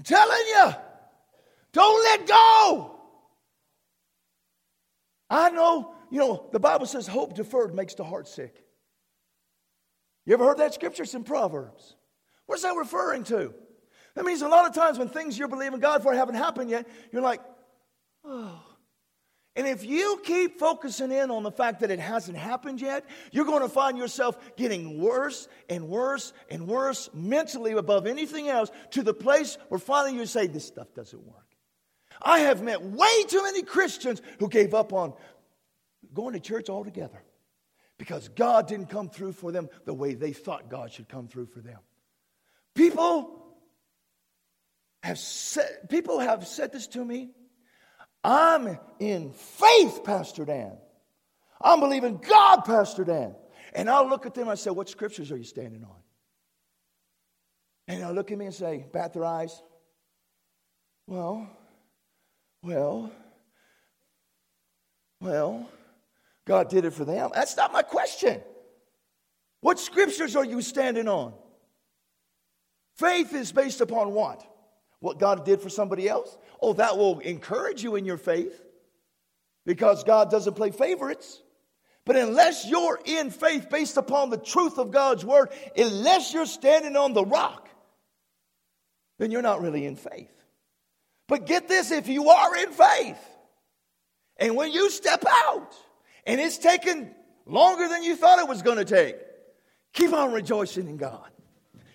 I'm 0.00 0.04
telling 0.04 0.46
you, 0.46 0.74
don't 1.74 2.02
let 2.04 2.26
go. 2.26 2.96
I 5.28 5.50
know, 5.50 5.94
you 6.10 6.20
know, 6.20 6.48
the 6.52 6.58
Bible 6.58 6.86
says 6.86 7.06
hope 7.06 7.34
deferred 7.34 7.74
makes 7.74 7.92
the 7.92 8.04
heart 8.04 8.26
sick. 8.26 8.64
You 10.24 10.32
ever 10.32 10.46
heard 10.46 10.56
that 10.56 10.72
scripture? 10.72 11.02
It's 11.02 11.12
in 11.12 11.22
Proverbs. 11.22 11.96
What's 12.46 12.62
that 12.62 12.76
referring 12.76 13.24
to? 13.24 13.52
That 14.14 14.24
means 14.24 14.40
a 14.40 14.48
lot 14.48 14.66
of 14.66 14.74
times 14.74 14.98
when 14.98 15.10
things 15.10 15.38
you're 15.38 15.48
believing 15.48 15.80
God 15.80 16.02
for 16.02 16.14
haven't 16.14 16.36
happened 16.36 16.70
yet, 16.70 16.88
you're 17.12 17.20
like, 17.20 17.42
oh. 18.24 18.58
And 19.56 19.66
if 19.66 19.84
you 19.84 20.20
keep 20.24 20.58
focusing 20.58 21.10
in 21.10 21.30
on 21.30 21.42
the 21.42 21.50
fact 21.50 21.80
that 21.80 21.90
it 21.90 21.98
hasn't 21.98 22.38
happened 22.38 22.80
yet, 22.80 23.04
you're 23.32 23.44
going 23.44 23.62
to 23.62 23.68
find 23.68 23.98
yourself 23.98 24.38
getting 24.56 25.00
worse 25.00 25.48
and 25.68 25.88
worse 25.88 26.32
and 26.48 26.68
worse 26.68 27.10
mentally 27.12 27.72
above 27.72 28.06
anything 28.06 28.48
else 28.48 28.70
to 28.92 29.02
the 29.02 29.14
place 29.14 29.58
where 29.68 29.80
finally 29.80 30.16
you 30.16 30.26
say, 30.26 30.46
This 30.46 30.66
stuff 30.66 30.94
doesn't 30.94 31.26
work. 31.26 31.46
I 32.22 32.40
have 32.40 32.62
met 32.62 32.82
way 32.82 33.24
too 33.28 33.42
many 33.42 33.62
Christians 33.62 34.22
who 34.38 34.48
gave 34.48 34.72
up 34.72 34.92
on 34.92 35.14
going 36.14 36.34
to 36.34 36.40
church 36.40 36.68
altogether 36.68 37.22
because 37.98 38.28
God 38.28 38.68
didn't 38.68 38.86
come 38.86 39.08
through 39.08 39.32
for 39.32 39.52
them 39.52 39.68
the 39.84 39.94
way 39.94 40.14
they 40.14 40.32
thought 40.32 40.70
God 40.70 40.92
should 40.92 41.08
come 41.08 41.28
through 41.28 41.46
for 41.46 41.60
them. 41.60 41.78
People 42.74 43.46
have 45.02 45.18
said, 45.18 45.88
people 45.88 46.18
have 46.20 46.46
said 46.46 46.72
this 46.72 46.86
to 46.88 47.04
me. 47.04 47.32
I'm 48.22 48.78
in 48.98 49.32
faith, 49.32 50.02
Pastor 50.04 50.44
Dan. 50.44 50.76
I'm 51.60 51.80
believing 51.80 52.18
God, 52.18 52.64
Pastor 52.64 53.04
Dan. 53.04 53.34
And 53.74 53.88
I'll 53.88 54.08
look 54.08 54.26
at 54.26 54.34
them 54.34 54.42
and 54.42 54.52
I 54.52 54.54
say, 54.56 54.70
What 54.70 54.88
scriptures 54.88 55.30
are 55.32 55.36
you 55.36 55.44
standing 55.44 55.84
on? 55.84 56.00
And 57.90 58.00
they'll 58.00 58.12
look 58.12 58.30
at 58.30 58.38
me 58.38 58.46
and 58.46 58.54
say, 58.54 58.86
bat 58.92 59.12
their 59.12 59.24
eyes. 59.24 59.60
Well, 61.08 61.50
well, 62.62 63.10
well, 65.20 65.68
God 66.46 66.68
did 66.68 66.84
it 66.84 66.92
for 66.92 67.04
them. 67.04 67.30
That's 67.34 67.56
not 67.56 67.72
my 67.72 67.82
question. 67.82 68.40
What 69.60 69.80
scriptures 69.80 70.36
are 70.36 70.44
you 70.44 70.62
standing 70.62 71.08
on? 71.08 71.34
Faith 72.96 73.34
is 73.34 73.50
based 73.50 73.80
upon 73.80 74.12
what? 74.12 74.46
What 75.00 75.18
God 75.18 75.44
did 75.44 75.60
for 75.60 75.68
somebody 75.68 76.08
else? 76.08 76.36
Oh, 76.60 76.74
that 76.74 76.96
will 76.96 77.18
encourage 77.20 77.82
you 77.82 77.96
in 77.96 78.04
your 78.04 78.18
faith 78.18 78.62
because 79.66 80.04
God 80.04 80.30
doesn't 80.30 80.54
play 80.54 80.70
favorites. 80.70 81.42
But 82.04 82.16
unless 82.16 82.66
you're 82.66 83.00
in 83.04 83.30
faith 83.30 83.68
based 83.70 83.96
upon 83.96 84.30
the 84.30 84.38
truth 84.38 84.78
of 84.78 84.90
God's 84.90 85.24
word, 85.24 85.50
unless 85.76 86.32
you're 86.32 86.46
standing 86.46 86.96
on 86.96 87.12
the 87.12 87.24
rock, 87.24 87.68
then 89.18 89.30
you're 89.30 89.42
not 89.42 89.60
really 89.60 89.84
in 89.84 89.96
faith. 89.96 90.32
But 91.28 91.46
get 91.46 91.68
this 91.68 91.90
if 91.90 92.08
you 92.08 92.28
are 92.30 92.56
in 92.56 92.72
faith, 92.72 93.18
and 94.36 94.56
when 94.56 94.72
you 94.72 94.90
step 94.90 95.22
out, 95.28 95.74
and 96.26 96.40
it's 96.40 96.58
taken 96.58 97.14
longer 97.46 97.86
than 97.88 98.02
you 98.02 98.16
thought 98.16 98.38
it 98.38 98.48
was 98.48 98.62
going 98.62 98.78
to 98.78 98.84
take, 98.84 99.16
keep 99.92 100.12
on 100.12 100.32
rejoicing 100.32 100.88
in 100.88 100.96
God. 100.96 101.30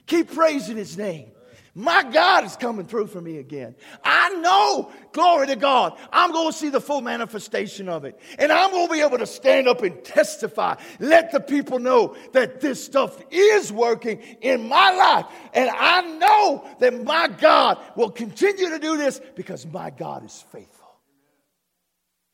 Keep 0.05 0.33
praising 0.33 0.77
his 0.77 0.97
name. 0.97 1.31
My 1.77 2.03
God 2.09 2.45
is 2.45 2.55
coming 2.55 2.85
through 2.85 3.07
for 3.07 3.19
me 3.19 3.37
again. 3.37 3.75
I 4.01 4.29
know, 4.35 4.89
glory 5.11 5.47
to 5.47 5.57
God, 5.57 5.99
I'm 6.09 6.31
going 6.31 6.53
to 6.53 6.57
see 6.57 6.69
the 6.69 6.79
full 6.79 7.01
manifestation 7.01 7.89
of 7.89 8.05
it. 8.05 8.17
And 8.39 8.49
I'm 8.49 8.71
going 8.71 8.87
to 8.87 8.93
be 8.93 9.01
able 9.01 9.17
to 9.17 9.25
stand 9.25 9.67
up 9.67 9.83
and 9.83 10.01
testify. 10.01 10.75
Let 11.01 11.33
the 11.33 11.41
people 11.41 11.79
know 11.79 12.15
that 12.31 12.61
this 12.61 12.81
stuff 12.81 13.21
is 13.29 13.73
working 13.73 14.21
in 14.39 14.69
my 14.69 14.91
life. 14.95 15.25
And 15.53 15.69
I 15.69 16.01
know 16.17 16.65
that 16.79 17.03
my 17.03 17.27
God 17.27 17.77
will 17.97 18.11
continue 18.11 18.69
to 18.69 18.79
do 18.79 18.95
this 18.95 19.19
because 19.35 19.65
my 19.65 19.89
God 19.89 20.23
is 20.23 20.45
faithful. 20.53 20.95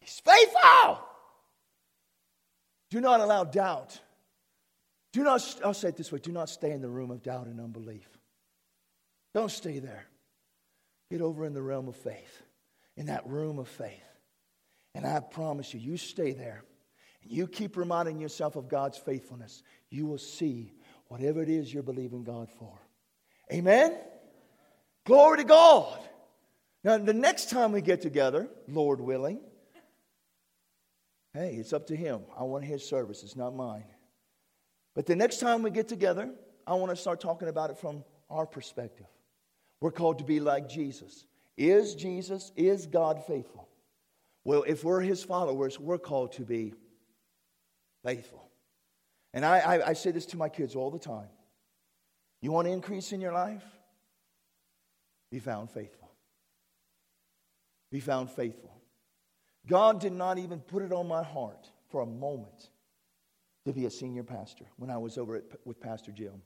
He's 0.02 0.20
faithful. 0.20 1.00
Do 2.92 3.02
not 3.02 3.22
allow 3.22 3.46
doubt. 3.46 4.00
Do 5.14 5.24
not, 5.24 5.60
I'll 5.66 5.74
say 5.74 5.90
it 5.90 5.98
this 5.98 6.12
way 6.12 6.20
do 6.20 6.32
not 6.32 6.48
stay 6.48 6.70
in 6.70 6.82
the 6.82 6.90
room 6.90 7.10
of 7.10 7.24
doubt 7.24 7.48
and 7.48 7.60
unbelief. 7.60 8.08
Don't 9.34 9.52
stay 9.52 9.80
there. 9.80 10.08
Get 11.10 11.22
over 11.22 11.46
in 11.46 11.54
the 11.54 11.62
realm 11.62 11.88
of 11.88 11.96
faith, 11.96 12.42
in 12.96 13.08
that 13.08 13.28
room 13.28 13.60
of 13.60 13.68
faith. 13.68 14.02
And 14.94 15.06
I 15.06 15.20
promise 15.20 15.74
you, 15.74 15.80
you 15.80 15.98
stay 15.98 16.32
there 16.32 16.64
and 17.24 17.32
you 17.32 17.48
keep 17.48 17.78
reminding 17.78 18.20
yourself 18.20 18.56
of 18.56 18.68
God's 18.68 18.98
faithfulness, 18.98 19.64
you 19.90 20.06
will 20.06 20.18
see 20.18 20.74
whatever 21.08 21.42
it 21.42 21.50
is 21.50 21.74
you're 21.74 21.84
believing 21.84 22.24
God 22.24 22.50
for. 22.58 22.80
Amen? 23.52 23.96
Glory 25.06 25.40
to 25.40 25.44
God. 25.44 26.00
Now, 26.84 26.98
the 26.98 27.14
next 27.14 27.50
time 27.50 27.72
we 27.72 27.82
get 27.82 28.02
together, 28.02 28.50
Lord 28.68 29.00
willing, 29.00 29.40
hey, 31.34 31.56
it's 31.56 31.74
up 31.74 31.88
to 31.88 31.96
Him. 31.96 32.22
I 32.38 32.44
want 32.44 32.66
His 32.66 32.88
service, 32.88 33.24
it's 33.24 33.36
not 33.36 33.56
mine. 33.56 33.86
But 34.96 35.06
the 35.06 35.16
next 35.16 35.40
time 35.40 35.64
we 35.64 35.72
get 35.72 35.88
together, 35.88 36.32
I 36.66 36.74
want 36.74 36.90
to 36.92 36.96
start 36.96 37.22
talking 37.22 37.48
about 37.48 37.70
it 37.70 37.78
from 37.78 38.04
our 38.30 38.46
perspective. 38.46 39.06
We're 39.82 39.92
called 39.92 40.20
to 40.20 40.24
be 40.24 40.40
like 40.40 40.70
Jesus. 40.70 41.26
Is 41.58 41.96
Jesus, 41.96 42.52
is 42.56 42.86
God 42.86 43.26
faithful? 43.26 43.68
Well, 44.46 44.64
if 44.66 44.84
we're 44.84 45.02
his 45.02 45.24
followers, 45.24 45.80
we're 45.80 45.98
called 45.98 46.32
to 46.34 46.44
be 46.44 46.74
faithful. 48.04 48.50
And 49.34 49.46
I, 49.46 49.60
I, 49.60 49.88
I 49.90 49.94
say 49.94 50.12
this 50.12 50.26
to 50.28 50.38
my 50.38 50.50
kids 50.50 50.76
all 50.76 50.92
the 50.92 51.00
time. 51.00 51.28
You 52.42 52.52
want 52.52 52.68
to 52.68 52.72
increase 52.72 53.12
in 53.12 53.22
your 53.22 53.34
life? 53.34 53.64
Be 55.32 55.40
found 55.40 55.70
faithful. 55.70 56.12
Be 57.92 58.00
found 58.00 58.32
faithful. 58.32 58.72
God 59.68 60.00
did 60.00 60.14
not 60.14 60.38
even 60.38 60.60
put 60.60 60.84
it 60.84 60.92
on 60.92 61.08
my 61.08 61.24
heart 61.24 61.70
for 61.90 62.02
a 62.02 62.06
moment 62.06 62.70
to 63.66 63.74
be 63.74 63.86
a 63.86 63.92
senior 63.92 64.24
pastor 64.24 64.66
when 64.78 64.90
I 64.90 64.98
was 64.98 65.18
over 65.18 65.36
at, 65.36 65.44
with 65.66 65.80
Pastor 65.80 66.12
Jim. 66.12 66.42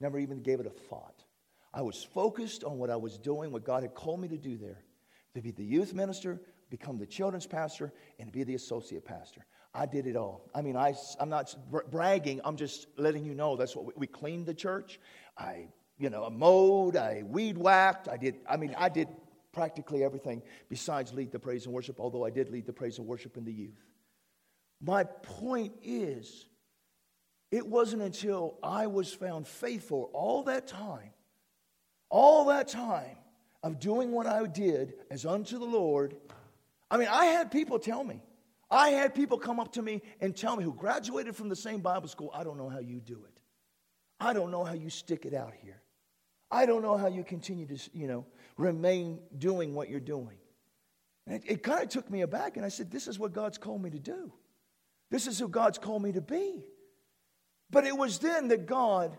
Never 0.00 0.18
even 0.18 0.42
gave 0.42 0.60
it 0.60 0.66
a 0.66 0.70
thought. 0.70 1.24
I 1.72 1.82
was 1.82 2.02
focused 2.02 2.64
on 2.64 2.78
what 2.78 2.90
I 2.90 2.96
was 2.96 3.18
doing, 3.18 3.52
what 3.52 3.64
God 3.64 3.82
had 3.82 3.94
called 3.94 4.20
me 4.20 4.28
to 4.28 4.38
do 4.38 4.56
there 4.56 4.82
to 5.34 5.42
be 5.42 5.50
the 5.50 5.64
youth 5.64 5.94
minister, 5.94 6.40
become 6.70 6.98
the 6.98 7.06
children's 7.06 7.46
pastor, 7.46 7.92
and 8.18 8.32
be 8.32 8.44
the 8.44 8.54
associate 8.54 9.04
pastor. 9.04 9.44
I 9.74 9.86
did 9.86 10.06
it 10.06 10.16
all. 10.16 10.48
I 10.54 10.62
mean, 10.62 10.76
I, 10.76 10.94
I'm 11.20 11.28
not 11.28 11.54
bragging, 11.90 12.40
I'm 12.44 12.56
just 12.56 12.86
letting 12.96 13.24
you 13.24 13.34
know 13.34 13.56
that's 13.56 13.76
what 13.76 13.84
we, 13.84 13.92
we 13.96 14.06
cleaned 14.06 14.46
the 14.46 14.54
church. 14.54 14.98
I, 15.36 15.68
you 15.98 16.10
know, 16.10 16.28
mowed, 16.30 16.96
I 16.96 17.22
weed 17.24 17.58
whacked, 17.58 18.08
I 18.08 18.16
did, 18.16 18.36
I 18.48 18.56
mean, 18.56 18.74
I 18.76 18.88
did 18.88 19.08
practically 19.52 20.02
everything 20.02 20.42
besides 20.68 21.12
lead 21.12 21.32
the 21.32 21.38
praise 21.38 21.66
and 21.66 21.74
worship, 21.74 22.00
although 22.00 22.24
I 22.24 22.30
did 22.30 22.50
lead 22.50 22.66
the 22.66 22.72
praise 22.72 22.98
and 22.98 23.06
worship 23.06 23.36
in 23.36 23.44
the 23.44 23.52
youth. 23.52 23.78
My 24.80 25.04
point 25.04 25.74
is, 25.82 26.46
it 27.50 27.66
wasn't 27.66 28.02
until 28.02 28.58
I 28.62 28.86
was 28.86 29.12
found 29.12 29.46
faithful 29.46 30.10
all 30.12 30.44
that 30.44 30.66
time 30.66 31.10
all 32.10 32.46
that 32.46 32.68
time 32.68 33.16
of 33.62 33.78
doing 33.78 34.12
what 34.12 34.26
I 34.26 34.46
did 34.46 34.94
as 35.10 35.26
unto 35.26 35.58
the 35.58 35.64
Lord, 35.64 36.14
I 36.90 36.96
mean, 36.96 37.08
I 37.10 37.26
had 37.26 37.50
people 37.50 37.78
tell 37.78 38.02
me, 38.02 38.22
I 38.70 38.90
had 38.90 39.14
people 39.14 39.38
come 39.38 39.60
up 39.60 39.72
to 39.72 39.82
me 39.82 40.02
and 40.20 40.36
tell 40.36 40.56
me 40.56 40.64
who 40.64 40.72
graduated 40.74 41.34
from 41.36 41.48
the 41.48 41.56
same 41.56 41.80
Bible 41.80 42.08
school, 42.08 42.30
I 42.34 42.44
don't 42.44 42.58
know 42.58 42.68
how 42.68 42.80
you 42.80 43.00
do 43.00 43.24
it. 43.24 43.40
I 44.20 44.32
don't 44.32 44.50
know 44.50 44.64
how 44.64 44.74
you 44.74 44.90
stick 44.90 45.24
it 45.24 45.34
out 45.34 45.54
here. 45.62 45.80
I 46.50 46.66
don't 46.66 46.82
know 46.82 46.96
how 46.96 47.08
you 47.08 47.24
continue 47.24 47.66
to, 47.66 47.78
you 47.92 48.06
know, 48.06 48.26
remain 48.56 49.20
doing 49.36 49.74
what 49.74 49.88
you're 49.88 50.00
doing. 50.00 50.38
And 51.26 51.36
it, 51.36 51.42
it 51.46 51.62
kind 51.62 51.82
of 51.82 51.88
took 51.88 52.10
me 52.10 52.22
aback, 52.22 52.56
and 52.56 52.64
I 52.64 52.70
said, 52.70 52.90
This 52.90 53.06
is 53.06 53.18
what 53.18 53.32
God's 53.32 53.58
called 53.58 53.82
me 53.82 53.90
to 53.90 53.98
do. 53.98 54.32
This 55.10 55.26
is 55.26 55.38
who 55.38 55.48
God's 55.48 55.78
called 55.78 56.02
me 56.02 56.12
to 56.12 56.20
be. 56.20 56.64
But 57.70 57.86
it 57.86 57.96
was 57.96 58.18
then 58.18 58.48
that 58.48 58.66
God 58.66 59.16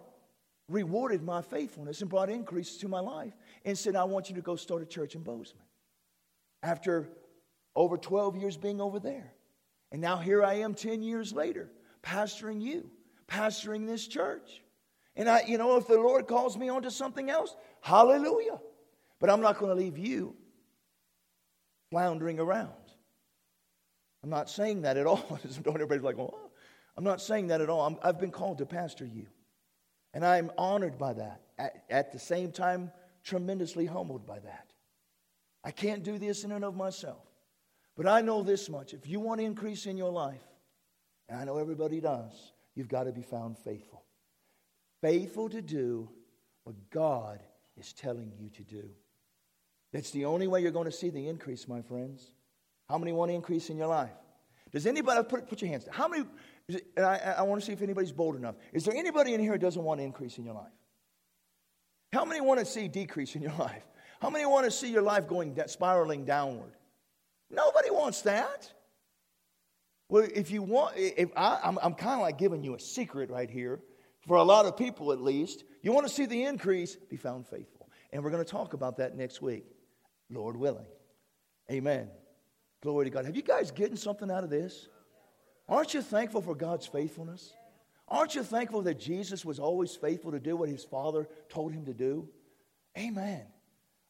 rewarded 0.70 1.24
my 1.24 1.42
faithfulness 1.42 2.02
and 2.02 2.10
brought 2.10 2.30
increase 2.30 2.78
to 2.78 2.88
my 2.88 3.00
life 3.00 3.34
and 3.66 3.78
said, 3.78 3.96
I 3.96 4.04
want 4.04 4.30
you 4.30 4.36
to 4.36 4.42
go 4.42 4.56
start 4.56 4.82
a 4.82 4.86
church 4.86 5.16
in 5.16 5.24
Bozeman. 5.24 5.64
After 6.62 7.10
over 7.76 7.98
12 7.98 8.38
years 8.38 8.58
being 8.58 8.82
over 8.82 9.00
there. 9.00 9.34
And 9.92 10.02
now 10.02 10.18
here 10.18 10.44
I 10.44 10.56
am 10.56 10.76
10 10.76 11.02
years 11.02 11.34
later, 11.34 11.72
pastoring 12.04 12.62
you, 12.62 12.90
pastoring 13.28 13.88
this 13.88 14.08
church. 14.08 14.62
And 15.16 15.30
I, 15.30 15.44
you 15.48 15.58
know, 15.58 15.78
if 15.78 15.88
the 15.88 15.96
Lord 15.96 16.28
calls 16.28 16.58
me 16.58 16.70
onto 16.70 16.90
something 16.90 17.30
else, 17.30 17.56
hallelujah. 17.82 18.60
But 19.20 19.30
I'm 19.30 19.42
not 19.42 19.58
going 19.58 19.70
to 19.70 19.76
leave 19.76 19.98
you 19.98 20.36
floundering 21.90 22.40
around. 22.40 22.74
I'm 24.24 24.30
not 24.30 24.50
saying 24.50 24.84
that 24.84 24.98
at 24.98 25.08
all. 25.08 25.40
Don't 25.64 25.76
Everybody's 25.76 26.04
like, 26.04 26.18
I'm 26.98 27.04
not 27.04 27.22
saying 27.22 27.48
that 27.48 27.62
at 27.62 27.70
all. 27.70 27.98
i 28.04 28.08
have 28.08 28.20
been 28.20 28.32
called 28.32 28.60
to 28.60 28.66
pastor 28.66 29.06
you. 29.06 29.28
And 30.14 30.26
I'm 30.26 30.52
honored 30.58 30.98
by 30.98 31.14
that. 31.14 31.42
At, 31.58 31.84
at, 31.90 32.12
the 32.12 32.20
same 32.20 32.52
time, 32.52 32.92
tremendously 33.24 33.86
humbled 33.86 34.26
by 34.26 34.40
that. 34.40 34.74
I 35.64 35.72
can't 35.72 36.04
do 36.04 36.18
this 36.18 36.44
in 36.44 36.52
and 36.52 36.64
of 36.64 36.76
myself. 36.76 37.26
But 37.98 38.08
I 38.08 38.22
know 38.22 38.44
this 38.44 38.70
much. 38.70 38.94
If 38.94 39.08
you 39.08 39.20
want 39.20 39.42
to 39.42 39.46
increase 39.46 39.86
in 39.86 39.98
your 39.98 40.12
life, 40.12 40.42
and 41.28 41.40
I 41.40 41.44
know 41.44 41.58
everybody 41.58 42.00
does, 42.00 42.32
you've 42.76 42.88
got 42.88 43.04
to 43.04 43.12
be 43.12 43.22
found 43.22 43.58
faithful. 43.58 44.04
Faithful 45.02 45.50
to 45.50 45.62
do 45.62 46.10
what 46.64 46.76
God 46.90 47.42
is 47.78 47.94
telling 47.94 48.32
you 48.40 48.50
to 48.50 48.64
do. 48.64 48.90
That's 49.92 50.12
the 50.12 50.26
only 50.26 50.48
way 50.48 50.62
you're 50.62 50.72
going 50.72 50.86
to 50.86 50.92
see 50.92 51.10
the 51.10 51.28
increase, 51.28 51.68
my 51.68 51.82
friends. 51.82 52.32
How 52.88 52.98
many 52.98 53.12
want 53.12 53.32
to 53.32 53.36
increase 53.36 53.70
in 53.70 53.78
your 53.78 53.88
life? 53.88 54.10
Does 54.72 54.86
anybody 54.86 55.20
uh, 55.20 55.24
put, 55.24 55.48
put 55.48 55.62
your 55.62 55.70
hands 55.70 55.86
down? 55.86 55.96
How 55.96 56.08
many 56.08 56.26
and 56.96 57.06
I, 57.06 57.36
I 57.40 57.42
want 57.44 57.62
to 57.62 57.66
see 57.66 57.74
if 57.74 57.82
anybody's 57.82 58.12
bold 58.12 58.36
enough. 58.36 58.56
Is 58.74 58.86
there 58.86 58.94
anybody 58.96 59.34
in 59.34 59.40
here 59.40 59.54
who 59.54 59.58
doesn't 59.58 59.84
want 59.84 60.02
increase 60.02 60.38
in 60.38 60.46
your 60.46 60.54
life? 60.54 60.72
How 62.14 62.26
many 62.26 62.42
want 62.42 62.60
to 62.60 62.66
see 62.66 62.88
decrease 62.88 63.36
in 63.36 63.42
your 63.42 63.54
life? 63.60 63.84
How 64.22 64.30
many 64.30 64.46
want 64.46 64.66
to 64.66 64.72
see 64.72 64.92
your 64.92 65.02
life 65.02 65.28
going 65.28 65.60
spiraling 65.68 66.26
downward? 66.26 66.74
Nobody 67.50 67.90
wants 67.90 68.22
that. 68.22 68.72
Well, 70.10 70.28
if 70.34 70.52
you 70.52 70.62
want, 70.62 70.96
if 70.98 71.30
I, 71.36 71.60
I'm, 71.64 71.80
I'm 71.82 71.94
kind 71.94 72.16
of 72.16 72.22
like 72.22 72.38
giving 72.38 72.64
you 72.64 72.76
a 72.76 72.80
secret 72.80 73.30
right 73.30 73.50
here, 73.50 73.80
for 74.28 74.38
a 74.38 74.44
lot 74.44 74.66
of 74.66 74.78
people 74.78 75.12
at 75.12 75.22
least. 75.22 75.64
You 75.82 75.92
want 75.92 76.08
to 76.08 76.14
see 76.14 76.26
the 76.26 76.44
increase, 76.44 76.96
be 76.96 77.18
found 77.18 77.48
faithful. 77.48 77.90
And 78.12 78.24
we're 78.24 78.32
going 78.32 78.44
to 78.44 78.50
talk 78.50 78.74
about 78.74 78.98
that 78.98 79.16
next 79.16 79.42
week, 79.42 79.66
Lord 80.30 80.58
willing. 80.58 80.86
Amen. 81.72 82.10
Glory 82.82 83.06
to 83.06 83.12
God. 83.12 83.26
Have 83.26 83.36
you 83.36 83.42
guys 83.42 83.72
getting 83.72 83.98
something 83.98 84.32
out 84.32 84.44
of 84.44 84.50
this? 84.50 84.88
Aren't 85.68 85.94
you 85.94 86.02
thankful 86.02 86.42
for 86.42 86.56
God's 86.56 86.88
faithfulness? 86.88 87.54
Aren't 88.08 88.36
you 88.36 88.44
thankful 88.44 88.82
that 88.84 89.00
Jesus 89.00 89.46
was 89.46 89.60
always 89.60 89.96
faithful 89.96 90.32
to 90.32 90.40
do 90.40 90.56
what 90.56 90.70
his 90.70 90.84
Father 90.84 91.28
told 91.50 91.74
him 91.74 91.86
to 91.86 91.94
do? 91.94 92.28
Amen. 92.98 93.44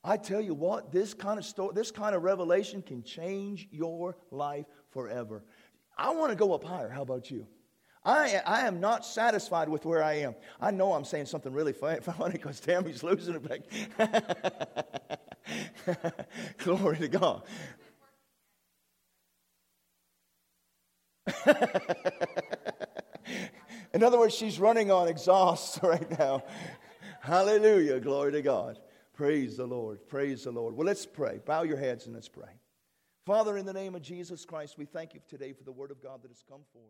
I 0.03 0.15
tell 0.15 0.39
you 0.39 0.53
what, 0.53 0.91
this 0.91 1.13
kind 1.13 1.37
of 1.37 1.43
story, 1.43 1.73
this 1.75 1.91
kind 1.91 2.15
of 2.15 2.23
revelation 2.23 2.81
can 2.81 3.03
change 3.03 3.67
your 3.71 4.15
life 4.31 4.65
forever. 4.91 5.43
I 5.97 6.11
want 6.11 6.29
to 6.29 6.37
go 6.37 6.53
up 6.53 6.63
higher. 6.63 6.87
How 6.87 7.01
about 7.01 7.29
you? 7.29 7.45
I, 8.05 8.41
I 8.45 8.61
am 8.61 8.79
not 8.79 9.05
satisfied 9.05 9.67
with 9.67 9.83
where 9.83 10.01
I 10.01 10.13
am. 10.19 10.35
I 10.61 10.71
know 10.71 10.93
I'm 10.93 11.03
saying 11.03 11.25
something 11.25 11.51
really 11.51 11.73
funny 11.73 12.31
because 12.31 12.61
Tammy's 12.61 13.03
losing 13.03 13.35
it 13.35 13.67
back. 13.97 14.47
Glory 16.59 16.97
to 16.97 17.07
God. 17.09 17.43
In 23.93 24.03
other 24.03 24.19
words, 24.19 24.35
she's 24.35 24.59
running 24.59 24.91
on 24.91 25.07
exhaust 25.07 25.79
right 25.83 26.19
now. 26.19 26.43
Hallelujah. 27.21 27.99
Glory 27.99 28.31
to 28.33 28.41
God. 28.41 28.79
Praise 29.13 29.57
the 29.57 29.65
Lord. 29.65 30.07
Praise 30.07 30.43
the 30.43 30.51
Lord. 30.51 30.75
Well, 30.75 30.85
let's 30.85 31.05
pray. 31.05 31.39
Bow 31.45 31.63
your 31.63 31.77
heads 31.77 32.05
and 32.05 32.15
let's 32.15 32.29
pray. 32.29 32.49
Father, 33.25 33.57
in 33.57 33.65
the 33.65 33.73
name 33.73 33.95
of 33.95 34.01
Jesus 34.01 34.45
Christ, 34.45 34.77
we 34.77 34.85
thank 34.85 35.13
you 35.13 35.19
today 35.27 35.53
for 35.53 35.63
the 35.63 35.71
word 35.71 35.91
of 35.91 36.01
God 36.01 36.21
that 36.21 36.31
has 36.31 36.43
come 36.47 36.61
forth. 36.71 36.85